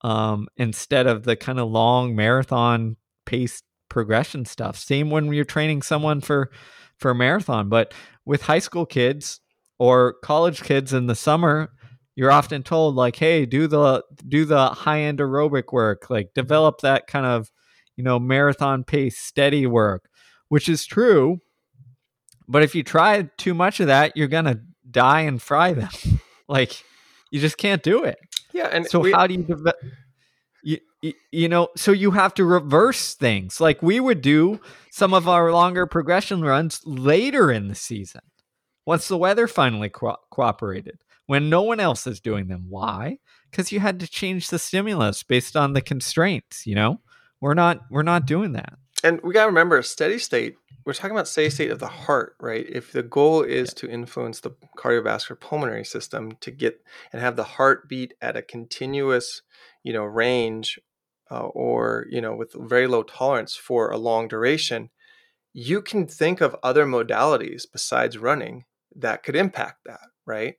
um, 0.03 0.46
instead 0.57 1.09
of 1.09 1.24
the 1.24 1.34
kind 1.34 1.59
of 1.59 1.68
long 1.68 2.14
marathon 2.14 2.96
pace 3.26 3.62
progression 3.88 4.44
stuff. 4.44 4.76
Same 4.76 5.11
when 5.11 5.32
you're 5.32 5.44
training 5.44 5.82
someone 5.82 6.20
for 6.20 6.51
for 6.96 7.11
a 7.11 7.14
marathon, 7.14 7.68
but 7.68 7.92
with 8.24 8.42
high 8.42 8.61
school 8.61 8.86
kids 8.86 9.40
or 9.78 10.14
college 10.22 10.62
kids 10.62 10.92
in 10.92 11.07
the 11.07 11.14
summer, 11.16 11.72
you're 12.14 12.30
often 12.30 12.62
told 12.62 12.94
like, 12.94 13.16
"Hey, 13.16 13.46
do 13.46 13.66
the 13.66 14.05
do 14.28 14.44
the 14.44 14.68
high 14.68 15.01
end 15.01 15.18
aerobic 15.18 15.72
work, 15.72 16.09
like 16.09 16.34
develop 16.34 16.82
that 16.82 17.09
kind 17.09 17.26
of 17.26 17.51
you 17.96 18.05
know 18.05 18.20
marathon 18.20 18.84
pace, 18.84 19.18
steady 19.18 19.66
work," 19.66 20.09
which 20.48 20.68
is 20.68 20.86
true. 20.86 21.40
But 22.51 22.64
if 22.64 22.74
you 22.74 22.82
try 22.82 23.22
too 23.38 23.55
much 23.55 23.78
of 23.78 23.86
that, 23.86 24.16
you're 24.16 24.28
gonna 24.28 24.61
die 24.90 25.20
and 25.20 25.40
fry 25.40 25.72
them. 25.72 25.90
like 26.48 26.82
you 27.30 27.40
just 27.40 27.57
can't 27.57 27.82
do 27.82 28.05
it. 28.05 28.18
Yeah, 28.53 28.66
and 28.66 28.86
so 28.86 28.98
we, 28.98 29.12
how 29.12 29.28
do 29.28 29.34
you 29.34 29.42
develop? 29.44 29.76
You, 30.62 30.78
you, 31.01 31.12
you 31.30 31.48
know, 31.48 31.68
so 31.76 31.92
you 31.92 32.11
have 32.11 32.34
to 32.34 32.44
reverse 32.44 33.14
things. 33.14 33.61
Like 33.61 33.82
we 33.82 34.01
would 34.01 34.20
do 34.20 34.61
some 34.90 35.14
of 35.14 35.28
our 35.28 35.53
longer 35.53 35.86
progression 35.86 36.42
runs 36.42 36.80
later 36.84 37.53
in 37.53 37.68
the 37.68 37.76
season, 37.76 38.22
once 38.84 39.07
the 39.07 39.16
weather 39.16 39.46
finally 39.46 39.88
co- 39.88 40.16
cooperated, 40.30 40.98
when 41.26 41.48
no 41.48 41.62
one 41.62 41.78
else 41.78 42.07
is 42.07 42.20
doing 42.20 42.48
them. 42.48 42.66
Why? 42.68 43.18
Because 43.51 43.70
you 43.70 43.78
had 43.78 44.01
to 44.01 44.09
change 44.09 44.48
the 44.48 44.59
stimulus 44.59 45.22
based 45.22 45.57
on 45.57 45.72
the 45.72 45.80
constraints. 45.80 46.66
You 46.66 46.74
know, 46.74 47.01
we're 47.40 47.55
not 47.55 47.82
we're 47.90 48.03
not 48.03 48.26
doing 48.26 48.53
that. 48.53 48.74
And 49.05 49.20
we 49.22 49.32
got 49.32 49.44
to 49.44 49.51
remember, 49.51 49.80
steady 49.82 50.18
state 50.18 50.57
we're 50.85 50.95
talking 50.95 51.12
about 51.12 51.28
steady 51.28 51.51
state 51.51 51.70
of 51.70 51.78
the 51.78 51.89
heart, 51.89 52.37
right? 52.41 52.66
If 52.68 52.93
the 52.93 53.03
goal 53.03 53.43
is 53.43 53.70
yeah. 53.70 53.81
to 53.81 53.91
influence 53.91 54.41
the 54.41 54.53
cardiovascular 54.76 55.39
pulmonary 55.39 55.85
system 55.85 56.33
to 56.41 56.51
get 56.51 56.81
and 57.12 57.20
have 57.20 57.37
the 57.37 57.45
heart 57.45 57.89
beat 57.89 58.14
at 58.20 58.37
a 58.37 58.43
continuous, 58.43 59.43
you 59.83 59.93
know, 59.93 60.05
range, 60.05 60.78
uh, 61.31 61.47
or 61.47 62.07
you 62.11 62.20
know, 62.20 62.35
with 62.35 62.55
very 62.55 62.87
low 62.87 63.03
tolerance 63.03 63.55
for 63.57 63.91
a 63.91 63.99
long 63.99 64.28
duration, 64.28 64.91
you 65.53 65.83
can 65.83 66.07
think 66.07 66.41
of 66.41 66.57
other 66.62 66.87
modalities 66.87 67.64
besides 67.70 68.18
running 68.18 68.64
that 68.95 69.22
could 69.22 69.37
impact 69.37 69.81
that, 69.85 70.09
right? 70.26 70.55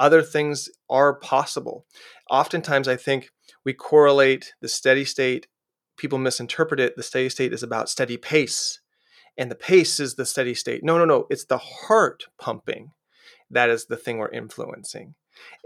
Other 0.00 0.22
things 0.22 0.68
are 0.88 1.14
possible. 1.14 1.84
Oftentimes, 2.30 2.88
I 2.88 2.96
think 2.96 3.30
we 3.64 3.72
correlate 3.72 4.54
the 4.60 4.68
steady 4.68 5.04
state. 5.04 5.48
People 5.96 6.18
misinterpret 6.18 6.78
it. 6.78 6.96
The 6.96 7.02
steady 7.02 7.28
state 7.28 7.52
is 7.52 7.62
about 7.62 7.88
steady 7.88 8.16
pace 8.16 8.80
and 9.38 9.50
the 9.50 9.54
pace 9.54 10.00
is 10.00 10.16
the 10.16 10.26
steady 10.26 10.54
state. 10.54 10.84
No, 10.84 10.98
no, 10.98 11.04
no. 11.04 11.26
It's 11.30 11.44
the 11.44 11.58
heart 11.58 12.26
pumping 12.38 12.90
that 13.50 13.70
is 13.70 13.86
the 13.86 13.96
thing 13.96 14.18
we're 14.18 14.28
influencing. 14.28 15.14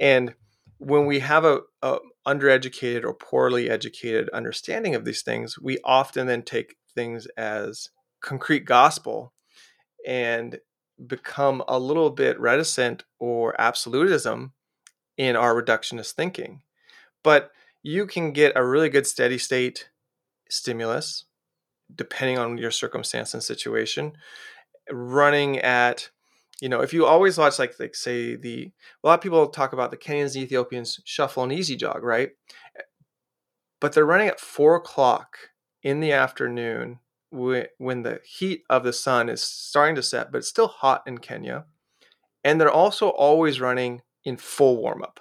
And 0.01 0.35
when 0.79 1.07
we 1.07 1.21
have 1.21 1.45
a, 1.45 1.61
a 1.83 1.99
undereducated 2.27 3.05
or 3.05 3.15
poorly 3.15 3.69
educated 3.69 4.29
understanding 4.31 4.95
of 4.95 5.05
these 5.05 5.23
things, 5.23 5.59
we 5.59 5.79
often 5.85 6.27
then 6.27 6.43
take 6.43 6.77
things 6.95 7.27
as 7.37 7.91
concrete 8.21 8.65
gospel 8.65 9.33
and 10.07 10.59
become 11.07 11.63
a 11.67 11.79
little 11.79 12.11
bit 12.11 12.39
reticent 12.39 13.05
or 13.19 13.61
absolutism 13.61 14.53
in 15.17 15.35
our 15.35 15.61
reductionist 15.61 16.13
thinking. 16.13 16.63
But 17.25 17.51
you 17.83 18.07
can 18.07 18.33
get 18.33 18.53
a 18.55 18.65
really 18.65 18.89
good 18.89 19.07
steady 19.07 19.39
state 19.39 19.89
stimulus 20.49 21.25
depending 21.95 22.39
on 22.39 22.59
your 22.59 22.71
circumstance 22.71 23.35
and 23.35 23.43
situation 23.43 24.13
running 24.91 25.59
at 25.59 26.11
you 26.61 26.69
know 26.69 26.81
if 26.81 26.93
you 26.93 27.07
always 27.07 27.39
watch 27.39 27.59
like 27.59 27.79
like 27.79 27.95
say 27.95 28.37
the 28.37 28.71
a 29.03 29.07
lot 29.07 29.15
of 29.15 29.21
people 29.21 29.47
talk 29.49 29.73
about 29.73 29.91
the 29.91 29.97
kenyans 29.97 30.35
and 30.35 30.45
ethiopians 30.45 31.01
shuffle 31.05 31.43
and 31.43 31.53
easy 31.53 31.77
jog 31.77 32.03
right? 32.03 32.31
But 33.81 33.93
they're 33.93 34.07
running 34.07 34.29
at 34.29 34.41
four 34.41 34.77
o'clock 34.77 35.37
in 35.83 36.01
the 36.01 36.13
afternoon 36.13 37.01
when 37.31 38.03
the 38.03 38.21
heat 38.25 38.63
of 38.71 38.85
the 38.85 38.93
sun 38.93 39.29
is 39.29 39.43
starting 39.43 39.97
to 39.97 40.03
set 40.03 40.31
but 40.31 40.39
it's 40.39 40.49
still 40.49 40.69
hot 40.69 41.03
in 41.07 41.19
kenya. 41.19 41.65
And 42.45 42.61
they're 42.61 42.71
also 42.71 43.09
always 43.09 43.61
running 43.61 44.03
in 44.25 44.37
full 44.37 44.77
warm 44.77 45.03
up 45.03 45.21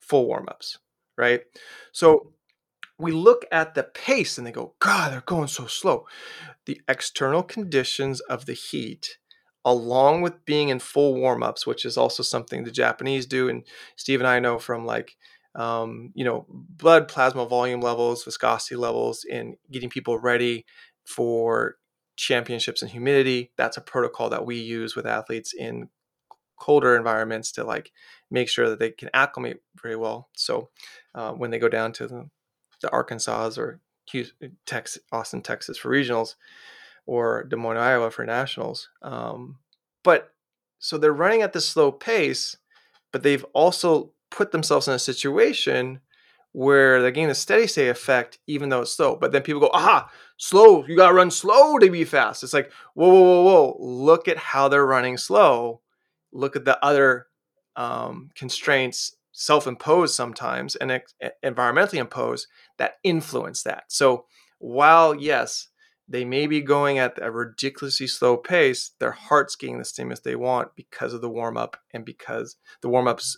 full 0.00 0.26
warm 0.26 0.46
ups 0.48 0.78
right? 1.16 1.42
So 1.92 2.32
we 2.98 3.12
look 3.12 3.44
at 3.52 3.74
the 3.74 3.82
pace 3.82 4.38
and 4.38 4.46
they 4.46 4.52
go, 4.52 4.74
God, 4.78 5.12
they're 5.12 5.20
going 5.22 5.48
so 5.48 5.66
slow. 5.66 6.06
The 6.64 6.80
external 6.88 7.42
conditions 7.42 8.20
of 8.20 8.46
the 8.46 8.54
heat, 8.54 9.18
along 9.64 10.22
with 10.22 10.44
being 10.44 10.68
in 10.70 10.78
full 10.78 11.14
warm 11.14 11.42
ups, 11.42 11.66
which 11.66 11.84
is 11.84 11.96
also 11.96 12.22
something 12.22 12.64
the 12.64 12.70
Japanese 12.70 13.26
do. 13.26 13.48
And 13.48 13.64
Steve 13.96 14.20
and 14.20 14.26
I 14.26 14.40
know 14.40 14.58
from 14.58 14.86
like, 14.86 15.16
um, 15.54 16.12
you 16.14 16.24
know, 16.24 16.46
blood 16.48 17.08
plasma 17.08 17.46
volume 17.46 17.80
levels, 17.80 18.24
viscosity 18.24 18.76
levels, 18.76 19.24
and 19.30 19.56
getting 19.70 19.90
people 19.90 20.18
ready 20.18 20.66
for 21.06 21.76
championships 22.16 22.82
and 22.82 22.90
humidity. 22.90 23.52
That's 23.56 23.76
a 23.76 23.82
protocol 23.82 24.30
that 24.30 24.46
we 24.46 24.56
use 24.56 24.96
with 24.96 25.06
athletes 25.06 25.52
in 25.52 25.88
colder 26.58 26.96
environments 26.96 27.52
to 27.52 27.64
like 27.64 27.92
make 28.30 28.48
sure 28.48 28.68
that 28.68 28.78
they 28.78 28.90
can 28.90 29.10
acclimate 29.12 29.58
very 29.82 29.96
well. 29.96 30.28
So 30.34 30.70
uh, 31.14 31.32
when 31.32 31.50
they 31.50 31.58
go 31.58 31.68
down 31.68 31.92
to 31.92 32.06
the 32.06 32.28
Arkansas 32.92 33.52
or 33.56 33.80
Texas, 34.66 35.02
Austin, 35.12 35.42
Texas 35.42 35.78
for 35.78 35.90
regionals, 35.90 36.34
or 37.06 37.44
Des 37.44 37.56
Moines, 37.56 37.76
Iowa 37.76 38.10
for 38.10 38.24
nationals. 38.24 38.88
Um, 39.02 39.58
but 40.02 40.32
so 40.78 40.98
they're 40.98 41.12
running 41.12 41.42
at 41.42 41.52
this 41.52 41.68
slow 41.68 41.90
pace, 41.90 42.56
but 43.12 43.22
they've 43.22 43.44
also 43.52 44.12
put 44.30 44.52
themselves 44.52 44.88
in 44.88 44.94
a 44.94 44.98
situation 44.98 46.00
where 46.52 47.02
they're 47.02 47.10
getting 47.10 47.28
the 47.28 47.34
steady 47.34 47.66
state 47.66 47.88
effect, 47.88 48.38
even 48.46 48.68
though 48.68 48.82
it's 48.82 48.92
slow. 48.92 49.16
But 49.16 49.32
then 49.32 49.42
people 49.42 49.60
go, 49.60 49.70
aha, 49.72 50.10
slow, 50.36 50.84
you 50.86 50.96
gotta 50.96 51.14
run 51.14 51.30
slow 51.30 51.78
to 51.78 51.90
be 51.90 52.04
fast. 52.04 52.42
It's 52.42 52.54
like, 52.54 52.72
whoa, 52.94 53.08
whoa, 53.10 53.20
whoa, 53.20 53.42
whoa. 53.42 53.76
Look 53.78 54.28
at 54.28 54.38
how 54.38 54.68
they're 54.68 54.86
running 54.86 55.18
slow. 55.18 55.80
Look 56.32 56.56
at 56.56 56.64
the 56.64 56.82
other 56.84 57.26
um, 57.76 58.30
constraints 58.34 59.15
self-imposed 59.38 60.14
sometimes 60.14 60.76
and 60.76 61.02
environmentally 61.44 61.98
imposed 61.98 62.46
that 62.78 62.94
influence 63.04 63.62
that. 63.62 63.84
So 63.88 64.24
while 64.58 65.14
yes, 65.14 65.68
they 66.08 66.24
may 66.24 66.46
be 66.46 66.62
going 66.62 66.98
at 66.98 67.18
a 67.20 67.30
ridiculously 67.30 68.06
slow 68.06 68.38
pace, 68.38 68.92
their 68.98 69.10
heart's 69.10 69.54
getting 69.54 69.78
the 69.78 69.84
stimulus 69.84 70.20
they 70.20 70.36
want 70.36 70.74
because 70.74 71.12
of 71.12 71.20
the 71.20 71.28
warm 71.28 71.58
up 71.58 71.76
and 71.92 72.02
because 72.04 72.56
the 72.80 72.88
warm 72.88 73.06
ups 73.06 73.36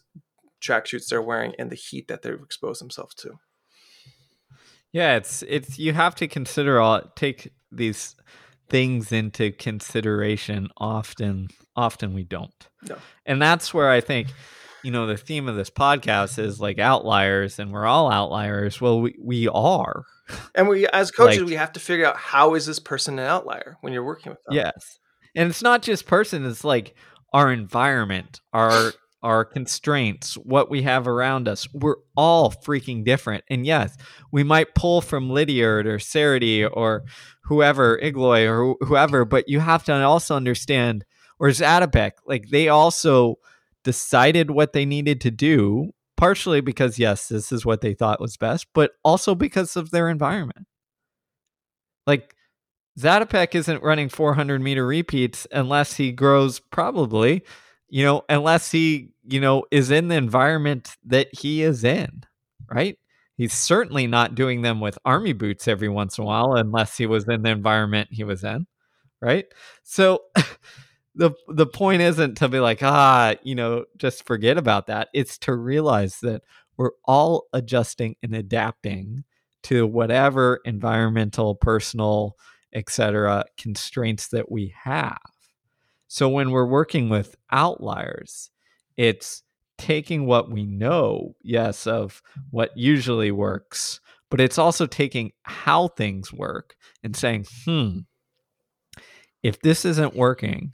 tracksuits 0.63 1.09
they're 1.09 1.21
wearing 1.21 1.53
and 1.59 1.69
the 1.69 1.77
heat 1.77 2.07
that 2.07 2.23
they've 2.23 2.41
exposed 2.41 2.81
themselves 2.81 3.15
to. 3.17 3.33
Yeah, 4.93 5.17
it's 5.17 5.43
it's 5.49 5.79
you 5.79 5.93
have 5.95 6.15
to 6.17 6.29
consider 6.29 6.81
all 6.81 7.03
take 7.17 7.53
these 7.73 8.15
things 8.69 9.11
into 9.11 9.51
consideration 9.51 10.69
often 10.77 11.49
often 11.75 12.15
we 12.15 12.23
don't. 12.23 12.69
No. 12.89 12.99
And 13.27 13.43
that's 13.43 13.75
where 13.75 13.91
I 13.91 14.01
think 14.01 14.29
you 14.83 14.91
know 14.91 15.07
the 15.07 15.17
theme 15.17 15.49
of 15.49 15.57
this 15.57 15.71
podcast 15.71 16.39
is 16.39 16.61
like 16.61 16.79
outliers 16.79 17.59
and 17.59 17.73
we're 17.73 17.87
all 17.87 18.11
outliers. 18.11 18.81
Well 18.81 19.01
we, 19.01 19.17
we 19.21 19.49
are. 19.49 20.05
And 20.55 20.69
we 20.69 20.87
as 20.89 21.11
coaches 21.11 21.39
like, 21.39 21.47
we 21.47 21.55
have 21.55 21.73
to 21.73 21.81
figure 21.81 22.05
out 22.05 22.19
how 22.19 22.53
is 22.53 22.67
this 22.67 22.79
person 22.79 23.19
an 23.19 23.25
outlier 23.25 23.79
when 23.81 23.95
you're 23.95 24.05
working 24.05 24.31
with 24.31 24.43
them? 24.45 24.57
Yes. 24.57 24.99
And 25.35 25.49
it's 25.49 25.63
not 25.63 25.81
just 25.81 26.07
person 26.07 26.45
it's 26.45 26.65
like 26.65 26.95
our 27.33 27.51
environment 27.51 28.41
our 28.53 28.93
our 29.23 29.45
constraints 29.45 30.35
what 30.35 30.71
we 30.71 30.83
have 30.83 31.09
around 31.09 31.49
us. 31.49 31.67
We're 31.73 31.97
all 32.15 32.53
freaking 32.53 33.05
different. 33.05 33.45
And 33.49 33.65
yes 33.65 33.97
we 34.31 34.43
might 34.43 34.75
pull 34.75 35.01
from 35.01 35.31
lydiard 35.31 35.87
or 35.87 35.97
Cerutty 35.97 36.69
or 36.71 37.05
whoever 37.45 37.99
igloi 37.99 38.47
or 38.47 38.77
whoever 38.87 39.25
but 39.25 39.49
you 39.49 39.61
have 39.61 39.85
to 39.85 40.03
also 40.03 40.37
understand 40.37 41.07
or 41.39 41.49
Zatopek 41.49 42.13
like 42.27 42.51
they 42.51 42.69
also 42.69 43.37
decided 43.89 44.51
what 44.51 44.75
they 44.75 44.85
needed 44.85 45.19
to 45.23 45.31
do, 45.31 45.93
partially 46.19 46.61
because, 46.61 46.99
yes, 46.99 47.29
this 47.29 47.51
is 47.51 47.65
what 47.65 47.81
they 47.81 47.95
thought 47.95 48.21
was 48.21 48.37
best, 48.37 48.67
but 48.75 48.91
also 49.03 49.35
because 49.35 49.77
of 49.77 49.91
their 49.91 50.11
environment. 50.11 50.67
Like, 52.07 52.35
Zatopek 53.01 53.55
isn't 53.55 53.83
running 53.83 54.11
400 54.11 54.61
meter 54.61 54.87
repeats 54.87 55.47
unless 55.53 55.95
he 55.95 56.13
grows, 56.13 56.61
probably, 56.61 57.45
you 57.89 58.05
know, 58.05 58.25
unless 58.29 58.71
he, 58.71 59.09
you 59.27 59.41
know, 59.41 59.65
is 59.71 59.91
in 59.91 60.09
the 60.09 60.17
environment 60.17 60.97
that 61.07 61.29
he 61.33 61.63
is 61.63 61.83
in, 61.83 62.25
right? 62.71 62.99
He's 63.39 63.55
certainly 63.55 64.07
not 64.07 64.35
doing 64.35 64.61
them 64.61 64.81
with 64.81 64.99
army 65.07 65.33
boots 65.33 65.67
every 65.67 65.89
once 65.89 66.19
in 66.19 66.25
a 66.25 66.27
while 66.27 66.55
unless 66.57 66.99
he 66.99 67.07
was 67.07 67.27
in 67.27 67.43
the 67.43 67.51
environment 67.51 68.09
he 68.13 68.25
was 68.25 68.45
in, 68.45 68.67
right? 69.23 69.47
So, 69.83 70.25
the 71.19 71.33
the 71.49 71.67
point 71.67 72.01
isn't 72.01 72.37
to 72.37 72.49
be 72.49 72.61
like 72.61 72.83
ah 72.83 73.35
you 73.43 73.55
know 73.55 73.85
just 73.99 74.25
forget 74.25 74.57
about 74.57 74.87
that. 74.87 75.09
It's 75.13 75.37
to 75.39 75.55
realize 75.55 76.21
that 76.21 76.43
we're 76.77 76.93
all 77.05 77.47
adjusting 77.53 78.15
and 78.23 78.35
adapting 78.35 79.25
to 79.65 79.87
whatever 79.87 80.61
environmental 80.65 81.57
personal 81.57 82.37
etc 82.73 83.45
constraints 83.59 84.29
that 84.29 84.51
we 84.51 84.73
have. 84.85 85.19
So 86.07 86.29
when 86.29 86.53
we're 86.53 86.67
working 86.67 87.09
with 87.11 87.37
outliers 87.51 88.51
it's 88.97 89.43
taking 89.77 90.27
what 90.27 90.51
we 90.51 90.65
know 90.65 91.35
yes 91.43 91.87
of 91.87 92.23
what 92.51 92.77
usually 92.77 93.31
works 93.31 94.01
but 94.31 94.41
it's 94.41 94.59
also 94.59 94.87
taking 94.87 95.33
how 95.43 95.89
things 95.89 96.33
work 96.33 96.75
and 97.03 97.17
saying 97.17 97.45
hmm 97.65 97.99
if 99.43 99.61
this 99.63 99.85
isn't 99.85 100.17
working 100.17 100.73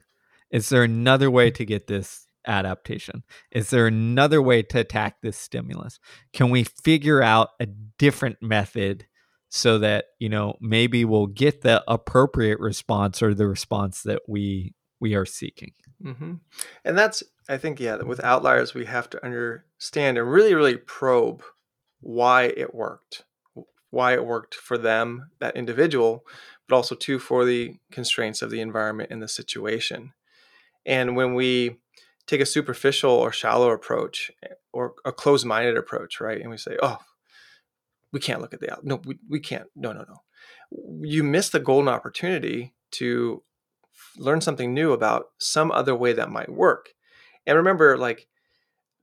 is 0.54 0.68
there 0.68 0.84
another 0.84 1.32
way 1.32 1.50
to 1.50 1.64
get 1.64 1.88
this 1.88 2.28
adaptation? 2.46 3.24
Is 3.50 3.70
there 3.70 3.88
another 3.88 4.40
way 4.40 4.62
to 4.62 4.78
attack 4.78 5.16
this 5.20 5.36
stimulus? 5.36 5.98
Can 6.32 6.48
we 6.48 6.62
figure 6.62 7.20
out 7.20 7.48
a 7.58 7.66
different 7.66 8.36
method 8.40 9.06
so 9.48 9.78
that, 9.78 10.04
you 10.20 10.28
know, 10.28 10.54
maybe 10.60 11.04
we'll 11.04 11.26
get 11.26 11.62
the 11.62 11.82
appropriate 11.88 12.60
response 12.60 13.20
or 13.20 13.34
the 13.34 13.48
response 13.48 14.02
that 14.04 14.22
we 14.28 14.74
we 15.00 15.16
are 15.16 15.26
seeking? 15.26 15.72
Mm-hmm. 16.02 16.34
And 16.84 16.96
that's 16.96 17.24
I 17.48 17.58
think 17.58 17.80
yeah, 17.80 17.96
with 17.96 18.22
outliers 18.22 18.74
we 18.74 18.84
have 18.84 19.10
to 19.10 19.24
understand 19.24 20.18
and 20.18 20.30
really 20.30 20.54
really 20.54 20.76
probe 20.76 21.42
why 22.00 22.44
it 22.44 22.72
worked. 22.72 23.24
Why 23.90 24.14
it 24.14 24.24
worked 24.24 24.54
for 24.54 24.78
them, 24.78 25.30
that 25.40 25.56
individual, 25.56 26.24
but 26.68 26.76
also 26.76 26.94
too 26.94 27.18
for 27.18 27.44
the 27.44 27.74
constraints 27.90 28.40
of 28.40 28.50
the 28.50 28.60
environment 28.60 29.10
and 29.10 29.20
the 29.20 29.28
situation. 29.28 30.12
And 30.86 31.16
when 31.16 31.34
we 31.34 31.78
take 32.26 32.40
a 32.40 32.46
superficial 32.46 33.10
or 33.10 33.32
shallow 33.32 33.70
approach 33.70 34.30
eh, 34.42 34.54
or 34.72 34.94
a 35.04 35.12
closed 35.12 35.46
minded 35.46 35.76
approach, 35.76 36.20
right? 36.20 36.40
And 36.40 36.50
we 36.50 36.56
say, 36.56 36.76
oh, 36.82 36.98
we 38.12 38.20
can't 38.20 38.40
look 38.40 38.54
at 38.54 38.60
the. 38.60 38.78
No, 38.82 39.00
we, 39.04 39.18
we 39.28 39.40
can't. 39.40 39.66
No, 39.74 39.92
no, 39.92 40.04
no. 40.08 40.22
You 41.02 41.22
miss 41.22 41.50
the 41.50 41.60
golden 41.60 41.88
opportunity 41.88 42.74
to 42.92 43.42
learn 44.16 44.40
something 44.40 44.72
new 44.72 44.92
about 44.92 45.26
some 45.38 45.70
other 45.70 45.94
way 45.94 46.12
that 46.12 46.30
might 46.30 46.50
work. 46.50 46.90
And 47.46 47.56
remember, 47.56 47.98
like, 47.98 48.28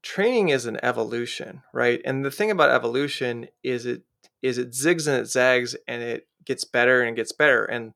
training 0.02 0.50
is 0.50 0.66
an 0.66 0.80
evolution, 0.84 1.62
right? 1.74 2.02
And 2.06 2.26
the 2.26 2.32
thing 2.32 2.52
about 2.52 2.72
evolution 2.72 3.48
is 3.64 3.86
it 3.86 4.04
is 4.42 4.58
it 4.58 4.72
zigs 4.72 5.08
and 5.08 5.22
it 5.22 5.28
zags 5.28 5.76
and 5.88 6.02
it 6.02 6.28
gets 6.46 6.64
better 6.64 7.02
and 7.02 7.12
it 7.12 7.16
gets 7.16 7.32
better. 7.32 7.66
And 7.66 7.94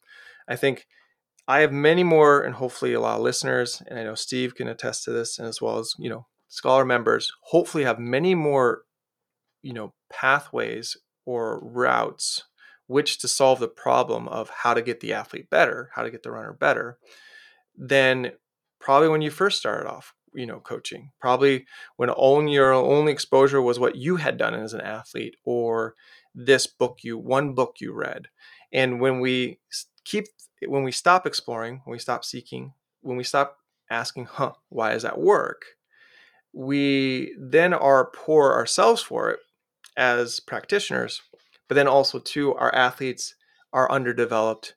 I 0.48 0.56
think 0.56 0.88
I 1.48 1.60
have 1.60 1.72
many 1.72 2.04
more, 2.04 2.42
and 2.42 2.56
hopefully 2.56 2.94
a 2.94 3.00
lot 3.00 3.18
of 3.18 3.22
listeners, 3.22 3.82
and 3.88 4.00
I 4.00 4.04
know 4.04 4.16
Steve 4.16 4.56
can 4.56 4.68
attest 4.68 5.04
to 5.04 5.12
this, 5.12 5.38
and 5.38 5.48
as 5.48 5.62
well 5.62 5.80
as 5.80 5.94
you 6.00 6.10
know 6.10 6.26
scholar 6.48 6.86
members, 6.86 7.32
hopefully 7.42 7.84
have 7.84 8.00
many 8.00 8.34
more, 8.34 8.84
you 9.62 9.74
know, 9.74 9.94
pathways 10.10 10.98
or 11.26 11.60
routes 11.60 12.44
which 12.88 13.20
to 13.20 13.28
solve 13.28 13.60
the 13.60 13.68
problem 13.68 14.28
of 14.28 14.50
how 14.50 14.74
to 14.74 14.82
get 14.82 15.00
the 15.00 15.14
athlete 15.14 15.50
better, 15.50 15.90
how 15.96 16.04
to 16.04 16.12
get 16.12 16.24
the 16.24 16.32
runner 16.32 16.54
better, 16.54 16.98
than 17.78 18.32
probably 18.80 19.10
when 19.10 19.22
you 19.22 19.32
first 19.32 19.58
started 19.58 19.90
off, 19.90 20.14
you 20.34 20.46
know, 20.46 20.60
coaching. 20.60 21.12
Probably 21.20 21.66
when 21.96 22.12
only 22.16 22.54
your 22.54 22.74
only 22.74 23.12
exposure 23.12 23.62
was 23.62 23.80
what 23.80 23.96
you 23.96 24.18
had 24.18 24.38
done 24.38 24.54
as 24.54 24.74
an 24.74 24.82
athlete 24.82 25.36
or 25.44 25.96
this 26.34 26.68
book 26.68 27.00
you 27.02 27.18
one 27.18 27.54
book 27.54 27.78
you 27.80 27.94
read. 27.94 28.28
And 28.72 29.00
when 29.00 29.20
we 29.20 29.60
keep 30.06 30.26
when 30.68 30.84
we 30.84 30.92
stop 30.92 31.26
exploring, 31.26 31.82
when 31.84 31.94
we 31.94 32.00
stop 32.00 32.24
seeking, 32.24 32.74
when 33.02 33.18
we 33.18 33.24
stop 33.24 33.58
asking, 33.90 34.26
huh, 34.26 34.54
why 34.70 34.94
does 34.94 35.04
that 35.04 35.20
work? 35.20 35.66
We 36.54 37.36
then 37.38 37.74
are 37.74 38.12
poor 38.12 38.54
ourselves 38.54 39.02
for 39.02 39.30
it 39.32 39.40
as 39.98 40.40
practitioners, 40.40 41.22
but 41.68 41.76
then 41.76 41.88
also 41.88 42.20
too, 42.20 42.56
our 42.56 42.74
athletes 42.74 43.36
are 43.74 43.92
underdeveloped 43.92 44.76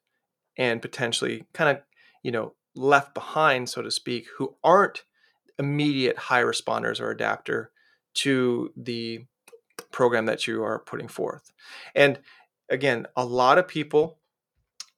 and 0.57 0.83
potentially 0.83 1.45
kind 1.53 1.77
of, 1.77 1.83
you 2.23 2.33
know, 2.33 2.55
left 2.75 3.15
behind, 3.15 3.69
so 3.69 3.83
to 3.83 3.91
speak, 3.91 4.27
who 4.37 4.57
aren't 4.65 5.05
immediate 5.59 6.17
high 6.17 6.43
responders 6.43 7.01
or 7.01 7.11
adapter 7.11 7.71
to 8.15 8.73
the 8.77 9.25
program 9.93 10.27
that 10.27 10.47
you 10.47 10.63
are 10.63 10.81
putting 10.81 11.09
forth. 11.09 11.53
And 11.95 12.19
again, 12.69 13.07
a 13.17 13.25
lot 13.25 13.59
of 13.59 13.69
people 13.69 14.19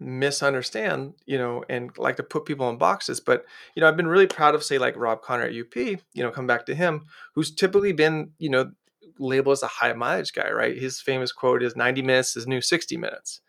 misunderstand, 0.00 1.14
you 1.26 1.38
know, 1.38 1.62
and 1.68 1.96
like 1.98 2.16
to 2.16 2.22
put 2.22 2.46
people 2.46 2.68
in 2.70 2.78
boxes. 2.78 3.20
But, 3.20 3.44
you 3.74 3.80
know, 3.80 3.88
I've 3.88 3.96
been 3.96 4.08
really 4.08 4.26
proud 4.26 4.54
of, 4.54 4.64
say, 4.64 4.78
like 4.78 4.96
Rob 4.96 5.22
Conner 5.22 5.44
at 5.44 5.54
UP, 5.54 5.76
you 5.76 6.00
know, 6.16 6.30
come 6.30 6.46
back 6.46 6.66
to 6.66 6.74
him, 6.74 7.06
who's 7.34 7.54
typically 7.54 7.92
been, 7.92 8.30
you 8.38 8.48
know, 8.48 8.72
labeled 9.18 9.52
as 9.52 9.62
a 9.62 9.68
high 9.68 9.92
mileage 9.92 10.32
guy, 10.32 10.50
right? 10.50 10.76
His 10.76 11.00
famous 11.00 11.32
quote 11.32 11.62
is 11.62 11.76
90 11.76 12.02
minutes 12.02 12.36
is 12.36 12.46
new 12.46 12.62
60 12.62 12.96
minutes. 12.96 13.42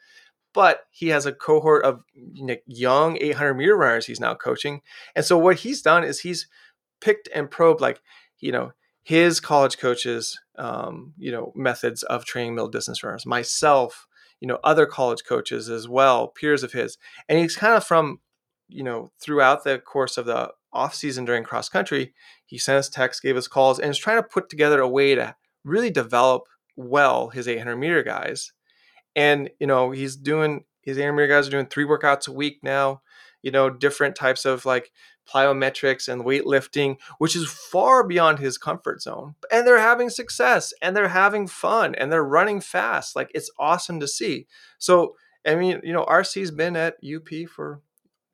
But 0.54 0.82
he 0.92 1.08
has 1.08 1.26
a 1.26 1.32
cohort 1.32 1.86
of 1.86 2.04
young 2.66 3.18
800 3.22 3.54
meter 3.54 3.78
runners 3.78 4.06
he's 4.06 4.20
now 4.20 4.36
coaching. 4.36 4.82
And 5.16 5.24
so 5.24 5.38
what 5.38 5.60
he's 5.60 5.82
done 5.82 6.04
is 6.04 6.20
he's 6.20 6.48
picked 7.00 7.30
and 7.34 7.50
probed, 7.50 7.80
like, 7.80 8.02
you 8.40 8.52
know, 8.52 8.74
his 9.04 9.40
college 9.40 9.78
coaches, 9.78 10.38
um, 10.58 11.14
you 11.18 11.32
know, 11.32 11.54
methods 11.56 12.04
of 12.04 12.26
training 12.26 12.56
middle 12.56 12.70
distance 12.70 13.02
runners, 13.02 13.26
myself, 13.26 14.08
you 14.42 14.48
know 14.48 14.60
other 14.64 14.86
college 14.86 15.24
coaches 15.26 15.70
as 15.70 15.88
well 15.90 16.28
peers 16.30 16.64
of 16.64 16.74
his 16.74 16.98
and 17.30 17.40
he's 17.40 17.56
kind 17.58 17.76
of 17.76 17.86
from 17.86 18.20
you 18.70 18.84
know 18.84 19.12
throughout 19.22 19.64
the 19.64 19.80
course 19.80 20.18
of 20.18 20.26
the 20.26 20.52
off 20.74 20.96
season 20.96 21.26
during 21.26 21.44
cross 21.44 21.70
country 21.70 22.14
he 22.46 22.58
sent 22.58 22.78
us 22.80 22.90
texts 22.90 23.22
gave 23.22 23.38
us 23.38 23.48
calls 23.48 23.80
and 23.80 23.92
is 23.92 23.98
trying 23.98 24.18
to 24.18 24.24
put 24.24 24.50
together 24.50 24.82
a 24.82 24.90
way 24.90 25.16
to 25.16 25.36
really 25.66 25.92
develop 25.92 26.44
well 26.78 27.30
his 27.30 27.48
800 27.48 27.78
meter 27.78 28.04
guys 28.04 28.54
And 29.16 29.50
you 29.60 29.68
know, 29.68 29.92
he's 29.92 30.16
doing 30.16 30.66
his 30.82 30.98
800 30.98 31.14
meter 31.14 31.28
guys 31.28 31.48
are 31.48 31.52
doing 31.52 31.68
three 31.68 31.86
workouts 31.86 32.28
a 32.28 32.32
week 32.32 32.60
now. 32.64 33.02
You 33.42 33.52
know, 33.52 33.70
different 33.70 34.16
types 34.16 34.46
of 34.46 34.66
like 34.66 34.92
plyometrics 35.28 36.08
and 36.08 36.24
weightlifting, 36.24 36.98
which 37.18 37.36
is 37.36 37.50
far 37.50 38.06
beyond 38.06 38.40
his 38.40 38.58
comfort 38.58 39.02
zone. 39.02 39.36
And 39.52 39.66
they're 39.66 39.80
having 39.80 40.10
success 40.10 40.74
and 40.82 40.96
they're 40.96 41.10
having 41.10 41.48
fun 41.48 41.96
and 41.96 42.12
they're 42.12 42.24
running 42.24 42.62
fast. 42.62 43.16
Like 43.16 43.32
it's 43.34 43.52
awesome 43.60 44.00
to 44.00 44.08
see. 44.08 44.48
So, 44.78 45.16
I 45.46 45.56
mean, 45.56 45.82
you 45.84 45.94
know, 45.94 46.06
RC's 46.06 46.52
been 46.52 46.76
at 46.76 46.96
UP 47.04 47.50
for 47.50 47.82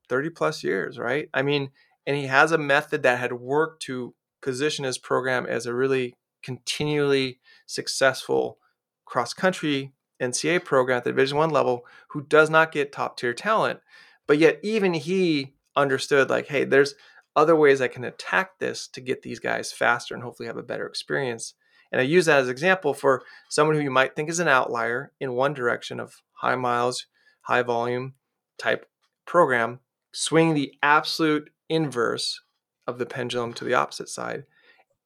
30 0.10 0.30
plus 0.32 0.64
years, 0.64 0.98
right? 0.98 1.30
I 1.34 1.42
mean, 1.42 1.72
and 2.06 2.16
he 2.16 2.28
has 2.28 2.52
a 2.52 2.58
method 2.58 3.04
that 3.04 3.20
had 3.20 3.34
worked 3.34 3.82
to 3.84 4.14
position 4.42 4.86
his 4.86 4.98
program 4.98 5.46
as 5.46 5.66
a 5.66 5.74
really 5.74 6.16
continually 6.42 7.40
successful 7.66 8.58
cross 9.06 9.34
country 9.34 9.94
NCAA 10.22 10.64
program 10.64 10.98
at 10.98 11.04
the 11.04 11.12
Division 11.12 11.38
One 11.38 11.50
level 11.50 11.86
who 12.10 12.22
does 12.22 12.50
not 12.50 12.72
get 12.72 12.92
top 12.92 13.18
tier 13.18 13.34
talent, 13.34 13.82
but 14.26 14.38
yet 14.38 14.60
even 14.64 14.94
he 14.94 15.54
understood 15.78 16.30
like, 16.30 16.48
hey, 16.48 16.66
there's 16.66 16.96
other 17.36 17.56
ways 17.56 17.80
I 17.80 17.88
can 17.88 18.04
attack 18.04 18.60
this 18.60 18.88
to 18.90 19.00
get 19.00 19.22
these 19.22 19.40
guys 19.40 19.72
faster 19.72 20.14
and 20.14 20.24
hopefully 20.24 20.48
have 20.48 20.58
a 20.58 20.64
better 20.64 20.88
experience. 20.88 21.54
And 21.92 22.02
I 22.02 22.04
use 22.04 22.26
that 22.26 22.40
as 22.40 22.48
an 22.48 22.52
example 22.52 22.94
for 22.94 23.24
someone 23.50 23.78
who 23.78 23.84
you 23.84 23.92
might 23.92 24.16
think 24.16 24.30
is 24.30 24.40
an 24.40 24.48
outlier 24.48 25.14
in 25.22 25.34
one 25.34 25.54
direction 25.54 26.00
of 26.00 26.16
high 26.34 26.56
miles, 26.56 27.06
high 27.42 27.62
volume 27.62 28.16
type 28.58 28.88
program, 29.26 29.80
swing 30.12 30.54
the 30.54 30.74
absolute 30.82 31.50
inverse 31.70 32.42
of 32.88 32.98
the 32.98 33.06
pendulum 33.06 33.54
to 33.54 33.64
the 33.64 33.74
opposite 33.74 34.10
side 34.10 34.44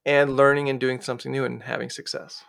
and 0.06 0.36
learning 0.36 0.70
and 0.70 0.80
doing 0.80 1.02
something 1.02 1.32
new 1.32 1.44
and 1.44 1.64
having 1.64 1.90
success. 1.90 2.44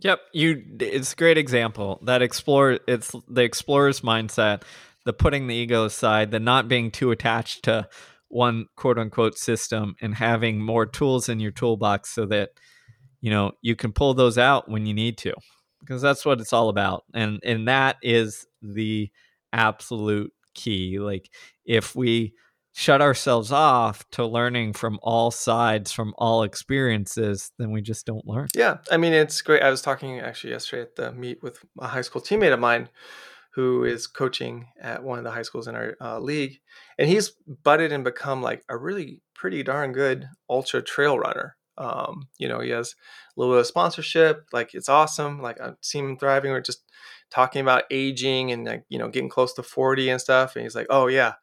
Yep, 0.00 0.20
you 0.32 0.62
it's 0.80 1.12
a 1.12 1.16
great 1.16 1.38
example. 1.38 2.00
That 2.02 2.20
explore 2.20 2.78
it's 2.86 3.12
the 3.28 3.42
explorer's 3.42 4.00
mindset, 4.02 4.62
the 5.04 5.12
putting 5.12 5.46
the 5.46 5.54
ego 5.54 5.84
aside, 5.84 6.30
the 6.30 6.40
not 6.40 6.68
being 6.68 6.90
too 6.90 7.10
attached 7.10 7.64
to 7.64 7.88
one 8.28 8.66
quote 8.76 8.98
unquote 8.98 9.38
system 9.38 9.94
and 10.00 10.14
having 10.14 10.60
more 10.60 10.86
tools 10.86 11.28
in 11.28 11.40
your 11.40 11.52
toolbox 11.52 12.10
so 12.10 12.26
that 12.26 12.50
you 13.20 13.30
know 13.30 13.52
you 13.62 13.76
can 13.76 13.92
pull 13.92 14.14
those 14.14 14.38
out 14.38 14.68
when 14.68 14.86
you 14.86 14.94
need 14.94 15.18
to. 15.18 15.34
Because 15.80 16.00
that's 16.00 16.24
what 16.24 16.40
it's 16.40 16.52
all 16.52 16.68
about. 16.68 17.04
And 17.14 17.40
and 17.44 17.68
that 17.68 17.96
is 18.02 18.46
the 18.62 19.10
absolute 19.52 20.32
key. 20.54 20.98
Like 20.98 21.30
if 21.64 21.94
we 21.94 22.34
shut 22.76 23.00
ourselves 23.00 23.52
off 23.52 24.08
to 24.10 24.26
learning 24.26 24.72
from 24.72 24.98
all 25.00 25.30
sides 25.30 25.92
from 25.92 26.12
all 26.18 26.42
experiences 26.42 27.52
then 27.56 27.70
we 27.70 27.80
just 27.80 28.04
don't 28.04 28.26
learn 28.26 28.48
yeah 28.52 28.78
i 28.90 28.96
mean 28.96 29.12
it's 29.12 29.40
great 29.42 29.62
i 29.62 29.70
was 29.70 29.80
talking 29.80 30.18
actually 30.18 30.50
yesterday 30.50 30.82
at 30.82 30.96
the 30.96 31.12
meet 31.12 31.40
with 31.40 31.64
a 31.78 31.86
high 31.86 32.00
school 32.00 32.20
teammate 32.20 32.52
of 32.52 32.58
mine 32.58 32.88
who 33.54 33.84
is 33.84 34.06
coaching 34.06 34.66
at 34.80 35.02
one 35.02 35.18
of 35.18 35.24
the 35.24 35.30
high 35.30 35.42
schools 35.42 35.68
in 35.68 35.74
our 35.74 35.96
uh, 36.00 36.18
league 36.18 36.58
and 36.98 37.08
he's 37.08 37.32
butted 37.62 37.92
and 37.92 38.04
become 38.04 38.42
like 38.42 38.64
a 38.68 38.76
really 38.76 39.20
pretty 39.34 39.62
darn 39.62 39.92
good 39.92 40.28
ultra 40.48 40.82
trail 40.82 41.18
runner 41.18 41.56
um, 41.78 42.28
you 42.38 42.48
know 42.48 42.60
he 42.60 42.70
has 42.70 42.94
a 43.36 43.40
little 43.40 43.54
bit 43.54 43.60
of 43.60 43.66
sponsorship 43.66 44.46
like 44.52 44.74
it's 44.74 44.88
awesome 44.88 45.40
like 45.40 45.60
i've 45.60 45.76
seen 45.80 46.04
him 46.04 46.18
thriving 46.18 46.50
we're 46.50 46.60
just 46.60 46.84
talking 47.30 47.60
about 47.60 47.84
aging 47.90 48.52
and 48.52 48.64
like 48.64 48.84
you 48.88 48.98
know 48.98 49.08
getting 49.08 49.28
close 49.28 49.52
to 49.54 49.62
40 49.62 50.10
and 50.10 50.20
stuff 50.20 50.56
and 50.56 50.62
he's 50.62 50.74
like 50.74 50.86
oh 50.90 51.06
yeah 51.06 51.34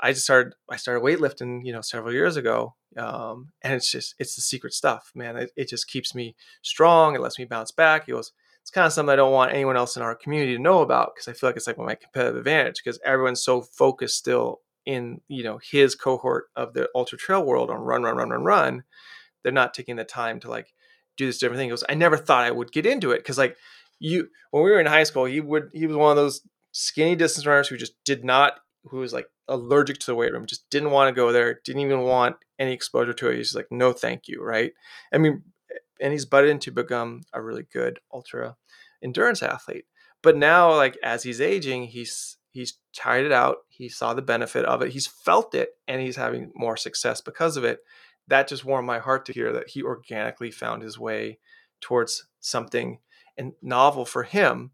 I 0.00 0.12
just 0.12 0.24
started 0.24 0.54
I 0.70 0.76
started 0.76 1.02
weightlifting, 1.02 1.64
you 1.64 1.72
know, 1.72 1.80
several 1.80 2.12
years 2.12 2.36
ago, 2.36 2.74
um, 2.96 3.50
and 3.62 3.74
it's 3.74 3.90
just 3.90 4.14
it's 4.18 4.36
the 4.36 4.42
secret 4.42 4.72
stuff, 4.72 5.10
man. 5.14 5.36
It, 5.36 5.50
it, 5.56 5.68
just 5.68 5.88
keeps 5.88 6.14
me 6.14 6.36
strong. 6.62 7.14
It 7.14 7.20
lets 7.20 7.38
me 7.38 7.44
bounce 7.44 7.72
back. 7.72 8.06
He 8.06 8.12
goes, 8.12 8.32
it's 8.68 8.74
kind 8.74 8.86
of 8.86 8.92
something 8.92 9.10
I 9.10 9.16
don't 9.16 9.32
want 9.32 9.54
anyone 9.54 9.78
else 9.78 9.96
in 9.96 10.02
our 10.02 10.14
community 10.14 10.54
to 10.54 10.60
know 10.60 10.82
about 10.82 11.14
because 11.14 11.26
I 11.26 11.32
feel 11.32 11.48
like 11.48 11.56
it's 11.56 11.66
like 11.66 11.78
my 11.78 11.94
competitive 11.94 12.36
advantage 12.36 12.82
because 12.84 13.00
everyone's 13.02 13.42
so 13.42 13.62
focused 13.62 14.18
still 14.18 14.60
in 14.84 15.22
you 15.26 15.42
know 15.42 15.58
his 15.70 15.94
cohort 15.94 16.48
of 16.54 16.74
the 16.74 16.86
ultra 16.94 17.16
trail 17.16 17.42
world 17.42 17.70
on 17.70 17.78
run, 17.78 18.02
run, 18.02 18.18
run, 18.18 18.28
run, 18.28 18.44
run. 18.44 18.82
They're 19.42 19.54
not 19.54 19.72
taking 19.72 19.96
the 19.96 20.04
time 20.04 20.38
to 20.40 20.50
like 20.50 20.74
do 21.16 21.24
this 21.24 21.38
different 21.38 21.60
thing. 21.60 21.68
He 21.68 21.70
goes, 21.70 21.84
I 21.88 21.94
never 21.94 22.18
thought 22.18 22.44
I 22.44 22.50
would 22.50 22.70
get 22.70 22.84
into 22.84 23.12
it 23.12 23.20
because 23.20 23.38
like 23.38 23.56
you 24.00 24.28
when 24.50 24.62
we 24.62 24.70
were 24.70 24.80
in 24.80 24.84
high 24.84 25.04
school, 25.04 25.24
he 25.24 25.40
would 25.40 25.70
he 25.72 25.86
was 25.86 25.96
one 25.96 26.10
of 26.10 26.16
those 26.16 26.42
skinny 26.72 27.16
distance 27.16 27.46
runners 27.46 27.68
who 27.68 27.78
just 27.78 27.94
did 28.04 28.22
not 28.22 28.52
who 28.84 28.98
was 28.98 29.14
like 29.14 29.28
allergic 29.48 29.96
to 30.00 30.06
the 30.06 30.14
weight 30.14 30.34
room, 30.34 30.44
just 30.44 30.68
didn't 30.68 30.90
want 30.90 31.08
to 31.08 31.18
go 31.18 31.32
there, 31.32 31.58
didn't 31.64 31.80
even 31.80 32.00
want 32.00 32.36
any 32.58 32.74
exposure 32.74 33.14
to 33.14 33.30
it. 33.30 33.36
He's 33.36 33.54
like, 33.54 33.68
no, 33.70 33.94
thank 33.94 34.28
you, 34.28 34.42
right? 34.42 34.72
I 35.10 35.16
mean, 35.16 35.42
and 36.00 36.12
he's 36.12 36.24
butted 36.24 36.50
into 36.50 36.70
become 36.70 37.22
a 37.32 37.42
really 37.42 37.64
good 37.72 38.00
ultra 38.12 38.56
endurance 39.02 39.42
athlete. 39.42 39.84
But 40.22 40.36
now, 40.36 40.74
like 40.74 40.98
as 41.02 41.22
he's 41.22 41.40
aging, 41.40 41.84
he's 41.84 42.36
he's 42.50 42.78
tried 42.94 43.24
it 43.24 43.32
out. 43.32 43.58
He 43.68 43.88
saw 43.88 44.14
the 44.14 44.22
benefit 44.22 44.64
of 44.64 44.82
it. 44.82 44.92
He's 44.92 45.06
felt 45.06 45.54
it, 45.54 45.70
and 45.86 46.00
he's 46.00 46.16
having 46.16 46.52
more 46.54 46.76
success 46.76 47.20
because 47.20 47.56
of 47.56 47.64
it. 47.64 47.80
That 48.26 48.48
just 48.48 48.64
warmed 48.64 48.86
my 48.86 48.98
heart 48.98 49.24
to 49.26 49.32
hear 49.32 49.52
that 49.52 49.70
he 49.70 49.82
organically 49.82 50.50
found 50.50 50.82
his 50.82 50.98
way 50.98 51.38
towards 51.80 52.26
something 52.40 52.98
and 53.36 53.52
novel 53.62 54.04
for 54.04 54.24
him 54.24 54.72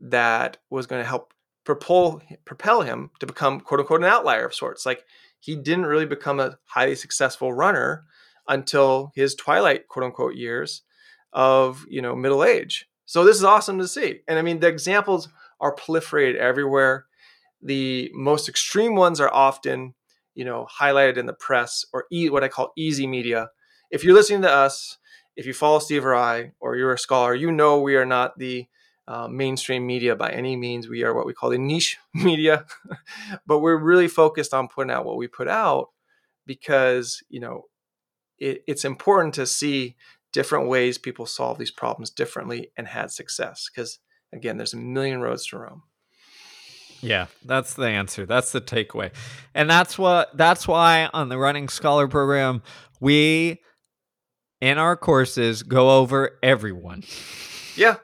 that 0.00 0.56
was 0.70 0.86
going 0.86 1.02
to 1.02 1.08
help 1.08 1.32
propel 1.64 2.22
propel 2.44 2.82
him 2.82 3.10
to 3.20 3.26
become 3.26 3.60
quote 3.60 3.80
unquote 3.80 4.00
an 4.00 4.06
outlier 4.06 4.46
of 4.46 4.54
sorts. 4.54 4.86
Like 4.86 5.04
he 5.38 5.56
didn't 5.56 5.86
really 5.86 6.06
become 6.06 6.40
a 6.40 6.58
highly 6.64 6.94
successful 6.94 7.52
runner 7.52 8.04
until 8.48 9.12
his 9.14 9.34
twilight 9.34 9.88
quote 9.88 10.04
unquote 10.04 10.34
years 10.34 10.82
of 11.32 11.84
you 11.88 12.02
know 12.02 12.16
middle 12.16 12.44
age. 12.44 12.88
So 13.04 13.24
this 13.24 13.36
is 13.36 13.44
awesome 13.44 13.78
to 13.78 13.88
see. 13.88 14.20
And 14.28 14.38
I 14.38 14.42
mean 14.42 14.60
the 14.60 14.68
examples 14.68 15.28
are 15.60 15.74
proliferated 15.74 16.36
everywhere. 16.36 17.06
The 17.62 18.10
most 18.14 18.48
extreme 18.48 18.94
ones 18.94 19.20
are 19.20 19.32
often 19.32 19.94
you 20.34 20.44
know 20.44 20.66
highlighted 20.80 21.16
in 21.16 21.26
the 21.26 21.32
press 21.32 21.84
or 21.92 22.06
e- 22.12 22.30
what 22.30 22.44
I 22.44 22.48
call 22.48 22.72
easy 22.76 23.06
media. 23.06 23.50
If 23.90 24.04
you're 24.04 24.14
listening 24.14 24.42
to 24.42 24.50
us, 24.52 24.98
if 25.36 25.46
you 25.46 25.54
follow 25.54 25.78
Steve 25.78 26.04
or 26.04 26.14
I, 26.14 26.52
or 26.60 26.76
you're 26.76 26.92
a 26.92 26.98
scholar, 26.98 27.34
you 27.34 27.52
know 27.52 27.80
we 27.80 27.96
are 27.96 28.06
not 28.06 28.38
the 28.38 28.66
uh, 29.08 29.28
mainstream 29.28 29.86
media 29.86 30.16
by 30.16 30.30
any 30.30 30.56
means. 30.56 30.88
We 30.88 31.04
are 31.04 31.14
what 31.14 31.26
we 31.26 31.32
call 31.34 31.50
the 31.50 31.58
niche 31.58 31.98
media, 32.14 32.66
but 33.46 33.60
we're 33.60 33.76
really 33.78 34.08
focused 34.08 34.52
on 34.54 34.68
putting 34.68 34.90
out 34.90 35.04
what 35.04 35.16
we 35.16 35.28
put 35.28 35.48
out 35.48 35.90
because 36.46 37.22
you 37.28 37.40
know 37.40 37.64
it, 38.38 38.62
it's 38.66 38.84
important 38.84 39.34
to 39.34 39.46
see 39.46 39.96
different 40.32 40.68
ways 40.68 40.98
people 40.98 41.26
solve 41.26 41.58
these 41.58 41.70
problems 41.70 42.10
differently 42.10 42.70
and 42.76 42.86
had 42.88 43.10
success. 43.10 43.68
Because 43.72 43.98
again, 44.32 44.56
there's 44.56 44.74
a 44.74 44.78
million 44.78 45.20
roads 45.20 45.46
to 45.46 45.58
Rome. 45.58 45.82
Yeah, 47.00 47.26
that's 47.44 47.74
the 47.74 47.88
answer. 47.88 48.26
That's 48.26 48.52
the 48.52 48.60
takeaway. 48.60 49.12
And 49.54 49.68
that's 49.68 49.98
what 49.98 50.36
that's 50.36 50.66
why 50.66 51.08
on 51.12 51.28
the 51.28 51.38
running 51.38 51.68
scholar 51.68 52.08
program 52.08 52.62
we 53.00 53.60
in 54.60 54.78
our 54.78 54.96
courses 54.96 55.62
go 55.62 55.98
over 55.98 56.38
everyone. 56.42 57.04
Yeah, 57.76 57.96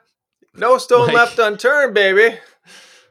no 0.54 0.78
stone 0.78 1.06
like, 1.06 1.16
left 1.16 1.38
unturned, 1.38 1.94
baby. 1.94 2.38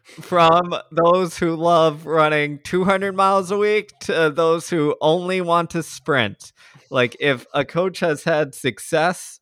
From 0.03 0.75
those 0.91 1.37
who 1.37 1.55
love 1.55 2.05
running 2.05 2.59
200 2.63 3.15
miles 3.15 3.49
a 3.49 3.57
week 3.57 3.91
to 4.01 4.29
those 4.29 4.69
who 4.69 4.95
only 4.99 5.41
want 5.41 5.69
to 5.71 5.81
sprint. 5.83 6.51
Like, 6.91 7.17
if 7.19 7.45
a 7.53 7.65
coach 7.65 8.01
has 8.01 8.23
had 8.23 8.53
success 8.53 9.39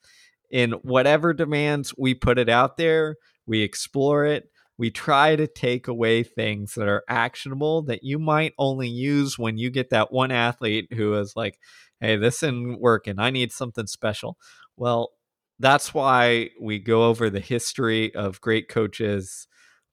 in 0.49 0.71
whatever 0.83 1.33
demands, 1.33 1.93
we 1.97 2.13
put 2.13 2.39
it 2.39 2.49
out 2.49 2.77
there, 2.77 3.17
we 3.45 3.61
explore 3.61 4.25
it, 4.25 4.49
we 4.77 4.89
try 4.91 5.35
to 5.35 5.47
take 5.47 5.89
away 5.89 6.23
things 6.23 6.75
that 6.75 6.87
are 6.87 7.03
actionable 7.09 7.81
that 7.83 8.03
you 8.03 8.17
might 8.17 8.53
only 8.57 8.87
use 8.87 9.37
when 9.37 9.57
you 9.57 9.69
get 9.69 9.89
that 9.89 10.13
one 10.13 10.31
athlete 10.31 10.87
who 10.93 11.15
is 11.15 11.33
like, 11.35 11.59
hey, 11.99 12.15
this 12.15 12.41
isn't 12.43 12.79
working. 12.79 13.19
I 13.19 13.29
need 13.29 13.51
something 13.51 13.87
special. 13.87 14.37
Well, 14.77 15.09
that's 15.59 15.93
why 15.93 16.51
we 16.61 16.79
go 16.79 17.03
over 17.03 17.29
the 17.29 17.41
history 17.41 18.15
of 18.15 18.39
great 18.39 18.69
coaches, 18.69 19.47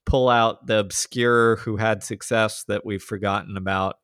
pull 0.05 0.29
out 0.29 0.67
the 0.67 0.79
obscure 0.79 1.57
who 1.57 1.75
had 1.75 2.01
success 2.01 2.63
that 2.69 2.85
we've 2.85 3.03
forgotten 3.03 3.57
about. 3.57 3.97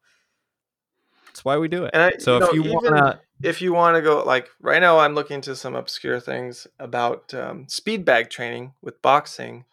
That's 1.34 1.44
why 1.44 1.58
we 1.58 1.68
do 1.68 1.86
it. 1.86 1.96
I, 1.96 2.12
so 2.20 2.38
you 2.38 2.44
if 2.44 2.50
know, 2.50 2.54
you 2.54 2.74
want 2.74 2.86
to, 2.86 3.20
if 3.42 3.60
you 3.60 3.74
want 3.74 3.96
to 3.96 4.04
go 4.04 4.24
like 4.24 4.50
right 4.62 4.80
now, 4.80 5.00
I'm 5.00 5.16
looking 5.16 5.42
to 5.42 5.56
some 5.56 5.74
obscure 5.74 6.20
things 6.20 6.68
about 6.78 7.34
um, 7.34 7.68
speed 7.68 8.06
bag 8.06 8.30
training 8.30 8.74
with 8.84 9.02
boxing, 9.02 9.66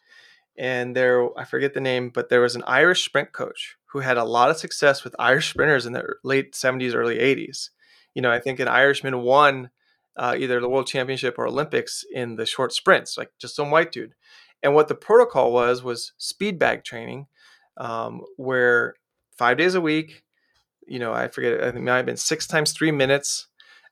and 0.57 0.97
there 0.97 1.29
I 1.39 1.45
forget 1.45 1.75
the 1.75 1.81
name, 1.83 2.09
but 2.09 2.31
there 2.31 2.41
was 2.41 2.57
an 2.57 2.65
Irish 2.67 3.05
sprint 3.05 3.33
coach 3.33 3.77
who 3.93 3.99
had 3.99 4.17
a 4.17 4.25
lot 4.25 4.51
of 4.51 4.57
success 4.57 5.05
with 5.05 5.15
Irish 5.19 5.51
sprinters 5.51 5.85
in 5.85 5.93
the 5.93 6.15
late 6.25 6.55
70s, 6.55 6.95
early 6.95 7.19
80s. 7.19 7.69
You 8.15 8.23
know, 8.23 8.31
I 8.31 8.41
think 8.41 8.59
an 8.59 8.69
Irishman 8.69 9.21
won 9.21 9.69
uh, 10.17 10.35
either 10.39 10.61
the 10.61 10.69
World 10.69 10.87
Championship 10.87 11.39
or 11.39 11.47
Olympics 11.47 12.05
in 12.11 12.37
the 12.37 12.47
short 12.47 12.73
sprints, 12.73 13.19
like 13.19 13.33
just 13.39 13.55
some 13.55 13.71
white 13.71 13.93
dude. 13.93 14.15
And 14.63 14.75
what 14.75 14.89
the 14.89 14.95
protocol 14.95 15.53
was 15.53 15.83
was 15.83 16.13
speed 16.17 16.59
bag 16.59 16.85
training, 16.85 17.27
um, 17.77 18.23
where 18.37 18.95
five 19.37 19.59
days 19.59 19.75
a 19.75 19.81
week, 19.81 20.23
you 20.91 20.99
know, 20.99 21.13
I 21.13 21.29
forget, 21.29 21.61
I 21.61 21.67
think 21.67 21.77
it 21.77 21.83
might 21.83 21.99
have 21.99 22.07
been 22.07 22.17
six 22.17 22.49
times 22.49 22.73
three 22.73 22.91
minutes 22.91 23.47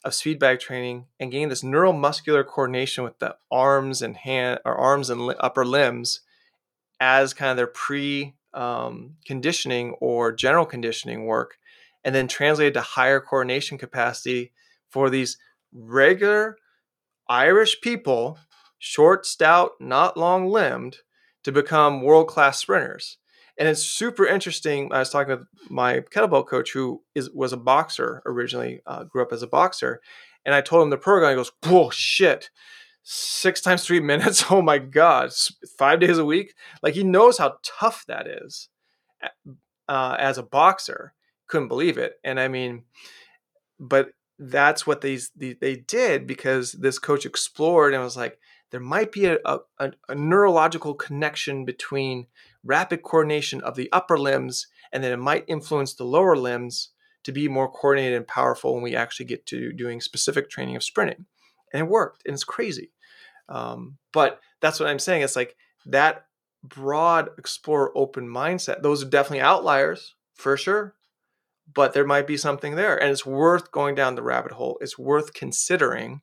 of 0.04 0.14
speed 0.14 0.40
bag 0.40 0.58
training 0.58 1.06
and 1.20 1.30
getting 1.30 1.48
this 1.48 1.62
neuromuscular 1.62 2.44
coordination 2.44 3.04
with 3.04 3.20
the 3.20 3.36
arms 3.52 4.02
and 4.02 4.16
hand 4.16 4.58
or 4.64 4.74
arms 4.74 5.08
and 5.08 5.24
li- 5.24 5.36
upper 5.38 5.64
limbs 5.64 6.22
as 7.00 7.34
kind 7.34 7.52
of 7.52 7.56
their 7.56 7.68
pre 7.68 8.34
um, 8.52 9.14
conditioning 9.24 9.92
or 10.00 10.32
general 10.32 10.66
conditioning 10.66 11.24
work, 11.24 11.58
and 12.02 12.16
then 12.16 12.26
translated 12.26 12.74
to 12.74 12.80
higher 12.80 13.20
coordination 13.20 13.78
capacity 13.78 14.50
for 14.90 15.08
these 15.08 15.38
regular 15.72 16.56
Irish 17.28 17.80
people, 17.80 18.38
short, 18.80 19.24
stout, 19.24 19.72
not 19.78 20.16
long 20.16 20.48
limbed, 20.48 20.98
to 21.44 21.52
become 21.52 22.02
world 22.02 22.26
class 22.26 22.58
sprinters. 22.58 23.18
And 23.58 23.68
it's 23.68 23.82
super 23.82 24.26
interesting. 24.26 24.92
I 24.92 25.00
was 25.00 25.10
talking 25.10 25.36
with 25.36 25.46
my 25.68 26.00
kettlebell 26.00 26.46
coach, 26.46 26.72
who 26.72 27.02
is 27.14 27.30
was 27.30 27.52
a 27.52 27.56
boxer 27.56 28.22
originally, 28.24 28.80
uh, 28.86 29.04
grew 29.04 29.22
up 29.22 29.32
as 29.32 29.42
a 29.42 29.48
boxer, 29.48 30.00
and 30.44 30.54
I 30.54 30.60
told 30.60 30.82
him 30.82 30.90
the 30.90 30.96
program. 30.96 31.30
He 31.30 31.36
goes, 31.36 31.52
"Whoa, 31.64 31.90
shit! 31.90 32.50
Six 33.02 33.60
times 33.60 33.84
three 33.84 34.00
minutes. 34.12 34.44
Oh 34.50 34.62
my 34.62 34.78
god, 34.78 35.32
five 35.76 36.00
days 36.00 36.18
a 36.18 36.24
week. 36.24 36.54
Like 36.82 36.94
he 36.94 37.02
knows 37.02 37.38
how 37.38 37.56
tough 37.64 38.04
that 38.06 38.26
is 38.26 38.68
uh, 39.88 40.16
as 40.18 40.38
a 40.38 40.42
boxer. 40.42 41.14
Couldn't 41.46 41.68
believe 41.68 41.98
it. 41.98 42.14
And 42.22 42.38
I 42.38 42.48
mean, 42.48 42.84
but 43.80 44.10
that's 44.38 44.86
what 44.86 45.00
they, 45.00 45.18
they, 45.34 45.54
they 45.54 45.76
did 45.76 46.26
because 46.26 46.72
this 46.72 46.98
coach 46.98 47.26
explored 47.26 47.94
and 47.94 48.02
was 48.02 48.16
like, 48.16 48.38
there 48.70 48.80
might 48.80 49.12
be 49.12 49.26
a, 49.26 49.38
a, 49.44 49.58
a, 50.08 50.14
neurological 50.14 50.94
connection 50.94 51.64
between 51.64 52.26
rapid 52.68 53.02
coordination 53.02 53.60
of 53.62 53.74
the 53.74 53.90
upper 53.92 54.18
limbs 54.18 54.66
and 54.92 55.02
then 55.02 55.12
it 55.12 55.18
might 55.18 55.44
influence 55.48 55.94
the 55.94 56.04
lower 56.04 56.36
limbs 56.36 56.90
to 57.24 57.32
be 57.32 57.48
more 57.48 57.70
coordinated 57.70 58.16
and 58.16 58.26
powerful 58.26 58.74
when 58.74 58.82
we 58.82 58.94
actually 58.94 59.26
get 59.26 59.44
to 59.46 59.72
doing 59.72 60.00
specific 60.00 60.48
training 60.48 60.76
of 60.76 60.84
sprinting. 60.84 61.26
And 61.72 61.80
it 61.80 61.88
worked, 61.88 62.22
and 62.24 62.32
it's 62.32 62.44
crazy. 62.44 62.92
Um, 63.48 63.98
but 64.12 64.40
that's 64.60 64.80
what 64.80 64.88
I'm 64.88 64.98
saying. 64.98 65.22
It's 65.22 65.36
like 65.36 65.56
that 65.86 66.26
broad, 66.62 67.30
explore, 67.36 67.92
open 67.96 68.26
mindset. 68.26 68.82
Those 68.82 69.02
are 69.02 69.08
definitely 69.08 69.40
outliers 69.40 70.14
for 70.34 70.56
sure 70.56 70.94
but 71.72 71.92
there 71.92 72.06
might 72.06 72.26
be 72.26 72.36
something 72.36 72.76
there 72.76 72.96
and 73.00 73.10
it's 73.10 73.26
worth 73.26 73.70
going 73.72 73.94
down 73.94 74.14
the 74.14 74.22
rabbit 74.22 74.52
hole 74.52 74.78
it's 74.80 74.98
worth 74.98 75.34
considering 75.34 76.20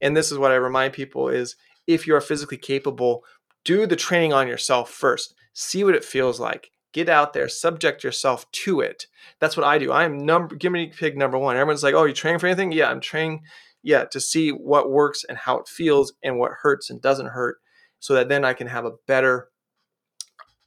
and 0.00 0.16
this 0.16 0.30
is 0.30 0.38
what 0.38 0.50
i 0.50 0.56
remind 0.56 0.92
people 0.92 1.28
is 1.28 1.56
if 1.86 2.06
you 2.06 2.14
are 2.14 2.20
physically 2.20 2.56
capable 2.56 3.24
do 3.64 3.86
the 3.86 3.96
training 3.96 4.32
on 4.32 4.48
yourself 4.48 4.90
first 4.90 5.34
see 5.58 5.84
what 5.84 5.94
it 5.94 6.04
feels 6.04 6.38
like. 6.40 6.70
Get 6.92 7.08
out 7.08 7.32
there 7.32 7.48
subject 7.48 8.02
yourself 8.02 8.50
to 8.52 8.80
it. 8.80 9.06
That's 9.40 9.56
what 9.56 9.66
i 9.66 9.78
do. 9.78 9.92
I'm 9.92 10.18
number 10.18 10.56
guinea 10.56 10.88
pig 10.88 11.16
number 11.16 11.38
one. 11.38 11.56
Everyone's 11.56 11.82
like 11.82 11.94
oh 11.94 12.04
you 12.04 12.14
training 12.14 12.38
for 12.38 12.46
anything? 12.46 12.72
Yeah 12.72 12.90
i'm 12.90 13.00
training 13.00 13.42
yeah 13.82 14.04
to 14.04 14.20
see 14.20 14.50
what 14.50 14.90
works 14.90 15.24
and 15.28 15.38
how 15.38 15.58
it 15.58 15.68
feels 15.68 16.12
and 16.22 16.38
what 16.38 16.52
hurts 16.62 16.90
and 16.90 17.00
doesn't 17.00 17.28
hurt 17.28 17.58
so 18.00 18.14
that 18.14 18.28
then 18.28 18.44
i 18.44 18.52
can 18.52 18.66
have 18.66 18.84
a 18.84 18.92
better 19.06 19.48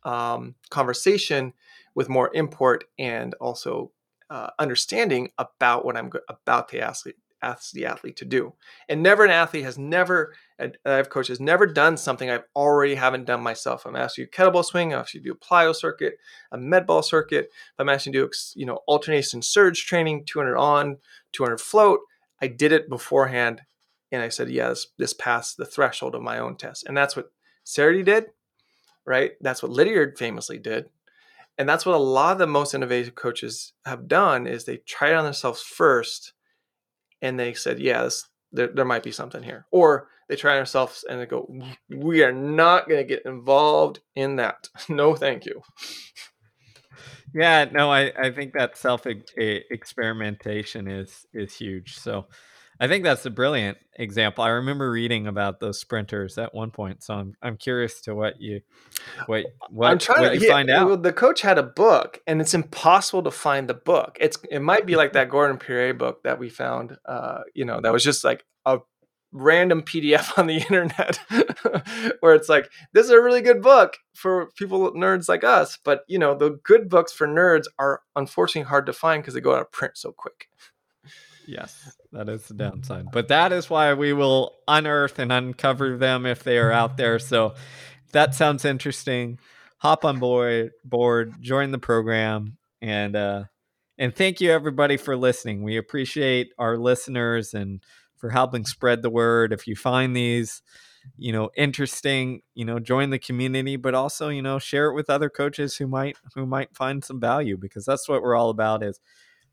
um, 0.04 0.56
conversation 0.70 1.54
with 1.96 2.10
more 2.10 2.32
import 2.34 2.86
and 2.98 3.34
also 3.36 3.92
uh, 4.30 4.50
understanding 4.60 5.30
about 5.38 5.84
what 5.86 5.98
I'm 5.98 6.10
about 6.30 6.70
to 6.70 6.80
ask, 6.80 7.06
ask 7.42 7.72
the 7.72 7.86
athlete 7.86 8.16
to 8.18 8.26
do. 8.26 8.54
And 8.89 9.02
never 9.02 9.24
an 9.24 9.32
athlete 9.32 9.64
has 9.64 9.78
never, 9.78 10.34
I've 10.86 11.10
coached 11.10 11.30
has 11.30 11.39
never 11.39 11.66
done 11.66 11.98
something 11.98 12.30
I've 12.30 12.46
already 12.56 12.96
haven't 12.96 13.26
done 13.26 13.42
myself. 13.42 13.86
I'm 13.86 13.96
asking 13.96 14.24
you 14.24 14.30
kettlebell 14.30 14.66
swing, 14.66 14.94
I'm 14.94 15.00
asking 15.00 15.22
you 15.22 15.34
do 15.34 15.38
a 15.39 15.46
plyo 15.46 15.76
circuit, 15.76 16.16
a 16.52 16.58
med 16.58 16.86
ball 16.86 17.02
circuit. 17.02 17.50
I'm 17.80 17.89
asking 17.89 18.14
you 18.14 18.22
to 18.22 18.28
do, 18.28 18.34
you 18.56 18.66
know, 18.66 18.80
alternation 18.88 19.42
surge 19.42 19.86
training, 19.86 20.26
200 20.26 20.58
on, 20.58 20.98
200 21.34 21.60
float. 21.60 22.00
I 22.42 22.48
did 22.48 22.72
it 22.72 22.89
beforehand 22.89 23.62
and 24.12 24.22
I 24.22 24.30
said, 24.30 24.50
yes, 24.50 24.88
this 24.98 25.14
passed 25.14 25.58
the 25.58 25.66
threshold 25.66 26.16
of 26.16 26.22
my 26.22 26.39
own 26.39 26.58
test. 26.58 26.86
And 26.86 26.98
that's 26.98 27.16
what 27.16 27.32
Cerutty 27.66 28.04
did, 28.04 28.26
right? 29.06 29.32
That's 29.42 29.64
what 29.64 29.72
Lydiard 29.72 30.18
famously 30.18 30.58
did 30.58 30.89
and 31.58 31.68
that's 31.68 31.86
what 31.86 31.96
a 31.96 32.00
lot 32.00 32.34
of 32.34 32.38
the 32.39 32.48
most 32.48 32.74
innovative 32.74 33.16
coaches 33.16 33.74
have 33.86 34.08
done 34.08 34.48
is 34.48 34.66
they 34.66 34.78
try 34.78 35.10
it 35.10 35.16
on 35.16 35.24
themselves 35.24 35.62
first 35.62 36.34
and 37.22 37.39
they 37.39 37.53
said 37.53 37.80
yeah 37.80 38.09
there, 38.51 38.67
there 38.67 38.86
might 38.86 39.03
be 39.03 39.11
something 39.11 39.43
here. 39.43 39.65
Or 39.72 40.07
they 40.28 40.36
try 40.36 40.55
themselves 40.55 41.05
and 41.09 41.19
they 41.19 41.26
go 41.26 41.49
we 41.89 42.24
are 42.24 42.32
not 42.34 42.88
going 42.88 43.01
to 43.01 43.07
get 43.07 43.26
involved 43.26 43.99
in 44.15 44.38
that. 44.38 44.69
No 44.89 45.15
thank 45.15 45.45
you. 45.45 45.61
Yeah 47.34 47.65
no 47.72 47.89
i, 47.91 48.11
I 48.17 48.32
think 48.32 48.53
that 48.53 48.78
self 48.78 49.05
experimentation 49.05 50.88
is 50.88 51.26
is 51.34 51.55
huge. 51.55 51.97
So 51.97 52.28
I 52.82 52.88
think 52.88 53.04
that's 53.04 53.24
a 53.28 53.30
brilliant 53.30 53.78
example. 53.94 54.44
I 54.44 54.50
remember 54.50 54.90
reading 54.90 55.28
about 55.28 55.60
those 55.60 55.80
sprinters 55.80 56.40
at 56.40 56.56
one 56.56 56.72
point, 56.72 57.04
so 57.04 57.14
I'm 57.14 57.36
I'm 57.40 57.56
curious 57.56 58.02
to 58.02 58.16
what 58.16 58.42
you 58.42 58.62
what 59.28 59.46
what, 59.70 59.92
I'm 59.92 60.00
trying 60.00 60.24
what 60.24 60.40
to 60.40 60.50
find 60.50 60.68
out. 60.72 60.88
Well, 60.88 60.98
the 60.98 61.14
coach 61.14 61.42
had 61.42 61.60
a 61.60 61.64
book, 61.64 62.20
and 62.26 62.42
it's 62.42 62.56
impossible 62.56 63.22
to 63.22 63.32
find 63.32 63.70
the 63.70 63.76
book. 63.76 64.18
It's 64.20 64.40
it 64.50 64.64
might 64.64 64.88
be 64.88 64.96
like 64.96 65.14
that 65.14 65.30
Gordon 65.30 65.60
Pirie 65.60 65.96
book 65.96 66.24
that 66.24 66.40
we 66.40 66.50
found. 66.50 66.98
Uh, 67.06 67.42
you 67.54 67.66
know, 67.66 67.82
that 67.82 67.94
was 67.94 68.04
just 68.04 68.24
like 68.24 68.44
a 68.66 68.80
random 69.32 69.84
PDF 69.84 70.36
on 70.40 70.48
the 70.48 70.58
internet 70.58 71.20
where 72.20 72.34
it's 72.34 72.50
like 72.50 72.68
this 72.94 73.06
is 73.06 73.12
a 73.12 73.22
really 73.22 73.42
good 73.42 73.62
book 73.62 73.98
for 74.16 74.50
people 74.58 74.92
nerds 74.94 75.30
like 75.30 75.44
us, 75.44 75.78
but 75.86 76.02
you 76.08 76.18
know 76.18 76.34
the 76.34 76.60
good 76.64 76.90
books 76.90 77.14
for 77.14 77.28
nerds 77.28 77.66
are 77.78 78.02
unfortunately 78.16 78.68
hard 78.68 78.88
to 78.88 78.94
find 78.94 79.22
because 79.22 79.36
they 79.36 79.40
go 79.40 79.54
out 79.54 79.62
of 79.62 79.72
print 79.72 79.98
so 79.98 80.12
quick. 80.12 80.48
Yes, 81.48 81.98
that 82.12 82.30
is 82.30 82.48
the 82.48 82.54
downside. 82.54 83.08
But 83.12 83.28
that 83.30 83.52
is 83.52 83.70
why 83.70 83.94
we 83.94 84.14
will 84.14 84.56
unearth 84.68 85.20
and 85.20 85.32
uncover 85.32 85.98
them 85.98 86.26
if 86.26 86.44
they 86.44 86.58
are 86.58 86.72
out 86.72 86.98
there. 86.98 87.20
So 87.20 87.56
that 88.12 88.36
sounds 88.36 88.66
interesting. 88.66 89.39
Hop 89.78 90.06
on 90.06 90.20
board, 90.20 90.72
board, 90.84 91.34
join 91.42 91.72
the 91.72 91.80
program, 91.80 92.58
and 92.82 93.16
uh, 93.16 93.44
and 93.98 94.16
thank 94.16 94.42
you 94.42 94.52
everybody 94.52 94.98
for 94.98 95.18
listening. 95.18 95.64
We 95.64 95.78
appreciate 95.78 96.52
our 96.58 96.78
listeners 96.78 97.54
and 97.54 97.82
for 98.18 98.30
helping 98.30 98.66
spread 98.66 99.02
the 99.02 99.10
word. 99.10 99.52
If 99.52 99.66
you 99.66 99.76
find 99.76 100.16
these, 100.16 100.62
you 101.18 101.32
know, 101.34 101.50
interesting, 101.58 102.42
you 102.54 102.64
know, 102.64 102.80
join 102.80 103.10
the 103.10 103.20
community, 103.20 103.76
but 103.76 103.96
also, 103.96 104.30
you 104.30 104.44
know, 104.44 104.60
share 104.60 104.88
it 104.92 104.96
with 104.96 105.10
other 105.10 105.30
coaches 105.30 105.78
who 105.78 105.88
might 105.88 106.16
who 106.36 106.46
might 106.46 106.76
find 106.76 107.04
some 107.04 107.20
value 107.20 107.58
because 107.58 107.86
that's 107.86 108.08
what 108.08 108.22
we're 108.22 108.36
all 108.36 108.52
about 108.52 108.84
is 108.84 109.00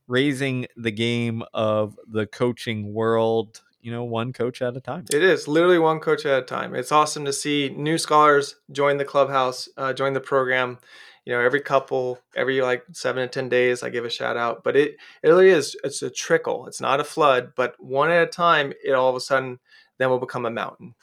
raising 0.09 0.67
the 0.77 0.91
game 0.91 1.43
of 1.55 1.97
the 2.09 2.27
coaching 2.27 2.93
world 2.93 3.63
you 3.81 3.93
know 3.93 4.05
one 4.05 4.33
coach 4.33 4.61
at 4.61 4.77
a 4.77 4.81
time. 4.81 5.05
It 5.13 5.23
is 5.23 5.47
literally 5.47 5.79
one 5.79 6.01
coach 6.01 6.27
at 6.27 6.43
a 6.43 6.45
time. 6.45 6.75
It's 6.75 6.93
awesome 6.93 7.25
to 7.25 7.33
see 7.33 7.73
new 7.77 7.97
scholars 7.97 8.57
join 8.73 8.97
the 8.97 9.05
clubhouse 9.05 9.69
uh, 9.77 9.93
join 9.93 10.13
the 10.13 10.21
program. 10.21 10.79
You 11.25 11.35
know 11.35 11.41
every 11.41 11.61
couple 11.61 12.19
every 12.35 12.61
like 12.63 12.85
seven 12.93 13.23
to 13.23 13.29
ten 13.29 13.51
days 13.51 13.83
i 13.83 13.91
give 13.91 14.07
a 14.07 14.11
shout 14.11 14.39
out 14.39 14.65
but 14.65 14.77
it 14.77 14.97
it 15.23 15.29
really 15.29 15.51
is 15.51 15.77
it's 15.85 16.03
a 16.03 16.11
trickle. 16.11 16.67
It's 16.67 16.81
not 16.81 17.01
a 17.01 17.05
flood 17.05 17.53
but 17.55 17.75
one 17.79 18.11
at 18.11 18.23
a 18.23 18.31
time 18.31 18.73
it 18.83 18.93
all 18.93 19.11
of 19.11 19.17
a 19.17 19.21
sudden 19.21 19.59
then 19.99 20.09
will 20.09 20.19
become 20.19 20.47
a 20.47 20.51
mountain 20.51 20.95